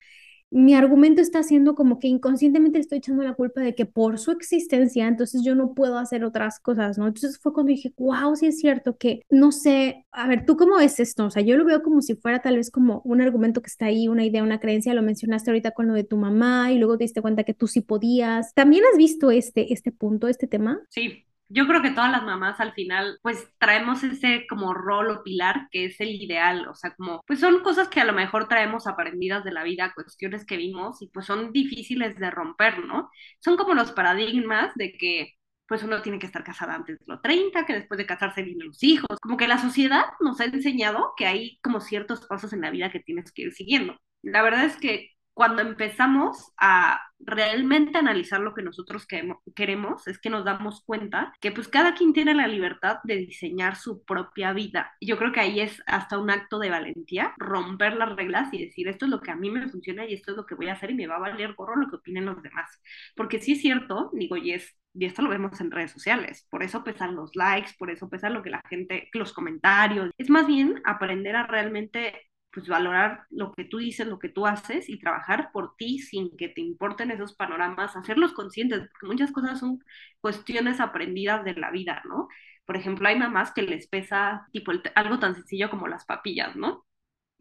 Mi 0.53 0.75
argumento 0.75 1.23
está 1.23 1.39
haciendo 1.39 1.75
como 1.75 1.99
que 1.99 2.09
inconscientemente 2.09 2.79
estoy 2.79 2.99
echando 2.99 3.23
la 3.23 3.33
culpa 3.33 3.63
de 3.63 3.75
que 3.75 3.87
por 3.87 4.19
su 4.19 4.31
existencia, 4.33 5.09
entonces 5.09 5.43
yo 5.43 5.55
no 5.55 5.75
puedo 5.75 5.97
hacer 5.99 6.25
otras 6.25 6.61
cosas, 6.61 6.99
¿no? 6.99 7.07
Entonces 7.07 7.39
fue 7.39 7.55
cuando 7.55 7.71
dije, 7.71 7.93
wow, 7.97 8.37
sí 8.37 8.47
es 8.47 8.59
cierto 8.59 8.99
que, 8.99 9.23
no 9.31 9.51
sé, 9.51 10.05
a 10.13 10.29
ver, 10.29 10.45
¿tú 10.45 10.59
cómo 10.59 10.77
ves 10.77 11.01
esto? 11.01 11.25
O 11.25 11.31
sea, 11.31 11.43
yo 11.43 11.57
lo 11.57 11.65
veo 11.65 11.83
como 11.83 12.03
si 12.03 12.15
fuera 12.15 12.41
tal 12.41 12.57
vez 12.57 12.71
como 12.71 13.01
un 13.05 13.23
argumento 13.23 13.63
que 13.63 13.69
está 13.69 13.87
ahí, 13.87 14.09
una 14.09 14.27
idea, 14.27 14.43
una 14.43 14.61
creencia, 14.61 14.93
lo 14.93 15.03
mencionaste 15.03 15.51
ahorita 15.51 15.71
con 15.71 15.89
lo 15.89 15.95
de 15.95 16.05
tu 16.05 16.19
mamá 16.19 16.71
y 16.71 16.79
luego 16.79 16.99
te 16.99 17.05
diste 17.05 17.23
cuenta 17.23 17.45
que 17.45 17.55
tú 17.55 17.67
sí 17.67 17.81
podías. 17.81 18.53
¿También 18.55 18.85
has 18.93 18.99
visto 18.99 19.31
este, 19.31 19.73
este 19.73 19.91
punto, 19.91 20.29
este 20.29 20.47
tema? 20.47 20.81
Sí, 20.91 21.25
yo 21.53 21.67
creo 21.67 21.83
que 21.83 21.91
todas 21.91 22.11
las 22.11 22.23
mamás 22.23 22.61
al 22.61 22.73
final 22.73 23.19
pues 23.23 23.47
traemos 23.59 24.03
ese 24.03 24.47
como 24.49 24.73
rol 24.73 25.11
o 25.11 25.23
pilar 25.23 25.69
que 25.71 25.85
es 25.87 26.01
el 26.01 26.11
ideal, 26.11 26.67
o 26.67 26.75
sea, 26.75 26.95
como 26.95 27.23
pues 27.27 27.41
son 27.41 27.61
cosas 27.63 27.89
que 27.89 28.01
a 28.01 28.05
lo 28.05 28.13
mejor 28.15 28.49
traemos 28.49 28.87
aprendidas 28.87 29.45
de 29.45 29.53
la 29.53 29.63
vida, 29.63 29.93
cuestiones 29.95 30.47
que 30.47 30.57
vimos 30.57 31.03
y 31.03 31.09
pues 31.09 31.27
son 31.27 31.53
difíciles 31.53 32.19
de 32.19 32.31
romper, 32.31 32.85
¿no? 32.85 33.11
Son 33.41 33.57
como 33.57 33.75
los 33.75 33.93
paradigmas 33.93 34.75
de 34.77 34.93
que 34.93 35.35
pues 35.67 35.83
uno 35.83 36.03
tiene 36.03 36.19
que 36.19 36.27
estar 36.27 36.45
casada 36.45 36.75
antes 36.75 36.99
de 36.99 37.05
los 37.07 37.23
30, 37.23 37.65
que 37.67 37.75
después 37.75 37.99
de 37.99 38.07
casarse 38.07 38.43
vienen 38.43 38.69
los 38.69 38.83
hijos, 38.83 39.19
como 39.21 39.37
que 39.37 39.49
la 39.49 39.59
sociedad 39.59 40.05
nos 40.21 40.41
ha 40.41 40.45
enseñado 40.45 41.15
que 41.17 41.27
hay 41.27 41.59
como 41.63 41.81
ciertos 41.81 42.27
pasos 42.27 42.53
en 42.53 42.61
la 42.63 42.71
vida 42.71 42.91
que 42.91 43.01
tienes 43.01 43.33
que 43.33 43.43
ir 43.43 43.53
siguiendo. 43.53 43.97
La 44.23 44.43
verdad 44.43 44.65
es 44.65 44.77
que 44.77 45.11
cuando 45.35 45.63
empezamos 45.63 46.53
a 46.59 47.01
realmente 47.25 47.99
analizar 47.99 48.41
lo 48.41 48.55
que 48.55 48.63
nosotros 48.63 49.07
queremos, 49.55 50.07
es 50.09 50.19
que 50.19 50.31
nos 50.31 50.45
damos 50.45 50.83
cuenta 50.85 51.33
que 51.41 51.53
pues 51.53 51.69
cada 51.69 51.95
quien 51.95 52.13
tiene 52.13 52.35
la 52.35 52.47
libertad 52.47 52.99
de 53.05 53.17
diseñar 53.17 53.77
su 53.77 54.05
propia 54.05 54.53
vida. 54.53 54.93
Yo 55.01 55.19
creo 55.19 55.33
que 55.33 55.41
ahí 55.41 55.61
es 55.61 55.83
hasta 55.87 56.19
un 56.19 56.31
acto 56.31 56.59
de 56.59 56.71
valentía, 56.71 57.35
romper 57.39 57.95
las 57.95 58.15
reglas 58.17 58.53
y 58.53 58.65
decir 58.65 58.89
esto 58.89 59.07
es 59.07 59.11
lo 59.11 59.21
que 59.21 59.31
a 59.31 59.37
mí 59.37 59.51
me 59.51 59.69
funciona 59.69 60.07
y 60.07 60.15
esto 60.15 60.33
es 60.33 60.37
lo 60.37 60.47
que 60.47 60.55
voy 60.55 60.69
a 60.69 60.75
hacer 60.75 60.91
y 60.91 60.95
me 60.95 61.07
va 61.07 61.17
a 61.17 61.21
valer 61.21 61.55
gorro 61.55 61.77
lo 61.77 61.89
que 61.89 61.97
opinen 61.97 62.27
los 62.27 62.43
demás. 62.43 62.81
Porque 63.17 63.41
sí 63.41 63.53
es 63.53 63.61
cierto, 63.61 64.11
digo, 64.13 64.37
y 64.37 64.53
es 64.53 64.77
y 64.95 65.07
esto 65.07 65.23
lo 65.23 65.31
vemos 65.31 65.61
en 65.61 65.71
redes 65.71 65.91
sociales, 65.91 66.47
por 66.51 66.63
eso 66.63 66.85
pesan 66.85 67.17
los 67.17 67.35
likes, 67.35 67.73
por 67.79 67.91
eso 67.91 68.09
pesan 68.11 68.35
lo 68.35 68.43
que 68.43 68.51
la 68.51 68.61
gente, 68.69 69.09
los 69.15 69.33
comentarios. 69.33 70.11
Es 70.19 70.29
más 70.29 70.47
bien 70.47 70.83
aprender 70.85 71.37
a 71.37 71.47
realmente 71.47 72.13
pues 72.53 72.69
valorar 72.69 73.27
lo 73.31 73.53
que 73.53 73.65
tú 73.65 73.79
dices, 73.79 74.07
lo 74.07 74.19
que 74.19 74.29
tú 74.29 74.47
haces 74.47 74.89
y 74.89 74.99
trabajar 74.99 75.51
por 75.53 75.77
ti 75.77 75.99
sin 75.99 76.37
que 76.37 76.49
te 76.49 76.61
importen 76.61 77.11
esos 77.11 77.35
panoramas, 77.35 77.97
hacerlos 77.97 78.33
conscientes, 78.33 78.81
porque 78.93 79.07
muchas 79.07 79.33
cosas 79.33 79.59
son 79.61 79.83
cuestiones 80.21 80.81
aprendidas 80.81 81.45
de 81.45 81.55
la 81.55 81.71
vida, 81.71 82.03
¿no? 82.07 82.29
Por 82.67 82.77
ejemplo, 82.77 83.09
hay 83.09 83.19
mamás 83.19 83.53
que 83.53 83.63
les 83.63 83.89
pesa 83.89 84.47
tipo 84.53 84.73
algo 84.95 85.19
tan 85.19 85.35
sencillo 85.35 85.71
como 85.71 85.89
las 85.89 86.05
papillas, 86.05 86.57
¿no? 86.57 86.85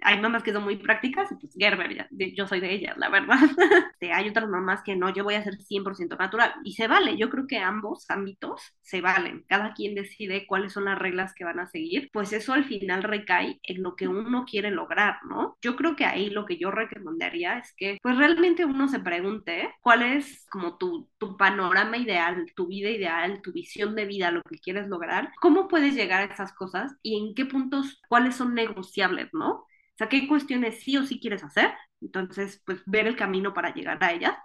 Hay 0.01 0.19
mamás 0.19 0.43
que 0.43 0.53
son 0.53 0.63
muy 0.63 0.77
prácticas, 0.77 1.31
y 1.31 1.35
pues 1.35 1.53
Gerber, 1.57 1.95
ya, 1.95 2.07
yo 2.35 2.47
soy 2.47 2.59
de 2.59 2.73
ellas, 2.73 2.97
la 2.97 3.09
verdad. 3.09 3.37
Este, 4.01 4.13
hay 4.13 4.29
otras 4.29 4.49
mamás 4.49 4.81
que 4.83 4.95
no, 4.95 5.13
yo 5.13 5.23
voy 5.23 5.35
a 5.35 5.43
ser 5.43 5.57
100% 5.61 6.17
natural 6.17 6.53
y 6.63 6.73
se 6.73 6.87
vale, 6.87 7.17
yo 7.17 7.29
creo 7.29 7.45
que 7.45 7.59
ambos 7.59 8.09
ámbitos 8.09 8.61
se 8.81 8.99
valen, 8.99 9.45
cada 9.47 9.73
quien 9.73 9.93
decide 9.95 10.47
cuáles 10.47 10.73
son 10.73 10.85
las 10.85 10.97
reglas 10.97 11.33
que 11.35 11.43
van 11.43 11.59
a 11.59 11.67
seguir, 11.67 12.09
pues 12.11 12.33
eso 12.33 12.53
al 12.53 12.65
final 12.65 13.03
recae 13.03 13.59
en 13.63 13.83
lo 13.83 13.95
que 13.95 14.07
uno 14.07 14.45
quiere 14.45 14.71
lograr, 14.71 15.17
¿no? 15.25 15.57
Yo 15.61 15.75
creo 15.75 15.95
que 15.95 16.05
ahí 16.05 16.29
lo 16.31 16.45
que 16.45 16.57
yo 16.57 16.71
recomendaría 16.71 17.59
es 17.59 17.73
que 17.77 17.99
pues 18.01 18.17
realmente 18.17 18.65
uno 18.65 18.87
se 18.87 18.99
pregunte 18.99 19.69
cuál 19.81 20.01
es 20.01 20.47
como 20.49 20.77
tu, 20.77 21.07
tu 21.19 21.37
panorama 21.37 21.97
ideal, 21.97 22.45
tu 22.55 22.67
vida 22.67 22.89
ideal, 22.89 23.41
tu 23.41 23.51
visión 23.51 23.95
de 23.95 24.05
vida, 24.05 24.31
lo 24.31 24.41
que 24.43 24.57
quieres 24.57 24.87
lograr, 24.87 25.31
cómo 25.39 25.67
puedes 25.67 25.93
llegar 25.95 26.21
a 26.21 26.33
esas 26.33 26.53
cosas 26.53 26.95
y 27.03 27.17
en 27.19 27.35
qué 27.35 27.45
puntos, 27.45 28.01
cuáles 28.09 28.35
son 28.35 28.55
negociables, 28.55 29.29
¿no? 29.33 29.65
Sea, 30.01 30.09
qué 30.09 30.27
cuestiones 30.27 30.81
sí 30.83 30.97
o 30.97 31.03
sí 31.03 31.19
quieres 31.19 31.43
hacer, 31.43 31.71
entonces, 32.01 32.61
pues 32.65 32.81
ver 32.85 33.07
el 33.07 33.15
camino 33.15 33.53
para 33.53 33.73
llegar 33.73 33.97
a 34.03 34.11
ellas. 34.11 34.35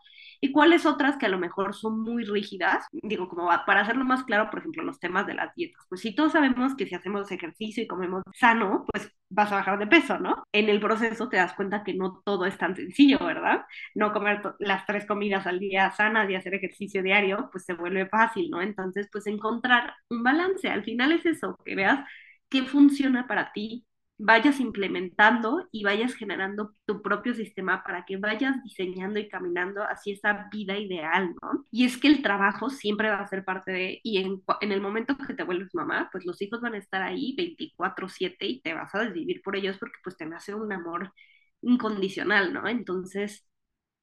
Y 0.40 0.52
cuáles 0.52 0.84
otras 0.84 1.16
que 1.16 1.26
a 1.26 1.28
lo 1.30 1.38
mejor 1.38 1.74
son 1.74 2.00
muy 2.00 2.24
rígidas, 2.24 2.84
digo, 2.92 3.28
como 3.28 3.48
para 3.66 3.80
hacerlo 3.80 4.04
más 4.04 4.24
claro, 4.24 4.50
por 4.50 4.58
ejemplo, 4.60 4.82
los 4.82 5.00
temas 5.00 5.26
de 5.26 5.34
las 5.34 5.54
dietas. 5.54 5.84
Pues 5.88 6.02
si 6.02 6.14
todos 6.14 6.32
sabemos 6.32 6.74
que 6.76 6.86
si 6.86 6.94
hacemos 6.94 7.30
ejercicio 7.32 7.82
y 7.82 7.86
comemos 7.86 8.22
sano, 8.34 8.84
pues 8.92 9.10
vas 9.30 9.50
a 9.52 9.56
bajar 9.56 9.78
de 9.78 9.86
peso, 9.86 10.18
¿no? 10.18 10.44
En 10.52 10.68
el 10.68 10.78
proceso 10.80 11.28
te 11.28 11.38
das 11.38 11.54
cuenta 11.54 11.82
que 11.84 11.94
no 11.94 12.20
todo 12.24 12.44
es 12.46 12.58
tan 12.58 12.76
sencillo, 12.76 13.18
¿verdad? 13.24 13.64
No 13.94 14.12
comer 14.12 14.42
las 14.58 14.84
tres 14.86 15.06
comidas 15.06 15.46
al 15.46 15.58
día 15.58 15.90
sanas 15.92 16.28
y 16.30 16.34
hacer 16.34 16.54
ejercicio 16.54 17.02
diario, 17.02 17.48
pues 17.50 17.64
se 17.64 17.74
vuelve 17.74 18.06
fácil, 18.06 18.50
¿no? 18.50 18.60
Entonces, 18.60 19.08
pues 19.10 19.26
encontrar 19.26 19.94
un 20.10 20.22
balance. 20.22 20.68
Al 20.68 20.84
final 20.84 21.12
es 21.12 21.24
eso, 21.26 21.56
que 21.64 21.74
veas 21.74 22.06
qué 22.48 22.62
funciona 22.64 23.26
para 23.26 23.52
ti, 23.52 23.86
vayas 24.18 24.60
implementando 24.60 25.68
y 25.70 25.84
vayas 25.84 26.14
generando 26.14 26.74
tu 26.86 27.02
propio 27.02 27.34
sistema 27.34 27.82
para 27.84 28.04
que 28.06 28.16
vayas 28.16 28.62
diseñando 28.64 29.20
y 29.20 29.28
caminando 29.28 29.82
hacia 29.82 30.14
esa 30.14 30.48
vida 30.50 30.78
ideal, 30.78 31.34
¿no? 31.42 31.64
Y 31.70 31.84
es 31.84 31.98
que 31.98 32.08
el 32.08 32.22
trabajo 32.22 32.70
siempre 32.70 33.10
va 33.10 33.20
a 33.20 33.26
ser 33.26 33.44
parte 33.44 33.72
de, 33.72 34.00
y 34.02 34.18
en, 34.18 34.72
el 34.72 34.80
momento 34.80 35.16
que 35.18 35.34
te 35.34 35.44
vuelves 35.44 35.74
mamá, 35.74 36.08
pues 36.12 36.24
los 36.24 36.40
hijos 36.40 36.60
van 36.62 36.74
a 36.74 36.78
estar 36.78 37.02
ahí 37.02 37.34
24/7 37.36 38.46
y 38.46 38.60
te 38.62 38.74
vas 38.74 38.94
a 38.94 39.00
desvivir 39.00 39.42
por 39.42 39.56
ellos 39.56 39.76
porque 39.78 39.98
pues 40.02 40.16
te 40.16 40.26
nace 40.26 40.54
un 40.54 40.72
amor 40.72 41.12
incondicional, 41.60 42.52
¿no? 42.54 42.68
Entonces, 42.68 43.46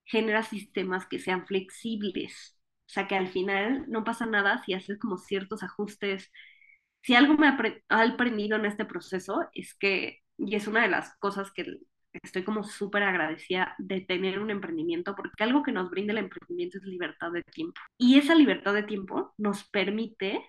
genera 0.05 0.43
sistemas 0.43 1.07
que 1.07 1.19
sean 1.19 1.47
flexibles, 1.47 2.57
o 2.87 2.89
sea, 2.93 3.07
que 3.07 3.15
al 3.15 3.27
final 3.29 3.85
no 3.89 4.03
pasa 4.03 4.25
nada 4.25 4.63
si 4.63 4.73
haces 4.73 4.99
como 4.99 5.17
ciertos 5.17 5.63
ajustes 5.63 6.31
si 7.03 7.15
algo 7.15 7.35
me 7.35 7.47
ha 7.47 7.57
aprendido 7.89 8.57
en 8.57 8.65
este 8.67 8.85
proceso 8.85 9.49
es 9.53 9.75
que, 9.75 10.21
y 10.39 10.55
es 10.55 10.67
una 10.67 10.83
de 10.83 10.89
las 10.89 11.15
cosas 11.19 11.51
que 11.53 11.79
estoy 12.23 12.45
como 12.45 12.63
súper 12.65 13.03
agradecida 13.03 13.75
de 13.79 14.01
tener 14.01 14.39
un 14.39 14.51
emprendimiento, 14.51 15.15
porque 15.15 15.43
algo 15.43 15.63
que 15.63 15.73
nos 15.73 15.91
brinda 15.91 16.13
el 16.13 16.19
emprendimiento 16.19 16.79
es 16.79 16.85
libertad 16.85 17.31
de 17.33 17.43
tiempo. 17.43 17.81
Y 17.99 18.19
esa 18.19 18.35
libertad 18.35 18.73
de 18.75 18.83
tiempo 18.83 19.33
nos 19.37 19.65
permite 19.65 20.41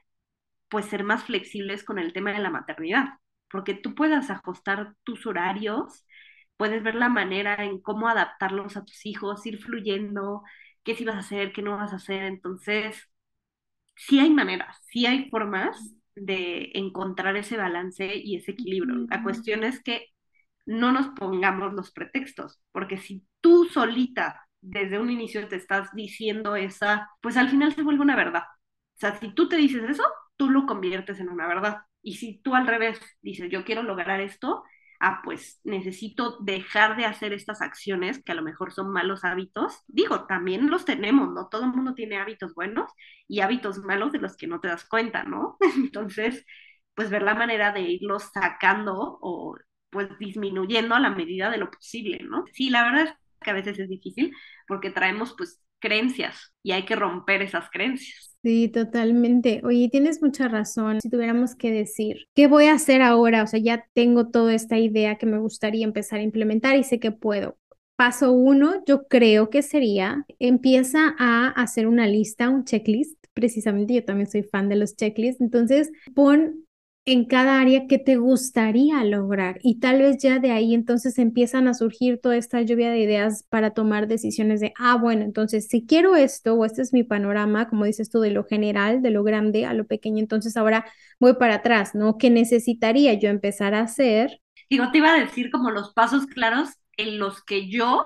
pues 0.69 0.87
ser 0.87 1.05
más 1.05 1.25
flexibles 1.25 1.85
con 1.85 1.99
el 1.99 2.13
tema 2.13 2.33
de 2.33 2.41
la 2.41 2.51
maternidad, 2.51 3.07
porque 3.51 3.75
tú 3.75 3.95
puedes 3.95 4.31
ajustar 4.31 4.95
tus 5.05 5.27
horarios, 5.27 6.07
puedes 6.57 6.83
ver 6.83 6.95
la 6.97 7.09
manera 7.09 7.65
en 7.65 7.81
cómo 7.81 8.09
adaptarlos 8.09 8.77
a 8.77 8.85
tus 8.85 9.07
hijos, 9.07 9.47
ir 9.47 9.59
fluyendo, 9.63 10.43
qué 10.85 10.95
sí 10.97 11.05
vas 11.05 11.17
a 11.17 11.21
hacer, 11.21 11.53
qué 11.53 11.63
no 11.63 11.77
vas 11.77 11.93
a 11.93 11.97
hacer. 11.97 12.25
Entonces, 12.25 13.09
sí 13.97 14.21
hay 14.21 14.31
maneras, 14.31 14.79
sí 14.91 15.07
hay 15.07 15.29
formas 15.31 15.95
de 16.17 16.71
encontrar 16.75 17.37
ese 17.37 17.57
balance 17.57 18.17
y 18.17 18.37
ese 18.37 18.53
equilibrio. 18.53 19.07
La 19.11 19.23
cuestión 19.23 19.65
es 19.65 19.83
que 19.83 20.09
no 20.67 20.93
nos 20.93 21.09
pongamos 21.11 21.75
los 21.75 21.93
pretextos, 21.93 22.61
porque 22.73 22.97
si 22.99 23.27
tú 23.41 23.67
solita 23.67 24.47
desde 24.61 24.99
un 24.99 25.11
inicio 25.11 25.47
te 25.49 25.57
estás 25.57 25.91
diciendo 25.95 26.57
esa, 26.57 27.11
pues 27.21 27.37
al 27.37 27.51
final 27.51 27.75
se 27.75 27.83
vuelve 27.83 28.03
una 28.03 28.17
verdad. 28.17 28.43
O 28.97 28.99
sea, 28.99 29.19
si 29.21 29.33
tú 29.35 29.49
te 29.49 29.57
dices 29.57 29.83
eso, 29.89 30.05
tú 30.37 30.51
lo 30.51 30.67
conviertes 30.67 31.21
en 31.21 31.29
una 31.29 31.47
verdad. 31.47 31.79
Y 32.03 32.15
si 32.17 32.41
tú 32.43 32.55
al 32.55 32.67
revés 32.67 33.01
dices, 33.23 33.51
yo 33.51 33.65
quiero 33.65 33.83
lograr 33.83 34.21
esto, 34.21 34.65
ah, 35.05 35.21
pues 35.23 35.61
necesito 35.65 36.39
dejar 36.41 36.97
de 36.97 37.05
hacer 37.05 37.33
estas 37.35 37.61
acciones 37.61 38.23
que 38.25 38.33
a 38.33 38.35
lo 38.35 38.43
mejor 38.43 38.73
son 38.73 38.91
malos 38.93 39.25
hábitos. 39.25 39.83
Digo, 39.87 40.27
también 40.27 40.71
los 40.71 40.85
tenemos, 40.87 41.31
¿no? 41.33 41.49
Todo 41.49 41.65
el 41.65 41.73
mundo 41.73 41.95
tiene 41.95 42.17
hábitos 42.19 42.55
buenos 42.55 42.91
y 43.29 43.41
hábitos 43.41 43.79
malos 43.79 44.13
de 44.13 44.19
los 44.21 44.37
que 44.37 44.47
no 44.47 44.61
te 44.61 44.69
das 44.69 44.87
cuenta, 44.89 45.25
¿no? 45.25 45.59
Entonces, 45.77 46.47
pues 46.95 47.11
ver 47.11 47.23
la 47.23 47.35
manera 47.35 47.73
de 47.73 47.83
irlos 47.83 48.31
sacando 48.33 49.19
o 49.21 49.57
pues 49.91 50.09
disminuyendo 50.19 50.95
a 50.95 51.01
la 51.01 51.11
medida 51.11 51.51
de 51.51 51.59
lo 51.59 51.71
posible, 51.71 52.21
¿no? 52.25 52.45
Sí, 52.53 52.71
la 52.71 52.85
verdad 52.85 53.05
es 53.05 53.15
que 53.43 53.51
a 53.51 53.55
veces 53.55 53.79
es 53.79 53.89
difícil 53.91 54.33
porque 54.67 54.91
traemos 54.91 55.35
pues 55.37 55.63
creencias 55.85 56.55
y 56.63 56.73
hay 56.73 56.85
que 56.87 56.97
romper 56.97 57.43
esas 57.43 57.69
creencias. 57.71 58.35
Sí, 58.43 58.69
totalmente. 58.69 59.61
Oye, 59.65 59.89
tienes 59.91 60.23
mucha 60.23 60.49
razón. 60.49 61.01
Si 61.01 61.09
tuviéramos 61.09 61.55
que 61.55 61.71
decir, 61.73 62.27
¿qué 62.35 62.47
voy 62.47 62.67
a 62.67 62.75
hacer 62.75 63.01
ahora? 63.01 63.43
O 63.43 63.47
sea, 63.47 63.61
ya 63.61 63.87
tengo 63.95 64.29
toda 64.31 64.55
esta 64.55 64.79
idea 64.79 65.17
que 65.17 65.25
me 65.27 65.39
gustaría 65.39 65.85
empezar 65.85 66.21
a 66.21 66.23
implementar 66.23 66.77
y 66.77 66.85
sé 66.85 67.01
que 67.01 67.11
puedo. 67.11 67.57
Paso 67.97 68.33
uno, 68.33 68.83
yo 68.87 69.07
creo 69.09 69.49
que 69.51 69.63
sería, 69.63 70.27
empieza 70.39 71.15
a 71.19 71.49
hacer 71.51 71.87
una 71.87 72.07
lista, 72.07 72.51
un 72.51 72.65
checklist. 72.65 73.17
Precisamente 73.33 73.95
yo 73.95 74.05
también 74.05 74.31
soy 74.31 74.43
fan 74.43 74.69
de 74.69 74.77
los 74.77 74.95
checklists. 74.97 75.41
Entonces, 75.41 75.91
pon 76.15 76.64
en 77.07 77.27
cada 77.27 77.61
área 77.61 77.87
que 77.87 77.99
te 77.99 78.17
gustaría 78.17 79.05
lograr 79.05 79.59
y 79.63 79.79
tal 79.81 79.99
vez 80.01 80.19
ya 80.23 80.39
de 80.39 80.53
ahí 80.53 80.73
entonces 80.75 81.19
empiezan 81.19 81.69
a 81.69 81.75
surgir 81.75 82.19
toda 82.21 82.37
esta 82.37 82.63
lluvia 82.63 82.91
de 82.91 83.01
ideas 83.01 83.45
para 83.51 83.73
tomar 83.73 84.09
decisiones 84.09 84.61
de, 84.61 84.73
ah, 84.79 84.97
bueno, 84.97 85.23
entonces 85.23 85.69
si 85.69 85.87
quiero 85.87 86.17
esto 86.17 86.55
o 86.55 86.65
este 86.65 86.81
es 86.83 86.95
mi 86.95 87.05
panorama, 87.05 87.69
como 87.69 87.85
dices 87.85 88.11
tú, 88.11 88.21
de 88.21 88.31
lo 88.31 88.45
general, 88.45 89.03
de 89.03 89.11
lo 89.11 89.23
grande 89.23 89.67
a 89.67 89.75
lo 89.75 89.87
pequeño, 89.87 90.19
entonces 90.21 90.57
ahora 90.57 90.87
voy 91.21 91.35
para 91.35 91.57
atrás, 91.57 91.95
¿no? 91.95 92.17
¿Qué 92.17 92.31
necesitaría 92.31 93.13
yo 93.15 93.29
empezar 93.29 93.75
a 93.75 93.81
hacer? 93.81 94.41
Digo, 94.71 94.91
te 94.91 94.99
iba 94.99 95.13
a 95.15 95.21
decir 95.21 95.51
como 95.51 95.71
los 95.71 95.93
pasos 95.93 96.27
claros 96.27 96.71
en 96.97 97.19
los 97.19 97.43
que 97.45 97.69
yo, 97.69 98.05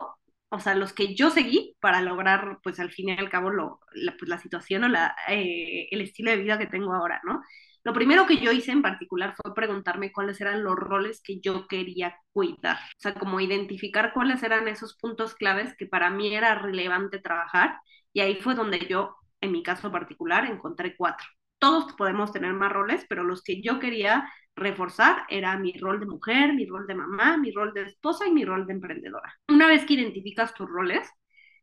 o 0.49 0.61
sea, 0.61 0.75
los 0.75 0.93
que 0.93 1.15
yo 1.15 1.31
seguí 1.31 1.77
para 1.81 2.03
lograr, 2.03 2.59
pues 2.63 2.81
al 2.81 2.91
fin 2.91 3.11
y 3.11 3.13
al 3.13 3.31
cabo, 3.31 3.51
lo, 3.51 3.81
la, 3.93 4.17
pues, 4.19 4.29
la 4.29 4.39
situación 4.39 4.85
o 4.85 4.89
la, 4.89 5.15
eh, 5.29 5.89
el 5.91 6.01
estilo 6.01 6.31
de 6.31 6.39
vida 6.39 6.59
que 6.59 6.67
tengo 6.67 6.93
ahora, 6.95 7.21
¿no? 7.25 7.43
Lo 7.89 7.95
primero 7.95 8.27
que 8.27 8.37
yo 8.37 8.53
hice 8.53 8.71
en 8.71 8.83
particular 8.83 9.35
fue 9.35 9.55
preguntarme 9.55 10.13
cuáles 10.13 10.39
eran 10.43 10.63
los 10.63 10.77
roles 10.77 11.23
que 11.25 11.41
yo 11.41 11.67
quería 11.67 12.19
cuidar, 12.35 12.77
o 12.77 12.99
sea, 12.99 13.15
como 13.15 13.41
identificar 13.41 14.13
cuáles 14.13 14.43
eran 14.43 14.69
esos 14.69 14.95
puntos 14.99 15.35
claves 15.35 15.75
que 15.75 15.87
para 15.87 16.11
mí 16.11 16.35
era 16.35 16.55
relevante 16.55 17.19
trabajar 17.19 17.81
y 18.13 18.21
ahí 18.21 18.35
fue 18.43 18.55
donde 18.55 18.81
yo, 18.91 19.17
en 19.41 19.53
mi 19.53 19.63
caso 19.63 19.91
particular, 19.91 20.45
encontré 20.45 20.97
cuatro. 20.99 21.27
Todos 21.59 21.95
podemos 21.95 22.31
tener 22.31 22.53
más 22.53 22.71
roles, 22.71 23.07
pero 23.09 23.25
los 23.25 23.43
que 23.43 23.63
yo 23.63 23.79
quería 23.79 24.31
reforzar 24.55 25.25
era 25.31 25.59
mi 25.59 25.73
rol 25.73 25.99
de 25.99 26.05
mujer, 26.05 26.53
mi 26.53 26.67
rol 26.67 26.87
de 26.87 26.95
mamá, 26.95 27.39
mi 27.39 27.53
rol 27.53 27.73
de 27.73 27.85
esposa 27.85 28.27
y 28.27 28.33
mi 28.33 28.45
rol 28.45 28.67
de 28.67 28.75
emprendedora. 28.75 29.33
Una 29.49 29.67
vez 29.67 29.87
que 29.87 29.95
identificas 29.95 30.53
tus 30.53 30.69
roles, 30.69 31.11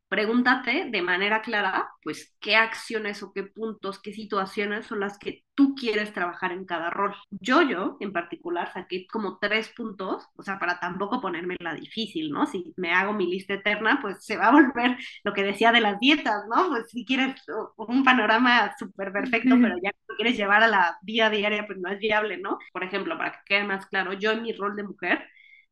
pregúntate 0.08 0.88
de 0.90 1.02
manera 1.02 1.42
clara, 1.42 1.88
pues, 2.02 2.36
qué 2.40 2.56
acciones 2.56 3.22
o 3.22 3.32
qué 3.32 3.42
puntos, 3.44 4.00
qué 4.00 4.12
situaciones 4.12 4.86
son 4.86 5.00
las 5.00 5.18
que 5.18 5.44
tú 5.54 5.74
quieres 5.74 6.12
trabajar 6.12 6.52
en 6.52 6.64
cada 6.64 6.90
rol. 6.90 7.14
Yo, 7.30 7.62
yo, 7.62 7.96
en 8.00 8.12
particular, 8.12 8.72
saqué 8.72 9.06
como 9.08 9.38
tres 9.38 9.68
puntos, 9.76 10.26
o 10.36 10.42
sea, 10.42 10.58
para 10.58 10.78
tampoco 10.78 11.20
ponerme 11.20 11.56
la 11.60 11.74
difícil, 11.74 12.30
¿no? 12.30 12.46
Si 12.46 12.72
me 12.76 12.92
hago 12.92 13.12
mi 13.14 13.26
lista 13.26 13.54
eterna, 13.54 13.98
pues 14.00 14.24
se 14.24 14.36
va 14.36 14.48
a 14.48 14.52
volver 14.52 14.96
lo 15.24 15.32
que 15.32 15.42
decía 15.42 15.72
de 15.72 15.80
las 15.80 15.98
dietas, 15.98 16.44
¿no? 16.54 16.68
Pues 16.68 16.90
si 16.90 17.04
quieres 17.04 17.34
un 17.76 18.04
panorama 18.04 18.74
súper 18.78 19.12
perfecto, 19.12 19.56
pero 19.60 19.76
ya 19.82 19.90
lo 20.08 20.16
quieres 20.16 20.36
llevar 20.36 20.62
a 20.62 20.68
la 20.68 20.98
vida 21.02 21.30
diaria, 21.30 21.66
pues 21.66 21.78
no 21.78 21.90
es 21.90 21.98
viable, 21.98 22.38
¿no? 22.38 22.58
Por 22.72 22.84
ejemplo, 22.84 23.16
para 23.18 23.32
que 23.32 23.38
quede 23.46 23.64
más 23.64 23.86
claro, 23.86 24.12
yo 24.12 24.32
en 24.32 24.42
mi 24.42 24.52
rol 24.52 24.76
de 24.76 24.84
mujer, 24.84 25.26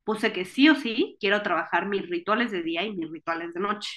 puse 0.04 0.32
que 0.32 0.44
sí 0.44 0.68
o 0.68 0.74
sí 0.74 1.16
quiero 1.20 1.42
trabajar 1.42 1.86
mis 1.86 2.08
rituales 2.08 2.50
de 2.50 2.62
día 2.62 2.82
y 2.84 2.94
mis 2.94 3.10
rituales 3.10 3.54
de 3.54 3.60
noche 3.60 3.90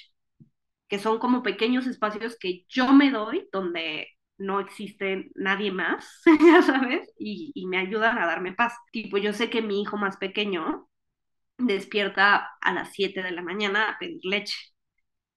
que 0.87 0.99
son 0.99 1.19
como 1.19 1.43
pequeños 1.43 1.87
espacios 1.87 2.37
que 2.39 2.65
yo 2.69 2.93
me 2.93 3.11
doy 3.11 3.47
donde 3.51 4.07
no 4.37 4.59
existe 4.59 5.31
nadie 5.35 5.71
más, 5.71 6.21
ya 6.45 6.61
sabes, 6.61 7.11
y, 7.17 7.65
me 7.67 7.77
ayudan 7.77 8.17
a 8.17 8.25
darme 8.27 8.53
paz. 8.53 8.73
Tipo, 8.91 9.17
yo 9.17 9.33
sé 9.33 9.49
que 9.49 9.61
mi 9.61 9.81
hijo 9.81 9.97
más 9.97 10.17
pequeño 10.17 10.87
despierta 11.57 12.51
a 12.61 12.73
las 12.73 12.91
7 12.93 13.23
de 13.23 13.31
la 13.31 13.41
mañana 13.41 13.89
a 13.89 13.99
pedir 13.99 14.19
leche. 14.23 14.57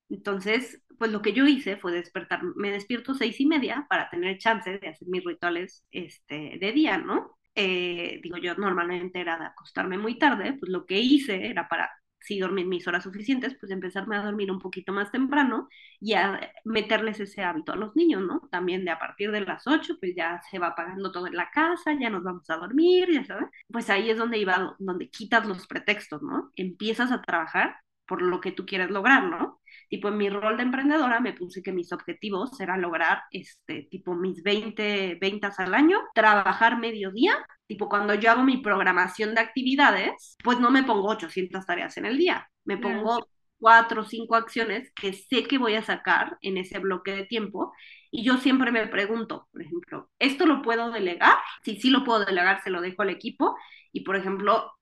Entonces, 0.09 0.83
pues 0.99 1.11
lo 1.11 1.21
que 1.21 1.33
yo 1.33 1.47
hice 1.47 1.77
fue 1.77 1.91
despertar, 1.93 2.43
me 2.55 2.71
despierto 2.71 3.13
seis 3.15 3.39
y 3.39 3.45
media 3.47 3.87
para 3.89 4.09
tener 4.09 4.37
chance 4.37 4.77
de 4.77 4.89
hacer 4.89 5.07
mis 5.07 5.23
rituales 5.23 5.85
este, 5.91 6.57
de 6.59 6.71
día, 6.73 6.97
¿no? 6.97 7.39
Eh, 7.55 8.19
digo, 8.23 8.37
yo 8.37 8.55
normalmente 8.55 9.19
era 9.19 9.37
de 9.39 9.45
acostarme 9.45 9.97
muy 9.97 10.19
tarde, 10.19 10.53
pues 10.59 10.71
lo 10.71 10.85
que 10.85 10.99
hice 10.99 11.47
era 11.47 11.67
para 11.67 11.89
si 12.21 12.39
dormir 12.39 12.65
mis 12.67 12.87
horas 12.87 13.03
suficientes, 13.03 13.55
pues 13.59 13.71
empezarme 13.71 14.15
a 14.17 14.23
dormir 14.23 14.51
un 14.51 14.59
poquito 14.59 14.93
más 14.93 15.11
temprano 15.11 15.69
y 15.99 16.13
a 16.13 16.53
meterles 16.65 17.19
ese 17.19 17.43
hábito 17.43 17.73
a 17.73 17.75
los 17.75 17.95
niños, 17.95 18.23
¿no? 18.23 18.47
También 18.51 18.85
de 18.85 18.91
a 18.91 18.99
partir 18.99 19.31
de 19.31 19.41
las 19.41 19.67
8, 19.67 19.97
pues 19.99 20.15
ya 20.15 20.41
se 20.49 20.59
va 20.59 20.67
apagando 20.67 21.11
todo 21.11 21.27
en 21.27 21.35
la 21.35 21.49
casa, 21.51 21.93
ya 21.99 22.09
nos 22.09 22.23
vamos 22.23 22.49
a 22.49 22.57
dormir, 22.57 23.09
ya 23.11 23.25
sabes. 23.25 23.49
Pues 23.71 23.89
ahí 23.89 24.09
es 24.09 24.17
donde 24.17 24.37
iba, 24.37 24.75
donde 24.79 25.09
quitas 25.09 25.45
los 25.45 25.67
pretextos, 25.67 26.21
¿no? 26.21 26.51
Empiezas 26.55 27.11
a 27.11 27.21
trabajar 27.21 27.75
por 28.11 28.21
lo 28.21 28.41
que 28.41 28.51
tú 28.51 28.65
quieres 28.65 28.89
lograr, 28.89 29.23
¿no? 29.23 29.61
Tipo, 29.87 30.09
en 30.09 30.17
mi 30.17 30.29
rol 30.29 30.57
de 30.57 30.63
emprendedora 30.63 31.21
me 31.21 31.31
puse 31.31 31.63
que 31.63 31.71
mis 31.71 31.93
objetivos 31.93 32.59
eran 32.59 32.81
lograr, 32.81 33.21
este, 33.31 33.87
tipo, 33.89 34.15
mis 34.15 34.43
20 34.43 35.17
ventas 35.21 35.57
al 35.59 35.73
año, 35.73 35.97
trabajar 36.13 36.77
medio 36.77 37.11
día 37.11 37.37
Tipo, 37.71 37.87
cuando 37.87 38.13
yo 38.15 38.29
hago 38.29 38.43
mi 38.43 38.57
programación 38.57 39.33
de 39.33 39.39
actividades, 39.39 40.35
pues 40.43 40.59
no 40.59 40.71
me 40.71 40.83
pongo 40.83 41.07
800 41.07 41.65
tareas 41.65 41.95
en 41.95 42.05
el 42.05 42.17
día, 42.17 42.45
me 42.65 42.77
pongo 42.77 43.25
cuatro 43.57 44.01
o 44.01 44.03
cinco 44.03 44.35
acciones 44.35 44.91
que 44.93 45.13
sé 45.13 45.43
que 45.43 45.57
voy 45.57 45.75
a 45.75 45.81
sacar 45.81 46.37
en 46.41 46.57
ese 46.57 46.79
bloque 46.79 47.15
de 47.15 47.25
tiempo. 47.25 47.71
Y 48.11 48.25
yo 48.25 48.35
siempre 48.39 48.73
me 48.73 48.87
pregunto, 48.87 49.47
por 49.53 49.61
ejemplo, 49.61 50.09
¿esto 50.19 50.45
lo 50.45 50.61
puedo 50.61 50.91
delegar? 50.91 51.37
Si 51.63 51.77
sí 51.77 51.89
lo 51.89 52.03
puedo 52.03 52.25
delegar, 52.25 52.61
se 52.61 52.71
lo 52.71 52.81
dejo 52.81 53.03
al 53.03 53.09
equipo. 53.09 53.55
Y, 53.93 54.01
por 54.01 54.17
ejemplo, 54.17 54.73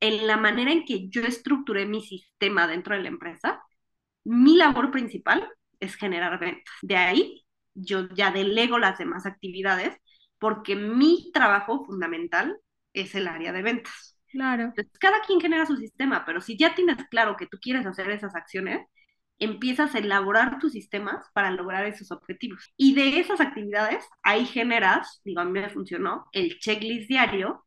en 0.00 0.26
la 0.26 0.36
manera 0.36 0.72
en 0.72 0.84
que 0.84 1.08
yo 1.08 1.22
estructuré 1.22 1.86
mi 1.86 2.02
sistema 2.02 2.66
dentro 2.66 2.94
de 2.94 3.02
la 3.02 3.08
empresa, 3.08 3.62
mi 4.24 4.56
labor 4.56 4.90
principal 4.90 5.48
es 5.80 5.94
generar 5.96 6.38
ventas. 6.38 6.74
De 6.82 6.96
ahí 6.96 7.46
yo 7.74 8.08
ya 8.14 8.30
delego 8.30 8.78
las 8.78 8.98
demás 8.98 9.26
actividades 9.26 9.96
porque 10.38 10.76
mi 10.76 11.30
trabajo 11.32 11.84
fundamental 11.84 12.58
es 12.92 13.14
el 13.14 13.28
área 13.28 13.52
de 13.52 13.62
ventas. 13.62 14.18
Claro. 14.28 14.64
Entonces, 14.64 14.92
cada 14.98 15.20
quien 15.22 15.40
genera 15.40 15.66
su 15.66 15.76
sistema, 15.76 16.24
pero 16.24 16.40
si 16.40 16.58
ya 16.58 16.74
tienes 16.74 16.96
claro 17.08 17.36
que 17.36 17.46
tú 17.46 17.58
quieres 17.60 17.86
hacer 17.86 18.10
esas 18.10 18.34
acciones, 18.34 18.86
empiezas 19.38 19.94
a 19.94 19.98
elaborar 19.98 20.58
tus 20.58 20.72
sistemas 20.72 21.26
para 21.34 21.50
lograr 21.50 21.86
esos 21.86 22.10
objetivos. 22.10 22.72
Y 22.76 22.94
de 22.94 23.20
esas 23.20 23.40
actividades, 23.40 24.04
ahí 24.22 24.46
generas, 24.46 25.20
digo, 25.24 25.40
a 25.40 25.44
mí 25.44 25.52
me 25.52 25.70
funcionó, 25.70 26.26
el 26.32 26.58
checklist 26.58 27.08
diario, 27.08 27.65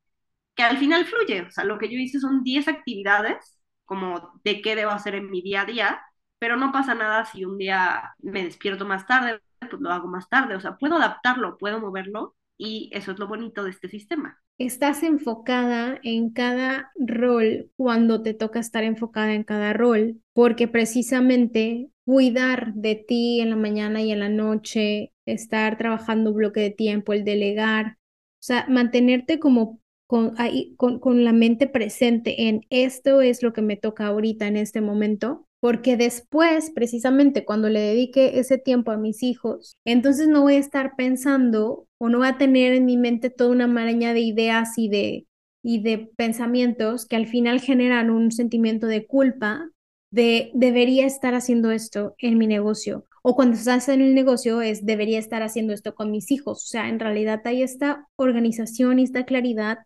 que 0.60 0.64
al 0.64 0.78
final 0.78 1.06
fluye. 1.06 1.44
O 1.44 1.52
sea, 1.52 1.64
lo 1.64 1.80
que 1.80 1.88
yo 1.88 1.98
hice 1.98 2.20
son 2.20 2.44
10 2.44 2.68
actividades, 2.68 3.62
como 3.86 4.42
de 4.44 4.62
qué 4.62 4.76
debo 4.76 4.92
hacer 4.92 5.16
en 5.16 5.32
mi 5.32 5.42
día 5.42 5.62
a 5.62 5.66
día, 5.66 6.02
pero 6.38 6.58
no 6.58 6.74
pasa 6.74 6.96
nada 6.96 7.24
si 7.24 7.46
un 7.46 7.58
día 7.58 8.14
me 8.18 8.44
despierto 8.44 8.84
más 8.86 9.08
tarde, 9.08 9.40
pues 9.62 9.82
lo 9.82 9.90
hago 9.90 10.10
más 10.10 10.28
tarde. 10.28 10.58
O 10.58 10.60
sea, 10.60 10.76
puedo 10.76 10.98
adaptarlo, 10.98 11.58
puedo 11.58 11.80
moverlo 11.80 12.36
y 12.58 12.90
eso 12.92 13.14
es 13.14 13.20
lo 13.20 13.30
bonito 13.30 13.64
de 13.64 13.70
este 13.70 13.88
sistema. 13.88 14.38
Estás 14.58 15.02
enfocada 15.04 15.98
en 16.04 16.32
cada 16.32 16.92
rol 16.98 17.72
cuando 17.78 18.22
te 18.22 18.34
toca 18.34 18.60
estar 18.60 18.84
enfocada 18.84 19.32
en 19.36 19.46
cada 19.46 19.72
rol, 19.72 20.22
porque 20.34 20.68
precisamente 20.68 21.88
cuidar 22.04 22.74
de 22.74 22.96
ti 22.96 23.40
en 23.40 23.52
la 23.52 23.56
mañana 23.56 24.02
y 24.02 24.12
en 24.12 24.20
la 24.20 24.28
noche, 24.28 25.14
estar 25.26 25.78
trabajando 25.78 26.32
un 26.32 26.36
bloque 26.36 26.60
de 26.60 26.72
tiempo, 26.72 27.14
el 27.14 27.24
delegar, 27.24 27.96
o 27.96 28.42
sea, 28.42 28.66
mantenerte 28.68 29.40
como 29.40 29.80
con, 30.10 30.34
ahí, 30.38 30.74
con, 30.76 30.98
con 30.98 31.24
la 31.24 31.34
mente 31.34 31.68
presente 31.68 32.48
en 32.48 32.62
esto 32.72 33.22
es 33.22 33.44
lo 33.44 33.54
que 33.54 33.62
me 33.62 33.78
toca 33.78 34.08
ahorita 34.08 34.48
en 34.48 34.58
este 34.58 34.82
momento, 34.82 35.46
porque 35.60 35.98
después, 35.98 36.72
precisamente 36.72 37.46
cuando 37.46 37.70
le 37.70 37.80
dedique 37.80 38.40
ese 38.40 38.58
tiempo 38.58 38.90
a 38.90 38.98
mis 38.98 39.22
hijos, 39.22 39.78
entonces 39.86 40.28
no 40.28 40.42
voy 40.42 40.56
a 40.56 40.58
estar 40.60 40.96
pensando 40.98 41.86
o 42.00 42.10
no 42.10 42.18
voy 42.18 42.28
a 42.28 42.40
tener 42.40 42.74
en 42.74 42.86
mi 42.86 42.98
mente 42.98 43.30
toda 43.30 43.52
una 43.52 43.68
maraña 43.68 44.16
de 44.16 44.22
ideas 44.22 44.80
y 44.80 44.90
de, 44.90 45.28
y 45.62 45.84
de 45.84 46.10
pensamientos 46.18 47.06
que 47.06 47.16
al 47.16 47.28
final 47.28 47.62
generan 47.62 48.10
un 48.10 48.32
sentimiento 48.32 48.88
de 48.88 49.06
culpa 49.06 49.70
de 50.10 50.50
debería 50.56 51.06
estar 51.06 51.36
haciendo 51.36 51.70
esto 51.70 52.16
en 52.18 52.40
mi 52.40 52.48
negocio. 52.48 53.06
O 53.22 53.36
cuando 53.36 53.58
estás 53.58 53.90
en 53.90 54.02
el 54.02 54.16
negocio 54.16 54.60
es 54.64 54.88
debería 54.88 55.20
estar 55.20 55.44
haciendo 55.44 55.72
esto 55.72 55.94
con 55.94 56.10
mis 56.10 56.32
hijos. 56.32 56.64
O 56.64 56.68
sea, 56.68 56.90
en 56.90 57.00
realidad 57.00 57.42
hay 57.46 57.62
esta 57.62 58.08
organización 58.16 58.98
y 58.98 59.04
esta 59.04 59.26
claridad 59.26 59.78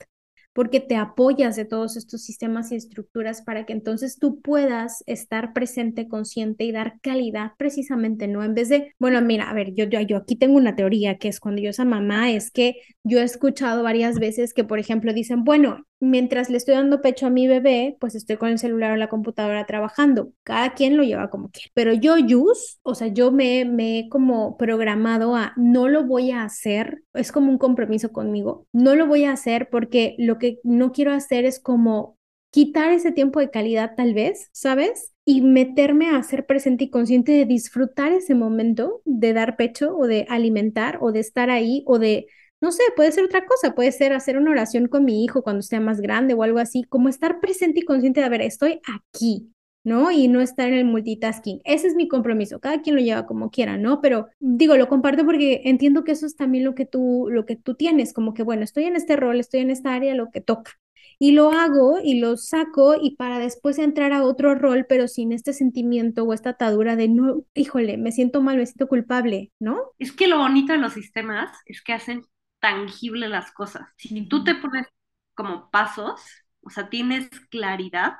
porque 0.53 0.79
te 0.79 0.95
apoyas 0.95 1.55
de 1.55 1.65
todos 1.65 1.97
estos 1.97 2.23
sistemas 2.23 2.71
y 2.71 2.75
estructuras 2.75 3.41
para 3.41 3.65
que 3.65 3.73
entonces 3.73 4.17
tú 4.19 4.39
puedas 4.41 5.03
estar 5.07 5.53
presente, 5.53 6.07
consciente 6.07 6.63
y 6.63 6.71
dar 6.71 6.99
calidad 7.01 7.51
precisamente, 7.57 8.27
¿no? 8.27 8.43
En 8.43 8.53
vez 8.53 8.69
de, 8.69 8.93
bueno, 8.99 9.21
mira, 9.21 9.49
a 9.49 9.53
ver, 9.53 9.73
yo, 9.73 9.85
yo, 9.85 9.99
yo 10.01 10.17
aquí 10.17 10.35
tengo 10.35 10.57
una 10.57 10.75
teoría 10.75 11.17
que 11.17 11.27
es 11.27 11.39
cuando 11.39 11.61
yo 11.61 11.71
esa 11.71 11.85
mamá, 11.85 12.31
es 12.31 12.51
que 12.51 12.75
yo 13.03 13.19
he 13.19 13.23
escuchado 13.23 13.83
varias 13.83 14.19
veces 14.19 14.53
que, 14.53 14.63
por 14.63 14.79
ejemplo, 14.79 15.13
dicen, 15.13 15.43
bueno, 15.43 15.85
mientras 16.03 16.49
le 16.49 16.57
estoy 16.57 16.75
dando 16.75 17.01
pecho 17.01 17.27
a 17.27 17.29
mi 17.29 17.47
bebé, 17.47 17.97
pues 17.99 18.15
estoy 18.15 18.37
con 18.37 18.49
el 18.49 18.59
celular 18.59 18.91
o 18.91 18.95
la 18.97 19.09
computadora 19.09 19.65
trabajando. 19.65 20.31
Cada 20.43 20.73
quien 20.73 20.97
lo 20.97 21.03
lleva 21.03 21.29
como 21.29 21.49
quiere. 21.49 21.71
Pero 21.73 21.93
yo, 21.93 22.17
Yus, 22.17 22.79
o 22.83 22.95
sea, 22.95 23.07
yo 23.07 23.31
me, 23.31 23.65
me 23.65 23.99
he 23.99 24.09
como 24.09 24.57
programado 24.57 25.35
a 25.35 25.53
no 25.57 25.87
lo 25.87 26.03
voy 26.05 26.31
a 26.31 26.43
hacer, 26.43 27.03
es 27.13 27.31
como 27.31 27.51
un 27.51 27.57
compromiso 27.57 28.11
conmigo, 28.11 28.67
no 28.73 28.95
lo 28.95 29.07
voy 29.07 29.23
a 29.25 29.31
hacer 29.31 29.69
porque 29.69 30.15
lo 30.17 30.37
que 30.37 30.59
no 30.63 30.91
quiero 30.91 31.11
hacer 31.13 31.45
es 31.45 31.59
como 31.59 32.17
quitar 32.51 32.91
ese 32.91 33.11
tiempo 33.11 33.39
de 33.39 33.49
calidad 33.49 33.95
tal 33.95 34.13
vez, 34.13 34.49
¿sabes? 34.51 35.11
Y 35.25 35.41
meterme 35.41 36.09
a 36.09 36.21
ser 36.21 36.45
presente 36.45 36.83
y 36.85 36.89
consciente 36.89 37.31
de 37.31 37.45
disfrutar 37.45 38.11
ese 38.11 38.35
momento 38.35 39.01
de 39.05 39.33
dar 39.33 39.55
pecho 39.57 39.97
o 39.97 40.05
de 40.05 40.25
alimentar 40.29 40.99
o 41.01 41.11
de 41.11 41.19
estar 41.19 41.49
ahí 41.49 41.83
o 41.87 41.97
de, 41.97 42.27
no 42.63 42.71
sé, 42.71 42.81
puede 42.95 43.11
ser 43.11 43.25
otra 43.25 43.45
cosa, 43.45 43.75
puede 43.75 43.91
ser 43.91 44.13
hacer 44.13 44.37
una 44.37 44.51
oración 44.51 44.87
con 44.87 45.03
mi 45.03 45.25
hijo 45.25 45.43
cuando 45.43 45.61
sea 45.61 45.81
más 45.81 45.99
grande 45.99 46.33
o 46.33 46.43
algo 46.43 46.59
así, 46.59 46.85
como 46.85 47.09
estar 47.09 47.41
presente 47.41 47.81
y 47.81 47.83
consciente 47.83 48.21
de, 48.21 48.25
a 48.25 48.29
ver, 48.29 48.41
estoy 48.41 48.79
aquí, 48.87 49.51
¿no? 49.83 50.11
Y 50.11 50.29
no 50.29 50.39
estar 50.39 50.69
en 50.69 50.75
el 50.75 50.85
multitasking. 50.85 51.59
Ese 51.65 51.87
es 51.87 51.95
mi 51.95 52.07
compromiso. 52.07 52.61
Cada 52.61 52.81
quien 52.81 52.95
lo 52.95 53.01
lleva 53.01 53.25
como 53.25 53.51
quiera, 53.51 53.75
¿no? 53.75 53.99
Pero 53.99 54.29
digo, 54.39 54.77
lo 54.77 54.87
comparto 54.87 55.25
porque 55.25 55.63
entiendo 55.65 56.05
que 56.05 56.13
eso 56.13 56.25
es 56.25 56.37
también 56.37 56.63
lo 56.63 56.73
que 56.73 56.85
tú, 56.85 57.27
lo 57.29 57.45
que 57.45 57.57
tú 57.57 57.75
tienes, 57.75 58.13
como 58.13 58.33
que, 58.33 58.43
bueno, 58.43 58.63
estoy 58.63 58.85
en 58.85 58.95
este 58.95 59.17
rol, 59.17 59.41
estoy 59.41 59.59
en 59.59 59.69
esta 59.69 59.93
área, 59.93 60.15
lo 60.15 60.31
que 60.31 60.39
toca. 60.39 60.71
Y 61.19 61.33
lo 61.33 61.51
hago 61.51 61.99
y 62.01 62.21
lo 62.21 62.37
saco 62.37 62.95
y 62.99 63.17
para 63.17 63.39
después 63.39 63.77
entrar 63.77 64.13
a 64.13 64.23
otro 64.23 64.55
rol, 64.55 64.85
pero 64.87 65.09
sin 65.09 65.33
este 65.33 65.51
sentimiento 65.51 66.23
o 66.23 66.31
esta 66.31 66.51
atadura 66.51 66.95
de 66.95 67.09
no, 67.09 67.43
híjole, 67.55 67.97
me 67.97 68.13
siento 68.13 68.41
mal, 68.41 68.55
me 68.55 68.65
siento 68.65 68.87
culpable, 68.87 69.51
¿no? 69.59 69.77
Es 69.99 70.13
que 70.13 70.27
lo 70.27 70.37
bonito 70.37 70.71
de 70.71 70.79
los 70.79 70.93
sistemas 70.93 71.49
es 71.65 71.81
que 71.81 71.91
hacen 71.93 72.23
tangible 72.63 73.27
las 73.27 73.51
cosas. 73.51 73.89
Si 73.97 74.25
tú 74.29 74.45
te 74.45 74.55
pones 74.55 74.87
como 75.35 75.69
pasos, 75.69 76.21
o 76.61 76.69
sea, 76.69 76.89
tienes 76.89 77.29
claridad, 77.51 78.13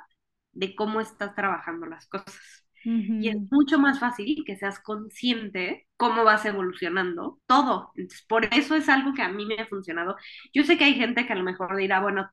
de 0.52 0.76
cómo 0.76 1.00
estás 1.00 1.34
trabajando 1.34 1.86
las 1.86 2.06
cosas. 2.06 2.38
Y 2.84 3.30
es 3.30 3.36
mucho 3.50 3.78
más 3.78 3.98
fácil 3.98 4.44
que 4.46 4.56
seas 4.56 4.78
consciente 4.78 5.86
cómo 5.96 6.22
vas 6.22 6.44
evolucionando 6.44 7.40
todo. 7.46 7.90
Entonces, 7.96 8.26
por 8.28 8.44
eso 8.54 8.76
es 8.76 8.90
algo 8.90 9.14
que 9.14 9.22
a 9.22 9.30
mí 9.30 9.46
me 9.46 9.54
ha 9.54 9.66
funcionado. 9.66 10.16
Yo 10.52 10.64
sé 10.64 10.76
que 10.76 10.84
hay 10.84 10.94
gente 10.94 11.26
que 11.26 11.32
a 11.32 11.36
lo 11.36 11.44
mejor 11.44 11.74
dirá, 11.76 12.00
bueno, 12.00 12.30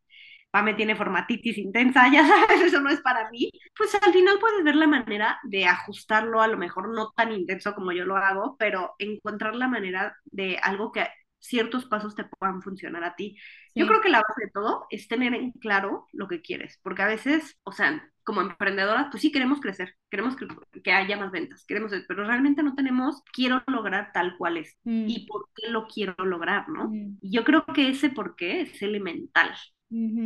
me 0.62 0.74
tiene 0.74 0.95
formatitis 0.95 1.57
intensa, 1.57 2.09
ya 2.12 2.28
sabes, 2.28 2.62
eso 2.62 2.82
no 2.82 2.89
es 2.89 2.99
para 3.01 3.30
mí. 3.32 3.49
Pues 3.78 3.95
al 3.95 4.12
final 4.12 4.38
puedes 4.39 4.64
ver 4.66 4.76
la 4.76 4.88
manera 4.88 5.39
de 5.43 5.66
ajustarlo, 5.66 6.41
a 6.41 6.47
lo 6.49 6.57
mejor 6.57 6.93
no 6.93 7.12
tan 7.16 7.32
intenso 7.32 7.74
como 7.74 7.93
yo 7.93 8.05
lo 8.05 8.18
hago, 8.18 8.57
pero 8.59 8.95
encontrar 8.99 9.55
la 9.55 9.70
manera 9.70 10.18
de 10.26 10.57
algo 10.62 10.91
que 10.91 11.07
ciertos 11.41 11.85
pasos 11.85 12.15
te 12.15 12.23
puedan 12.23 12.61
funcionar 12.61 13.03
a 13.03 13.15
ti. 13.15 13.37
Yo 13.75 13.87
creo 13.87 14.01
que 14.01 14.09
la 14.09 14.19
base 14.19 14.45
de 14.45 14.51
todo 14.51 14.85
es 14.89 15.07
tener 15.07 15.33
en 15.33 15.51
claro 15.51 16.07
lo 16.13 16.27
que 16.27 16.41
quieres, 16.41 16.79
porque 16.83 17.01
a 17.01 17.07
veces, 17.07 17.57
o 17.63 17.71
sea, 17.71 18.07
como 18.23 18.41
emprendedoras, 18.41 19.07
pues 19.09 19.21
sí 19.21 19.31
queremos 19.31 19.59
crecer, 19.59 19.95
queremos 20.09 20.35
que, 20.35 20.47
que 20.83 20.91
haya 20.93 21.17
más 21.17 21.31
ventas, 21.31 21.65
queremos, 21.65 21.91
pero 22.07 22.25
realmente 22.25 22.63
no 22.63 22.75
tenemos, 22.75 23.23
quiero 23.33 23.63
lograr 23.67 24.11
tal 24.13 24.37
cual 24.37 24.57
es. 24.57 24.77
Mm. 24.83 25.09
¿Y 25.09 25.25
por 25.25 25.49
qué 25.55 25.69
lo 25.69 25.87
quiero 25.87 26.15
lograr, 26.23 26.69
no? 26.69 26.89
Mm. 26.89 27.17
Y 27.21 27.31
yo 27.31 27.43
creo 27.43 27.65
que 27.65 27.89
ese 27.89 28.09
por 28.09 28.35
qué 28.35 28.61
es 28.61 28.81
elemental. 28.81 29.51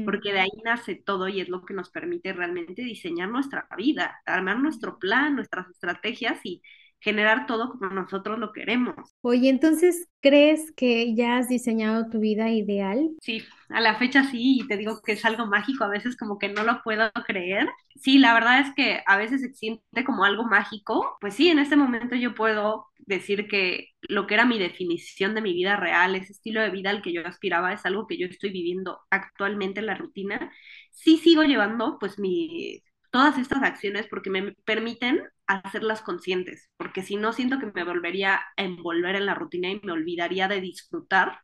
Porque 0.06 0.32
de 0.32 0.42
ahí 0.42 0.52
nace 0.64 0.94
todo 0.94 1.28
y 1.28 1.42
es 1.42 1.50
lo 1.50 1.66
que 1.66 1.74
nos 1.74 1.90
permite 1.90 2.32
realmente 2.34 2.84
diseñar 2.84 3.30
nuestra 3.30 3.68
vida, 3.76 4.22
armar 4.28 4.60
nuestro 4.60 5.00
plan, 5.00 5.36
nuestras 5.36 5.68
estrategias 5.72 6.40
y, 6.44 6.62
generar 7.06 7.46
todo 7.46 7.70
como 7.70 7.92
nosotros 7.92 8.40
lo 8.40 8.52
queremos. 8.52 8.96
Oye, 9.22 9.50
entonces, 9.50 10.10
¿crees 10.22 10.72
que 10.72 11.14
ya 11.16 11.38
has 11.38 11.48
diseñado 11.48 12.10
tu 12.10 12.20
vida 12.20 12.50
ideal? 12.50 13.12
Sí, 13.22 13.44
a 13.70 13.82
la 13.82 13.96
fecha 13.98 14.24
sí, 14.30 14.60
y 14.62 14.68
te 14.68 14.78
digo 14.78 15.02
que 15.02 15.14
es 15.14 15.26
algo 15.26 15.48
mágico, 15.48 15.84
a 15.84 15.88
veces 15.90 16.16
como 16.16 16.38
que 16.38 16.50
no 16.50 16.64
lo 16.64 16.84
puedo 16.84 17.12
creer. 17.26 17.68
Sí, 17.96 18.20
la 18.20 18.34
verdad 18.36 18.60
es 18.60 18.74
que 18.76 19.02
a 19.08 19.18
veces 19.18 19.42
se 19.42 19.54
siente 19.54 20.04
como 20.06 20.26
algo 20.26 20.44
mágico. 20.44 21.18
Pues 21.22 21.34
sí, 21.34 21.50
en 21.50 21.58
este 21.60 21.76
momento 21.76 22.16
yo 22.16 22.36
puedo 22.36 22.86
decir 23.00 23.48
que 23.48 23.90
lo 24.02 24.28
que 24.28 24.36
era 24.36 24.46
mi 24.46 24.60
definición 24.60 25.34
de 25.34 25.42
mi 25.42 25.54
vida 25.54 25.76
real, 25.76 26.16
ese 26.16 26.34
estilo 26.34 26.62
de 26.62 26.70
vida 26.70 26.92
al 26.92 27.02
que 27.02 27.14
yo 27.14 27.26
aspiraba, 27.26 27.74
es 27.74 27.86
algo 27.86 28.06
que 28.06 28.18
yo 28.20 28.28
estoy 28.28 28.52
viviendo 28.52 29.00
actualmente 29.10 29.80
en 29.80 29.88
la 29.88 29.96
rutina. 29.96 30.52
Sí 30.92 31.18
sigo 31.18 31.44
llevando 31.44 31.98
pues 32.00 32.20
mi 32.20 32.82
todas 33.16 33.38
estas 33.38 33.64
acciones 33.64 34.08
porque 34.10 34.30
me 34.30 34.52
permiten 34.66 35.24
hacerlas 35.48 36.02
conscientes, 36.02 36.70
porque 36.76 37.02
si 37.02 37.16
no 37.16 37.32
siento 37.32 37.60
que 37.60 37.72
me 37.74 37.86
volvería 37.86 38.42
a 38.58 38.62
envolver 38.62 39.16
en 39.16 39.26
la 39.26 39.36
rutina 39.36 39.70
y 39.70 39.80
me 39.82 39.94
olvidaría 39.94 40.50
de 40.50 40.60
disfrutar 40.60 41.40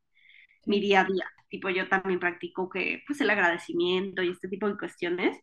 mi 0.65 0.82
día 0.82 0.99
a 1.01 1.05
día. 1.05 1.26
Tipo, 1.47 1.69
yo 1.69 1.88
también 1.88 2.19
practico 2.19 2.69
que, 2.69 3.03
pues, 3.07 3.22
el 3.22 3.30
agradecimiento 3.30 4.22
y 4.22 4.32
este 4.32 4.49
tipo 4.49 4.67
de 4.67 4.78
cuestiones, 4.78 5.38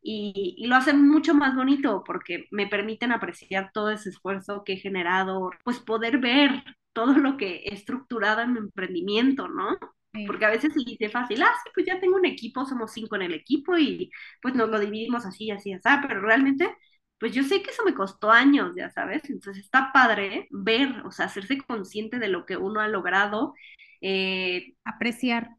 y, 0.00 0.54
y, 0.56 0.66
lo 0.68 0.76
hacen 0.76 1.06
mucho 1.06 1.34
más 1.34 1.54
bonito 1.54 2.02
porque 2.06 2.46
me 2.50 2.66
permiten 2.66 3.12
apreciar 3.12 3.70
todo 3.74 3.90
ese 3.90 4.08
esfuerzo 4.08 4.64
que 4.64 4.74
he 4.74 4.76
generado, 4.78 5.50
pues 5.64 5.80
poder 5.80 6.18
ver 6.18 6.64
todo 6.94 7.12
lo 7.18 7.36
que 7.36 7.56
he 7.56 7.74
estructurado 7.74 8.40
en 8.40 8.54
mi 8.54 8.58
emprendimiento, 8.60 9.48
¿no? 9.48 9.78
Porque 10.26 10.44
a 10.44 10.50
veces 10.50 10.72
se 10.72 10.80
dice 10.84 11.08
fácil, 11.10 11.42
ah, 11.42 11.52
sí, 11.64 11.70
pues 11.74 11.86
ya 11.86 12.00
tengo 12.00 12.16
un 12.16 12.24
equipo, 12.26 12.64
somos 12.64 12.92
cinco 12.92 13.16
en 13.16 13.22
el 13.22 13.34
equipo 13.34 13.76
y 13.76 14.10
pues 14.40 14.54
nos 14.54 14.68
lo 14.70 14.78
dividimos 14.80 15.26
así, 15.26 15.50
así, 15.50 15.72
así, 15.72 15.82
pero 16.08 16.20
realmente, 16.20 16.74
pues 17.18 17.32
yo 17.32 17.42
sé 17.42 17.62
que 17.62 17.70
eso 17.70 17.84
me 17.84 17.94
costó 17.94 18.30
años, 18.30 18.72
ya 18.76 18.90
sabes, 18.90 19.28
entonces 19.28 19.64
está 19.64 19.92
padre 19.92 20.48
ver, 20.50 21.02
o 21.04 21.10
sea, 21.12 21.26
hacerse 21.26 21.58
consciente 21.58 22.18
de 22.18 22.28
lo 22.28 22.46
que 22.46 22.56
uno 22.56 22.80
ha 22.80 22.88
logrado. 22.88 23.54
Eh, 24.00 24.74
Apreciar. 24.84 25.50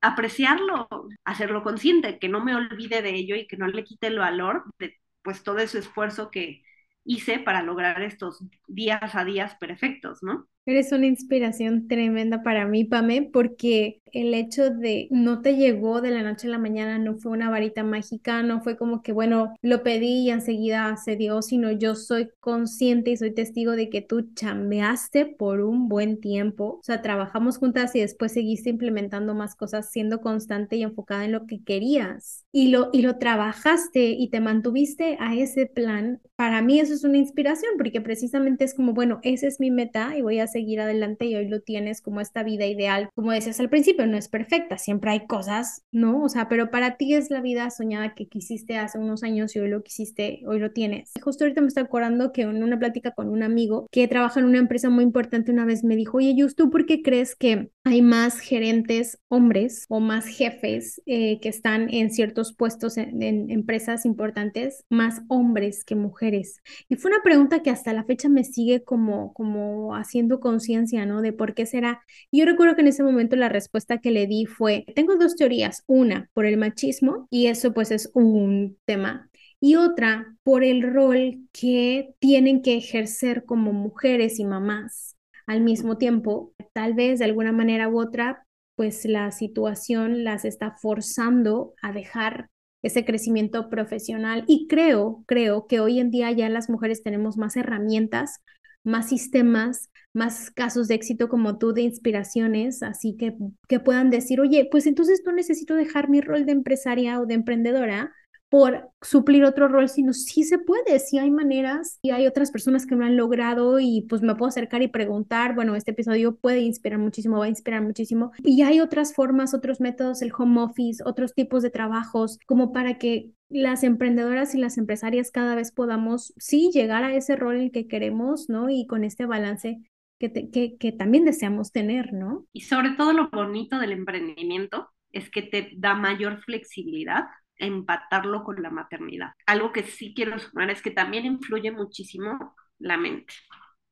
Apreciarlo, 0.00 0.86
hacerlo 1.24 1.62
consciente, 1.62 2.18
que 2.18 2.28
no 2.28 2.44
me 2.44 2.54
olvide 2.54 3.00
de 3.02 3.10
ello 3.16 3.36
y 3.36 3.46
que 3.46 3.56
no 3.56 3.66
le 3.66 3.84
quite 3.84 4.08
el 4.08 4.18
valor 4.18 4.64
de 4.78 4.98
pues 5.22 5.42
todo 5.42 5.58
ese 5.58 5.78
esfuerzo 5.78 6.30
que 6.30 6.62
hice 7.04 7.38
para 7.38 7.62
lograr 7.62 8.02
estos 8.02 8.44
días 8.66 9.14
a 9.14 9.24
días 9.24 9.54
perfectos, 9.56 10.22
¿no? 10.22 10.46
Eres 10.66 10.92
una 10.92 11.06
inspiración 11.06 11.88
tremenda 11.88 12.42
para 12.42 12.66
mí, 12.66 12.84
Pame, 12.84 13.28
porque 13.30 14.00
el 14.14 14.32
hecho 14.32 14.70
de 14.70 15.08
no 15.10 15.42
te 15.42 15.56
llegó 15.56 16.00
de 16.00 16.10
la 16.10 16.22
noche 16.22 16.46
a 16.46 16.50
la 16.50 16.58
mañana, 16.58 16.98
no 16.98 17.16
fue 17.18 17.32
una 17.32 17.50
varita 17.50 17.82
mágica, 17.82 18.42
no 18.42 18.62
fue 18.62 18.78
como 18.78 19.02
que, 19.02 19.12
bueno, 19.12 19.54
lo 19.60 19.82
pedí 19.82 20.22
y 20.22 20.30
enseguida 20.30 20.96
se 20.96 21.16
dio, 21.16 21.42
sino 21.42 21.70
yo 21.72 21.94
soy 21.94 22.30
consciente 22.40 23.10
y 23.10 23.16
soy 23.16 23.34
testigo 23.34 23.72
de 23.72 23.90
que 23.90 24.00
tú 24.02 24.32
chambeaste 24.34 25.26
por 25.26 25.60
un 25.60 25.88
buen 25.88 26.20
tiempo, 26.20 26.78
o 26.80 26.82
sea, 26.82 27.02
trabajamos 27.02 27.58
juntas 27.58 27.94
y 27.94 28.00
después 28.00 28.32
seguiste 28.32 28.70
implementando 28.70 29.34
más 29.34 29.56
cosas, 29.56 29.90
siendo 29.90 30.20
constante 30.20 30.76
y 30.76 30.82
enfocada 30.82 31.24
en 31.24 31.32
lo 31.32 31.46
que 31.46 31.62
querías. 31.62 32.44
Y 32.52 32.68
lo, 32.68 32.90
y 32.92 33.02
lo 33.02 33.18
trabajaste 33.18 34.10
y 34.10 34.28
te 34.30 34.40
mantuviste 34.40 35.16
a 35.20 35.34
ese 35.34 35.66
plan. 35.66 36.20
Para 36.36 36.62
mí 36.62 36.78
eso 36.78 36.94
es 36.94 37.02
una 37.04 37.18
inspiración, 37.18 37.72
porque 37.76 38.00
precisamente 38.00 38.64
es 38.64 38.74
como, 38.74 38.94
bueno, 38.94 39.18
esa 39.24 39.48
es 39.48 39.58
mi 39.60 39.70
meta 39.72 40.16
y 40.16 40.22
voy 40.22 40.38
a 40.38 40.46
seguir 40.54 40.80
adelante 40.80 41.26
y 41.26 41.34
hoy 41.34 41.48
lo 41.48 41.60
tienes 41.60 42.00
como 42.00 42.20
esta 42.20 42.44
vida 42.44 42.64
ideal, 42.64 43.10
como 43.16 43.32
decías 43.32 43.58
al 43.58 43.68
principio, 43.68 44.06
no 44.06 44.16
es 44.16 44.28
perfecta, 44.28 44.78
siempre 44.78 45.10
hay 45.10 45.26
cosas, 45.26 45.82
¿no? 45.90 46.22
O 46.22 46.28
sea, 46.28 46.48
pero 46.48 46.70
para 46.70 46.96
ti 46.96 47.14
es 47.14 47.28
la 47.28 47.40
vida 47.40 47.68
soñada 47.70 48.14
que 48.14 48.28
quisiste 48.28 48.78
hace 48.78 48.98
unos 48.98 49.24
años 49.24 49.56
y 49.56 49.58
hoy 49.58 49.68
lo 49.68 49.82
quisiste, 49.82 50.42
hoy 50.46 50.60
lo 50.60 50.70
tienes. 50.70 51.10
Justo 51.20 51.42
ahorita 51.44 51.60
me 51.60 51.66
estoy 51.66 51.82
acordando 51.82 52.30
que 52.32 52.42
en 52.42 52.62
una 52.62 52.78
plática 52.78 53.10
con 53.10 53.28
un 53.30 53.42
amigo 53.42 53.88
que 53.90 54.06
trabaja 54.06 54.38
en 54.38 54.46
una 54.46 54.58
empresa 54.58 54.90
muy 54.90 55.02
importante 55.02 55.50
una 55.50 55.64
vez 55.64 55.82
me 55.82 55.96
dijo, 55.96 56.18
oye, 56.18 56.36
Just, 56.38 56.56
¿tú 56.56 56.70
por 56.70 56.86
qué 56.86 57.02
crees 57.02 57.34
que 57.34 57.70
hay 57.82 58.00
más 58.00 58.38
gerentes 58.38 59.18
hombres 59.28 59.86
o 59.88 59.98
más 59.98 60.26
jefes 60.26 61.02
eh, 61.06 61.40
que 61.40 61.48
están 61.48 61.92
en 61.92 62.10
ciertos 62.10 62.54
puestos 62.54 62.96
en, 62.96 63.22
en 63.22 63.50
empresas 63.50 64.06
importantes, 64.06 64.84
más 64.88 65.22
hombres 65.26 65.84
que 65.84 65.96
mujeres? 65.96 66.60
Y 66.88 66.94
fue 66.94 67.10
una 67.10 67.22
pregunta 67.24 67.60
que 67.62 67.70
hasta 67.70 67.92
la 67.92 68.04
fecha 68.04 68.28
me 68.28 68.44
sigue 68.44 68.84
como, 68.84 69.32
como 69.34 69.96
haciendo 69.96 70.38
conciencia, 70.44 71.06
¿no? 71.06 71.22
De 71.22 71.32
por 71.32 71.54
qué 71.54 71.66
será. 71.66 72.02
yo 72.30 72.44
recuerdo 72.44 72.76
que 72.76 72.82
en 72.82 72.88
ese 72.88 73.02
momento 73.02 73.34
la 73.34 73.48
respuesta 73.48 73.98
que 73.98 74.12
le 74.12 74.28
di 74.28 74.46
fue, 74.46 74.84
tengo 74.94 75.16
dos 75.16 75.34
teorías, 75.36 75.82
una 75.88 76.28
por 76.34 76.46
el 76.46 76.58
machismo 76.58 77.26
y 77.30 77.46
eso 77.48 77.72
pues 77.74 77.90
es 77.90 78.10
un 78.14 78.76
tema 78.84 79.30
y 79.60 79.76
otra 79.76 80.36
por 80.42 80.62
el 80.62 80.82
rol 80.82 81.48
que 81.52 82.14
tienen 82.18 82.60
que 82.60 82.76
ejercer 82.76 83.44
como 83.46 83.72
mujeres 83.72 84.38
y 84.38 84.44
mamás 84.44 85.16
al 85.46 85.62
mismo 85.62 85.96
tiempo. 85.96 86.52
Tal 86.74 86.92
vez 86.92 87.18
de 87.18 87.24
alguna 87.24 87.52
manera 87.52 87.88
u 87.88 87.98
otra, 87.98 88.44
pues 88.76 89.06
la 89.06 89.30
situación 89.30 90.22
las 90.22 90.44
está 90.44 90.76
forzando 90.80 91.72
a 91.80 91.92
dejar 91.92 92.50
ese 92.82 93.06
crecimiento 93.06 93.70
profesional 93.70 94.44
y 94.46 94.66
creo, 94.68 95.24
creo 95.26 95.66
que 95.66 95.80
hoy 95.80 95.98
en 95.98 96.10
día 96.10 96.30
ya 96.32 96.50
las 96.50 96.68
mujeres 96.68 97.02
tenemos 97.02 97.38
más 97.38 97.56
herramientas, 97.56 98.40
más 98.84 99.08
sistemas, 99.08 99.90
más 100.12 100.50
casos 100.50 100.88
de 100.88 100.94
éxito 100.94 101.28
como 101.28 101.58
tú 101.58 101.72
de 101.72 101.82
inspiraciones, 101.82 102.82
así 102.82 103.16
que 103.16 103.36
que 103.68 103.80
puedan 103.80 104.10
decir, 104.10 104.40
oye, 104.40 104.68
pues 104.70 104.86
entonces 104.86 105.22
no 105.26 105.32
necesito 105.32 105.74
dejar 105.74 106.08
mi 106.08 106.20
rol 106.20 106.46
de 106.46 106.52
empresaria 106.52 107.20
o 107.20 107.26
de 107.26 107.34
emprendedora 107.34 108.12
por 108.48 108.90
suplir 109.00 109.44
otro 109.44 109.68
rol, 109.68 109.88
sino 109.88 110.12
sí 110.12 110.44
se 110.44 110.58
puede, 110.58 111.00
sí 111.00 111.18
hay 111.18 111.30
maneras 111.30 111.98
y 112.02 112.10
hay 112.10 112.26
otras 112.26 112.50
personas 112.50 112.86
que 112.86 112.94
lo 112.94 113.04
han 113.04 113.16
logrado 113.16 113.80
y 113.80 114.06
pues 114.08 114.22
me 114.22 114.34
puedo 114.36 114.48
acercar 114.48 114.82
y 114.82 114.88
preguntar, 114.88 115.54
bueno, 115.54 115.74
este 115.74 115.90
episodio 115.90 116.36
puede 116.36 116.60
inspirar 116.60 116.98
muchísimo, 116.98 117.38
va 117.38 117.46
a 117.46 117.48
inspirar 117.48 117.82
muchísimo 117.82 118.30
y 118.44 118.62
hay 118.62 118.80
otras 118.80 119.14
formas, 119.14 119.54
otros 119.54 119.80
métodos, 119.80 120.22
el 120.22 120.32
home 120.36 120.60
office, 120.60 121.02
otros 121.04 121.34
tipos 121.34 121.62
de 121.62 121.70
trabajos, 121.70 122.38
como 122.46 122.72
para 122.72 122.98
que 122.98 123.30
las 123.48 123.82
emprendedoras 123.82 124.54
y 124.54 124.58
las 124.58 124.78
empresarias 124.78 125.30
cada 125.30 125.54
vez 125.54 125.72
podamos, 125.72 126.32
sí, 126.36 126.70
llegar 126.72 127.04
a 127.04 127.14
ese 127.14 127.36
rol 127.36 127.56
en 127.56 127.62
el 127.62 127.72
que 127.72 127.88
queremos, 127.88 128.48
¿no? 128.48 128.70
Y 128.70 128.86
con 128.86 129.04
este 129.04 129.26
balance 129.26 129.80
que, 130.18 130.76
que 130.78 130.92
también 130.92 131.24
deseamos 131.24 131.72
tener, 131.72 132.12
¿no? 132.12 132.46
Y 132.52 132.62
sobre 132.62 132.90
todo 132.90 133.12
lo 133.12 133.30
bonito 133.30 133.78
del 133.78 133.92
emprendimiento 133.92 134.90
es 135.12 135.30
que 135.30 135.42
te 135.42 135.70
da 135.76 135.94
mayor 135.94 136.40
flexibilidad 136.40 137.24
empatarlo 137.58 138.44
con 138.44 138.62
la 138.62 138.70
maternidad. 138.70 139.32
Algo 139.46 139.72
que 139.72 139.84
sí 139.84 140.14
quiero 140.14 140.38
sumar 140.38 140.70
es 140.70 140.82
que 140.82 140.90
también 140.90 141.26
influye 141.26 141.70
muchísimo 141.70 142.54
la 142.78 142.96
mente 142.96 143.34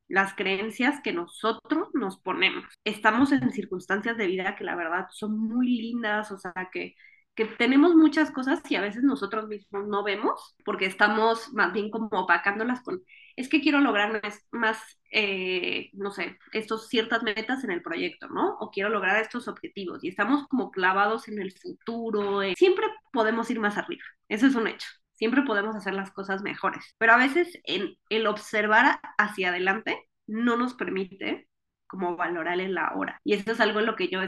las 0.07 0.33
creencias 0.35 1.01
que 1.01 1.13
nosotros 1.13 1.89
nos 1.93 2.19
ponemos. 2.19 2.65
Estamos 2.83 3.31
en 3.31 3.51
circunstancias 3.51 4.17
de 4.17 4.27
vida 4.27 4.55
que 4.55 4.63
la 4.63 4.75
verdad 4.75 5.07
son 5.11 5.37
muy 5.39 5.67
lindas, 5.81 6.31
o 6.31 6.37
sea, 6.37 6.69
que, 6.71 6.95
que 7.35 7.45
tenemos 7.45 7.95
muchas 7.95 8.31
cosas 8.31 8.61
y 8.69 8.75
a 8.75 8.81
veces 8.81 9.03
nosotros 9.03 9.47
mismos 9.47 9.87
no 9.87 10.03
vemos 10.03 10.55
porque 10.65 10.85
estamos 10.85 11.51
más 11.53 11.73
bien 11.73 11.89
como 11.89 12.09
opacándolas 12.11 12.81
con, 12.81 13.01
es 13.35 13.49
que 13.49 13.61
quiero 13.61 13.79
lograr 13.79 14.21
más, 14.51 14.79
eh, 15.11 15.89
no 15.93 16.11
sé, 16.11 16.37
estos 16.51 16.87
ciertas 16.89 17.23
metas 17.23 17.63
en 17.63 17.71
el 17.71 17.81
proyecto, 17.81 18.27
¿no? 18.29 18.57
O 18.59 18.71
quiero 18.71 18.89
lograr 18.89 19.21
estos 19.21 19.47
objetivos 19.47 20.03
y 20.03 20.09
estamos 20.09 20.47
como 20.47 20.71
clavados 20.71 21.27
en 21.27 21.39
el 21.39 21.51
futuro. 21.51 22.41
Siempre 22.55 22.87
podemos 23.11 23.49
ir 23.49 23.59
más 23.59 23.77
arriba, 23.77 24.03
eso 24.29 24.47
es 24.47 24.55
un 24.55 24.67
hecho 24.67 24.87
siempre 25.13 25.43
podemos 25.43 25.75
hacer 25.75 25.93
las 25.93 26.11
cosas 26.11 26.41
mejores, 26.41 26.95
pero 26.97 27.13
a 27.13 27.17
veces 27.17 27.57
en 27.63 27.95
el 28.09 28.27
observar 28.27 28.99
hacia 29.17 29.49
adelante 29.49 29.97
no 30.27 30.57
nos 30.57 30.73
permite 30.73 31.47
como 31.87 32.17
valorar 32.17 32.59
en 32.59 32.73
la 32.73 32.91
hora. 32.95 33.21
Y 33.23 33.33
eso 33.33 33.51
es 33.51 33.59
algo 33.61 33.79
en 33.79 33.85
lo 33.85 33.95
que 33.95 34.09
yo, 34.09 34.19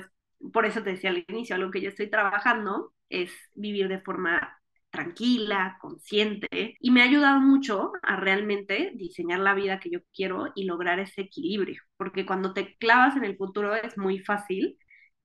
por 0.54 0.66
eso 0.66 0.84
te 0.84 0.92
decía 0.92 1.10
al 1.10 1.26
inicio, 1.28 1.56
algo 1.56 1.72
que 1.72 1.82
yo 1.82 1.90
estoy 1.90 2.10
trabajando 2.10 2.94
es 3.10 3.32
vivir 3.56 3.88
de 3.88 4.00
forma 4.00 4.58
tranquila, 4.96 5.78
consciente, 5.82 6.76
y 6.80 6.92
me 6.92 7.02
ha 7.02 7.06
ayudado 7.06 7.40
mucho 7.42 7.92
a 8.04 8.16
realmente 8.18 8.92
diseñar 8.96 9.40
la 9.40 9.54
vida 9.54 9.80
que 9.80 9.90
yo 9.92 10.00
quiero 10.14 10.52
y 10.56 10.66
lograr 10.66 11.00
ese 11.00 11.22
equilibrio, 11.22 11.82
porque 11.98 12.26
cuando 12.26 12.54
te 12.54 12.76
clavas 12.78 13.16
en 13.18 13.26
el 13.26 13.38
futuro 13.38 13.76
es 13.76 13.98
muy 13.98 14.20
fácil 14.20 14.78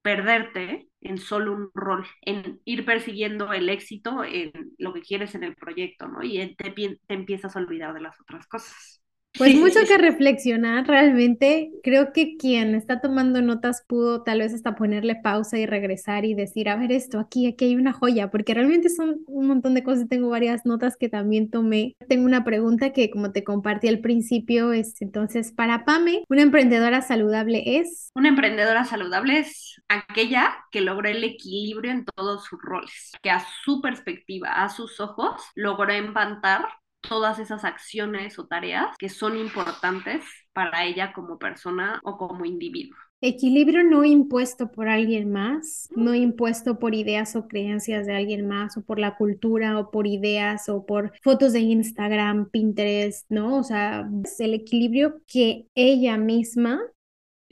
perderte 0.03 0.89
en 1.03 1.19
solo 1.19 1.53
un 1.53 1.71
rol, 1.75 2.07
en 2.23 2.61
ir 2.65 2.85
persiguiendo 2.87 3.53
el 3.53 3.69
éxito 3.69 4.25
en 4.25 4.53
lo 4.79 4.93
que 4.95 5.03
quieres 5.03 5.35
en 5.35 5.45
el 5.45 5.55
proyecto, 5.57 6.09
¿no? 6.09 6.23
Y 6.23 6.55
te, 6.57 6.71
te 6.73 6.99
empiezas 7.15 7.55
a 7.57 7.59
olvidar 7.61 7.95
de 7.95 8.01
las 8.01 8.19
otras 8.21 8.47
cosas. 8.47 9.00
Pues 9.39 9.55
mucho 9.55 9.79
que 9.87 9.97
reflexionar 9.97 10.87
realmente. 10.87 11.71
Creo 11.83 12.13
que 12.13 12.37
quien 12.37 12.75
está 12.75 13.01
tomando 13.01 13.41
notas 13.41 13.85
pudo 13.87 14.23
tal 14.23 14.41
vez 14.41 14.53
hasta 14.53 14.75
ponerle 14.75 15.17
pausa 15.17 15.59
y 15.59 15.67
regresar 15.67 16.25
y 16.25 16.35
decir, 16.35 16.69
a 16.69 16.77
ver 16.77 16.93
esto, 16.93 17.19
aquí, 17.19 17.47
aquí 17.47 17.67
hay 17.67 17.77
una 17.77 17.93
joya, 17.93 18.31
porque 18.31 18.55
realmente 18.55 18.91
son 18.91 19.21
un 19.27 19.47
montón 19.47 19.75
de 19.75 19.85
cosas. 19.85 20.09
Tengo 20.09 20.29
varias 20.29 20.67
notas 20.67 20.97
que 20.97 21.09
también 21.09 21.51
tomé. 21.51 21.97
Tengo 22.09 22.25
una 22.25 22.45
pregunta 22.45 22.93
que 22.93 23.11
como 23.11 23.33
te 23.33 23.45
compartí 23.45 23.89
al 23.89 24.01
principio 24.01 24.73
es, 24.73 25.01
entonces, 25.01 25.53
para 25.53 25.85
Pame, 25.85 26.25
¿una 26.29 26.43
emprendedora 26.43 27.01
saludable 27.01 27.79
es? 27.79 28.11
Una 28.15 28.29
emprendedora 28.29 28.85
saludable 28.85 29.39
es 29.39 29.81
aquella 29.89 30.55
que 30.71 30.81
logró 30.81 31.09
el 31.09 31.23
equilibrio 31.25 31.93
en 31.93 32.05
todos 32.05 32.45
sus 32.45 32.61
roles, 32.61 33.13
que 33.23 33.31
a 33.31 33.45
su 33.65 33.81
perspectiva, 33.81 34.63
a 34.63 34.69
sus 34.69 35.01
ojos, 35.01 35.43
logró 35.55 35.93
empantar 35.93 36.67
todas 37.01 37.39
esas 37.39 37.65
acciones 37.65 38.39
o 38.39 38.47
tareas 38.47 38.97
que 38.99 39.09
son 39.09 39.37
importantes 39.37 40.25
para 40.53 40.85
ella 40.85 41.13
como 41.13 41.39
persona 41.39 42.01
o 42.05 42.17
como 42.17 42.45
individuo. 42.45 42.97
Equilibrio 43.23 43.85
no 43.85 44.03
impuesto 44.05 44.71
por 44.73 44.89
alguien 44.89 45.31
más, 45.31 45.89
no 45.95 46.15
impuesto 46.15 46.79
por 46.79 46.95
ideas 46.95 47.37
o 47.37 47.49
creencias 47.49 48.07
de 48.07 48.15
alguien 48.15 48.49
más, 48.49 48.79
o 48.79 48.83
por 48.83 48.99
la 48.99 49.17
cultura, 49.17 49.79
o 49.79 49.91
por 49.91 50.07
ideas, 50.07 50.71
o 50.71 50.87
por 50.87 51.13
fotos 51.23 51.53
de 51.53 51.61
Instagram, 51.61 52.49
Pinterest, 52.49 53.27
¿no? 53.31 53.59
O 53.59 53.63
sea, 53.63 54.09
es 54.25 54.41
el 54.41 54.55
equilibrio 54.55 55.21
que 55.27 55.67
ella 55.75 56.17
misma 56.17 56.81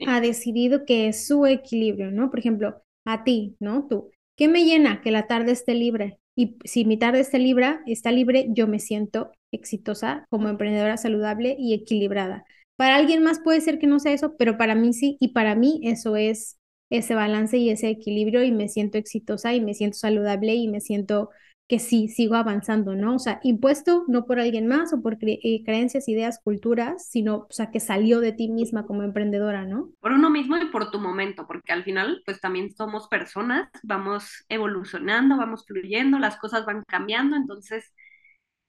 ha 0.07 0.21
decidido 0.21 0.85
que 0.85 1.07
es 1.07 1.27
su 1.27 1.45
equilibrio, 1.45 2.11
¿no? 2.11 2.29
Por 2.31 2.39
ejemplo, 2.39 2.81
a 3.05 3.23
ti, 3.23 3.55
¿no? 3.59 3.87
Tú, 3.87 4.09
¿qué 4.35 4.47
me 4.47 4.65
llena? 4.65 5.01
Que 5.01 5.11
la 5.11 5.27
tarde 5.27 5.51
esté 5.51 5.75
libre. 5.75 6.18
Y 6.39 6.57
si 6.63 6.85
mi 6.85 6.97
tarde 6.97 7.19
está 7.19 7.37
libre, 7.37 7.79
está 7.85 8.11
libre, 8.11 8.47
yo 8.51 8.65
me 8.67 8.79
siento 8.79 9.31
exitosa 9.51 10.25
como 10.29 10.47
emprendedora 10.49 10.95
saludable 10.97 11.55
y 11.59 11.73
equilibrada. 11.73 12.45
Para 12.77 12.95
alguien 12.95 13.23
más 13.23 13.39
puede 13.41 13.59
ser 13.59 13.77
que 13.77 13.87
no 13.87 13.99
sea 13.99 14.13
eso, 14.13 14.37
pero 14.37 14.57
para 14.57 14.73
mí 14.73 14.93
sí, 14.93 15.17
y 15.19 15.29
para 15.33 15.55
mí 15.55 15.81
eso 15.83 16.15
es 16.15 16.57
ese 16.89 17.13
balance 17.13 17.57
y 17.57 17.69
ese 17.69 17.89
equilibrio 17.89 18.41
y 18.43 18.51
me 18.53 18.69
siento 18.69 18.97
exitosa 18.97 19.53
y 19.53 19.59
me 19.61 19.73
siento 19.73 19.97
saludable 19.97 20.55
y 20.55 20.69
me 20.69 20.79
siento 20.79 21.29
que 21.69 21.77
sí, 21.77 22.07
sigo 22.07 22.33
avanzando, 22.33 22.95
¿no? 22.95 23.15
O 23.15 23.19
sea, 23.19 23.39
impuesto 23.43 24.03
no 24.07 24.25
por 24.25 24.39
alguien 24.39 24.65
más 24.65 24.91
o 24.91 25.03
por 25.03 25.19
eh, 25.21 25.63
creencias, 25.63 26.09
ideas, 26.09 26.41
culturas, 26.43 27.07
sino, 27.07 27.45
o 27.47 27.51
sea, 27.51 27.69
que 27.69 27.79
salió 27.79 28.21
de 28.21 28.31
ti 28.31 28.49
misma 28.49 28.87
como 28.87 29.03
emprendedora, 29.03 29.65
¿no? 29.65 29.91
Por 30.01 30.13
uno 30.13 30.31
mismo 30.31 30.57
y 30.57 30.65
por 30.65 30.89
tu 30.89 30.99
momento, 30.99 31.45
porque 31.45 31.71
al 31.71 31.83
final, 31.83 32.23
pues 32.25 32.41
también 32.41 32.71
somos 32.71 33.07
personas, 33.07 33.69
vamos 33.83 34.43
evolucionando, 34.49 35.37
vamos 35.37 35.63
fluyendo, 35.67 36.17
las 36.17 36.37
cosas 36.37 36.65
van 36.65 36.83
cambiando, 36.87 37.35
entonces, 37.35 37.93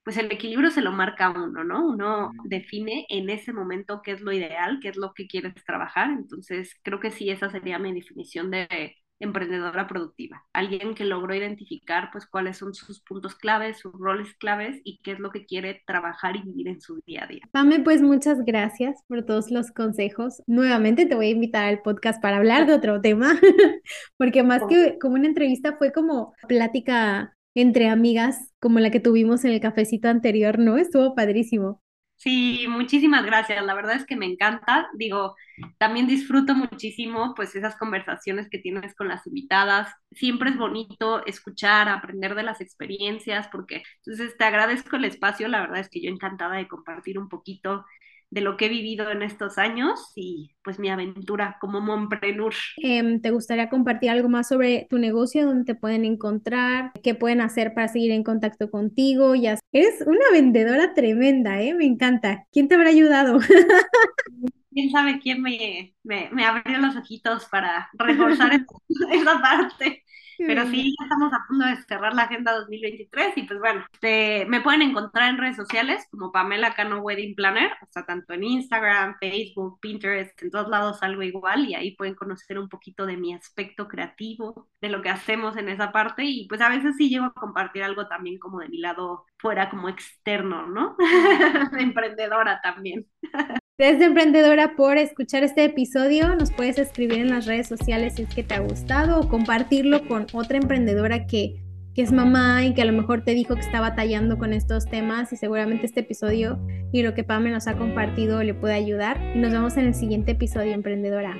pues 0.05 0.18
el 0.18 0.30
equilibrio 0.30 0.70
se 0.70 0.82
lo 0.82 0.92
marca 0.92 1.30
uno, 1.30 1.64
¿no? 1.64 1.88
Uno 1.88 2.32
define 2.44 3.07
en 3.09 3.30
ese 3.30 3.55
momento 3.55 4.03
qué 4.05 4.12
es 4.12 4.20
lo 4.20 4.30
ideal, 4.30 4.78
qué 4.82 4.90
es 4.90 4.98
lo 4.98 5.14
que 5.14 5.26
quieres 5.26 5.55
trabajar, 5.64 6.11
entonces 6.11 6.74
creo 6.82 7.01
que 7.01 7.11
sí, 7.11 7.30
esa 7.30 7.48
sería 7.48 7.78
mi 7.78 7.94
definición 7.94 8.51
de 8.51 8.94
emprendedora 9.20 9.86
productiva, 9.86 10.44
alguien 10.52 10.94
que 10.94 11.04
logró 11.04 11.34
identificar 11.34 12.08
pues 12.10 12.26
cuáles 12.26 12.58
son 12.58 12.74
sus 12.74 13.00
puntos 13.00 13.34
claves, 13.34 13.78
sus 13.78 13.92
roles 13.92 14.34
claves 14.34 14.80
y 14.82 14.98
qué 15.02 15.12
es 15.12 15.18
lo 15.18 15.30
que 15.30 15.46
quiere 15.46 15.82
trabajar 15.86 16.36
y 16.36 16.42
vivir 16.42 16.68
en 16.68 16.80
su 16.80 17.00
día 17.06 17.24
a 17.24 17.26
día. 17.26 17.42
Pame, 17.52 17.80
pues 17.80 18.02
muchas 18.02 18.44
gracias 18.44 19.02
por 19.06 19.24
todos 19.24 19.50
los 19.50 19.70
consejos. 19.70 20.42
Nuevamente 20.46 21.06
te 21.06 21.14
voy 21.14 21.26
a 21.26 21.30
invitar 21.30 21.66
al 21.66 21.82
podcast 21.82 22.20
para 22.20 22.38
hablar 22.38 22.66
de 22.66 22.74
otro 22.74 23.00
tema, 23.00 23.38
porque 24.16 24.42
más 24.42 24.62
que 24.68 24.98
como 24.98 25.14
una 25.14 25.28
entrevista 25.28 25.76
fue 25.76 25.92
como 25.92 26.34
plática 26.48 27.36
entre 27.54 27.88
amigas, 27.88 28.52
como 28.60 28.78
la 28.78 28.90
que 28.90 29.00
tuvimos 29.00 29.44
en 29.44 29.52
el 29.52 29.60
cafecito 29.60 30.08
anterior, 30.08 30.58
¿no? 30.58 30.78
Estuvo 30.78 31.14
padrísimo. 31.14 31.82
Sí, 32.22 32.66
muchísimas 32.68 33.24
gracias. 33.24 33.64
La 33.64 33.72
verdad 33.74 33.96
es 33.96 34.04
que 34.04 34.14
me 34.16 34.26
encanta. 34.26 34.88
Digo, 34.94 35.36
también 35.78 36.06
disfruto 36.06 36.54
muchísimo 36.54 37.32
pues 37.34 37.56
esas 37.56 37.76
conversaciones 37.76 38.50
que 38.50 38.58
tienes 38.58 38.94
con 38.94 39.08
las 39.08 39.26
invitadas. 39.26 39.88
Siempre 40.12 40.50
es 40.50 40.58
bonito 40.58 41.24
escuchar, 41.26 41.88
aprender 41.88 42.34
de 42.34 42.42
las 42.42 42.60
experiencias, 42.60 43.48
porque 43.48 43.82
entonces 44.04 44.36
te 44.36 44.44
agradezco 44.44 44.96
el 44.96 45.06
espacio. 45.06 45.48
La 45.48 45.62
verdad 45.62 45.80
es 45.80 45.88
que 45.88 46.02
yo 46.02 46.10
encantada 46.10 46.56
de 46.56 46.68
compartir 46.68 47.18
un 47.18 47.30
poquito 47.30 47.86
de 48.31 48.41
lo 48.41 48.57
que 48.57 48.66
he 48.66 48.68
vivido 48.68 49.11
en 49.11 49.22
estos 49.22 49.59
años 49.59 50.12
y 50.14 50.53
pues 50.62 50.78
mi 50.78 50.89
aventura 50.89 51.59
como 51.61 51.81
mompreneur. 51.81 52.55
Em, 52.76 53.20
¿Te 53.20 53.31
gustaría 53.31 53.68
compartir 53.68 54.11
algo 54.11 54.28
más 54.28 54.49
sobre 54.49 54.87
tu 54.89 54.99
negocio, 54.99 55.47
dónde 55.47 55.64
te 55.64 55.74
pueden 55.74 56.05
encontrar, 56.05 56.93
qué 57.03 57.14
pueden 57.14 57.41
hacer 57.41 57.74
para 57.74 57.89
seguir 57.89 58.12
en 58.12 58.22
contacto 58.22 58.70
contigo? 58.70 59.35
Ya 59.35 59.59
eres 59.72 60.03
una 60.07 60.31
vendedora 60.33 60.95
tremenda, 60.95 61.61
¿eh? 61.61 61.74
Me 61.74 61.85
encanta. 61.85 62.45
¿Quién 62.53 62.68
te 62.68 62.76
habrá 62.76 62.91
ayudado? 62.91 63.39
quién 64.72 64.91
sabe 64.91 65.18
quién 65.20 65.43
me, 65.43 65.95
me, 66.03 66.28
me 66.33 66.45
abrió 66.45 66.78
los 66.78 66.97
ojitos 66.97 67.47
para 67.47 67.91
reforzar 67.95 68.53
esa 69.12 69.41
parte. 69.41 70.05
Pero 70.47 70.66
sí, 70.66 70.95
ya 70.99 71.05
estamos 71.05 71.32
a 71.32 71.45
punto 71.47 71.66
de 71.66 71.76
cerrar 71.84 72.14
la 72.14 72.22
agenda 72.22 72.53
2023 72.53 73.36
y 73.36 73.43
pues 73.43 73.61
bueno, 73.61 73.84
me 74.03 74.61
pueden 74.61 74.82
encontrar 74.82 75.30
en 75.30 75.38
redes 75.38 75.57
sociales 75.57 76.07
como 76.11 76.32
Pamela 76.32 76.74
Cano 76.74 77.01
Wedding 77.01 77.34
Planner, 77.34 77.72
o 77.82 77.86
sea, 77.91 78.05
tanto 78.05 78.32
en 78.34 78.45
Instagram, 78.45 79.16
Facebook, 79.18 79.78
Pinterest, 79.80 80.41
en 80.43 80.51
todos 80.51 80.68
lados 80.68 81.03
algo 81.03 81.22
igual 81.22 81.66
y 81.68 81.74
ahí 81.74 81.97
pueden 81.97 82.14
conocer 82.14 82.59
un 82.59 82.68
poquito 82.68 83.07
de 83.07 83.16
mi 83.16 83.34
aspecto 83.34 83.88
creativo, 83.88 84.68
de 84.80 84.88
lo 84.88 85.03
que 85.03 85.11
hacemos 85.11 85.57
en 85.57 85.68
esa 85.68 85.93
parte 85.93 86.24
y 86.24 86.49
pues 86.49 86.61
a 86.61 86.68
veces 86.68 86.97
sí 86.97 87.09
llego 87.09 87.26
a 87.26 87.32
compartir 87.34 87.82
algo 87.82 88.09
también 88.09 88.38
como 88.38 88.61
de 88.61 88.68
mi 88.68 88.78
lado 88.78 89.26
fuera 89.38 89.70
como 89.70 89.88
externo, 89.88 90.66
¿no? 90.66 90.97
Emprendedora 91.78 92.61
también. 92.62 93.07
Gracias, 93.81 94.03
emprendedora, 94.03 94.76
por 94.76 94.99
escuchar 94.99 95.43
este 95.43 95.64
episodio. 95.64 96.37
Nos 96.37 96.53
puedes 96.53 96.76
escribir 96.76 97.20
en 97.20 97.31
las 97.31 97.47
redes 97.47 97.66
sociales 97.66 98.12
si 98.14 98.24
es 98.24 98.28
que 98.28 98.43
te 98.43 98.53
ha 98.53 98.61
gustado 98.61 99.18
o 99.18 99.28
compartirlo 99.31 100.07
con 100.07 100.26
otra 100.35 100.59
emprendedora 100.59 101.26
que, 101.26 101.62
que 101.95 102.03
es 102.03 102.12
mamá 102.12 102.62
y 102.66 102.74
que 102.74 102.83
a 102.83 102.85
lo 102.85 102.93
mejor 102.93 103.24
te 103.24 103.33
dijo 103.33 103.55
que 103.55 103.62
está 103.62 103.81
batallando 103.81 104.37
con 104.37 104.53
estos 104.53 104.85
temas 104.85 105.33
y 105.33 105.39
seguramente 105.39 105.87
este 105.87 106.01
episodio 106.01 106.61
y 106.93 107.01
lo 107.01 107.14
que 107.14 107.24
Pame 107.24 107.51
nos 107.51 107.68
ha 107.68 107.78
compartido 107.78 108.43
le 108.43 108.53
puede 108.53 108.74
ayudar. 108.74 109.18
Y 109.35 109.39
nos 109.39 109.51
vemos 109.51 109.78
en 109.78 109.87
el 109.87 109.95
siguiente 109.95 110.33
episodio, 110.33 110.72
emprendedora. 110.74 111.39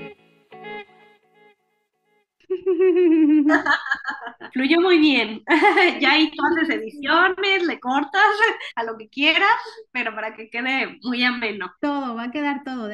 Fluyó 4.53 4.81
muy 4.81 4.97
bien. 4.99 5.43
ya 6.01 6.11
ahí 6.11 6.31
tú 6.31 6.37
haces 6.45 6.75
ediciones, 6.75 7.63
le 7.63 7.79
cortas 7.79 8.21
a 8.75 8.83
lo 8.83 8.97
que 8.97 9.09
quieras, 9.09 9.55
pero 9.91 10.13
para 10.15 10.35
que 10.35 10.49
quede 10.49 10.99
muy 11.03 11.23
ameno. 11.23 11.73
Todo, 11.79 12.15
va 12.15 12.23
a 12.25 12.31
quedar 12.31 12.63
todo. 12.63 12.89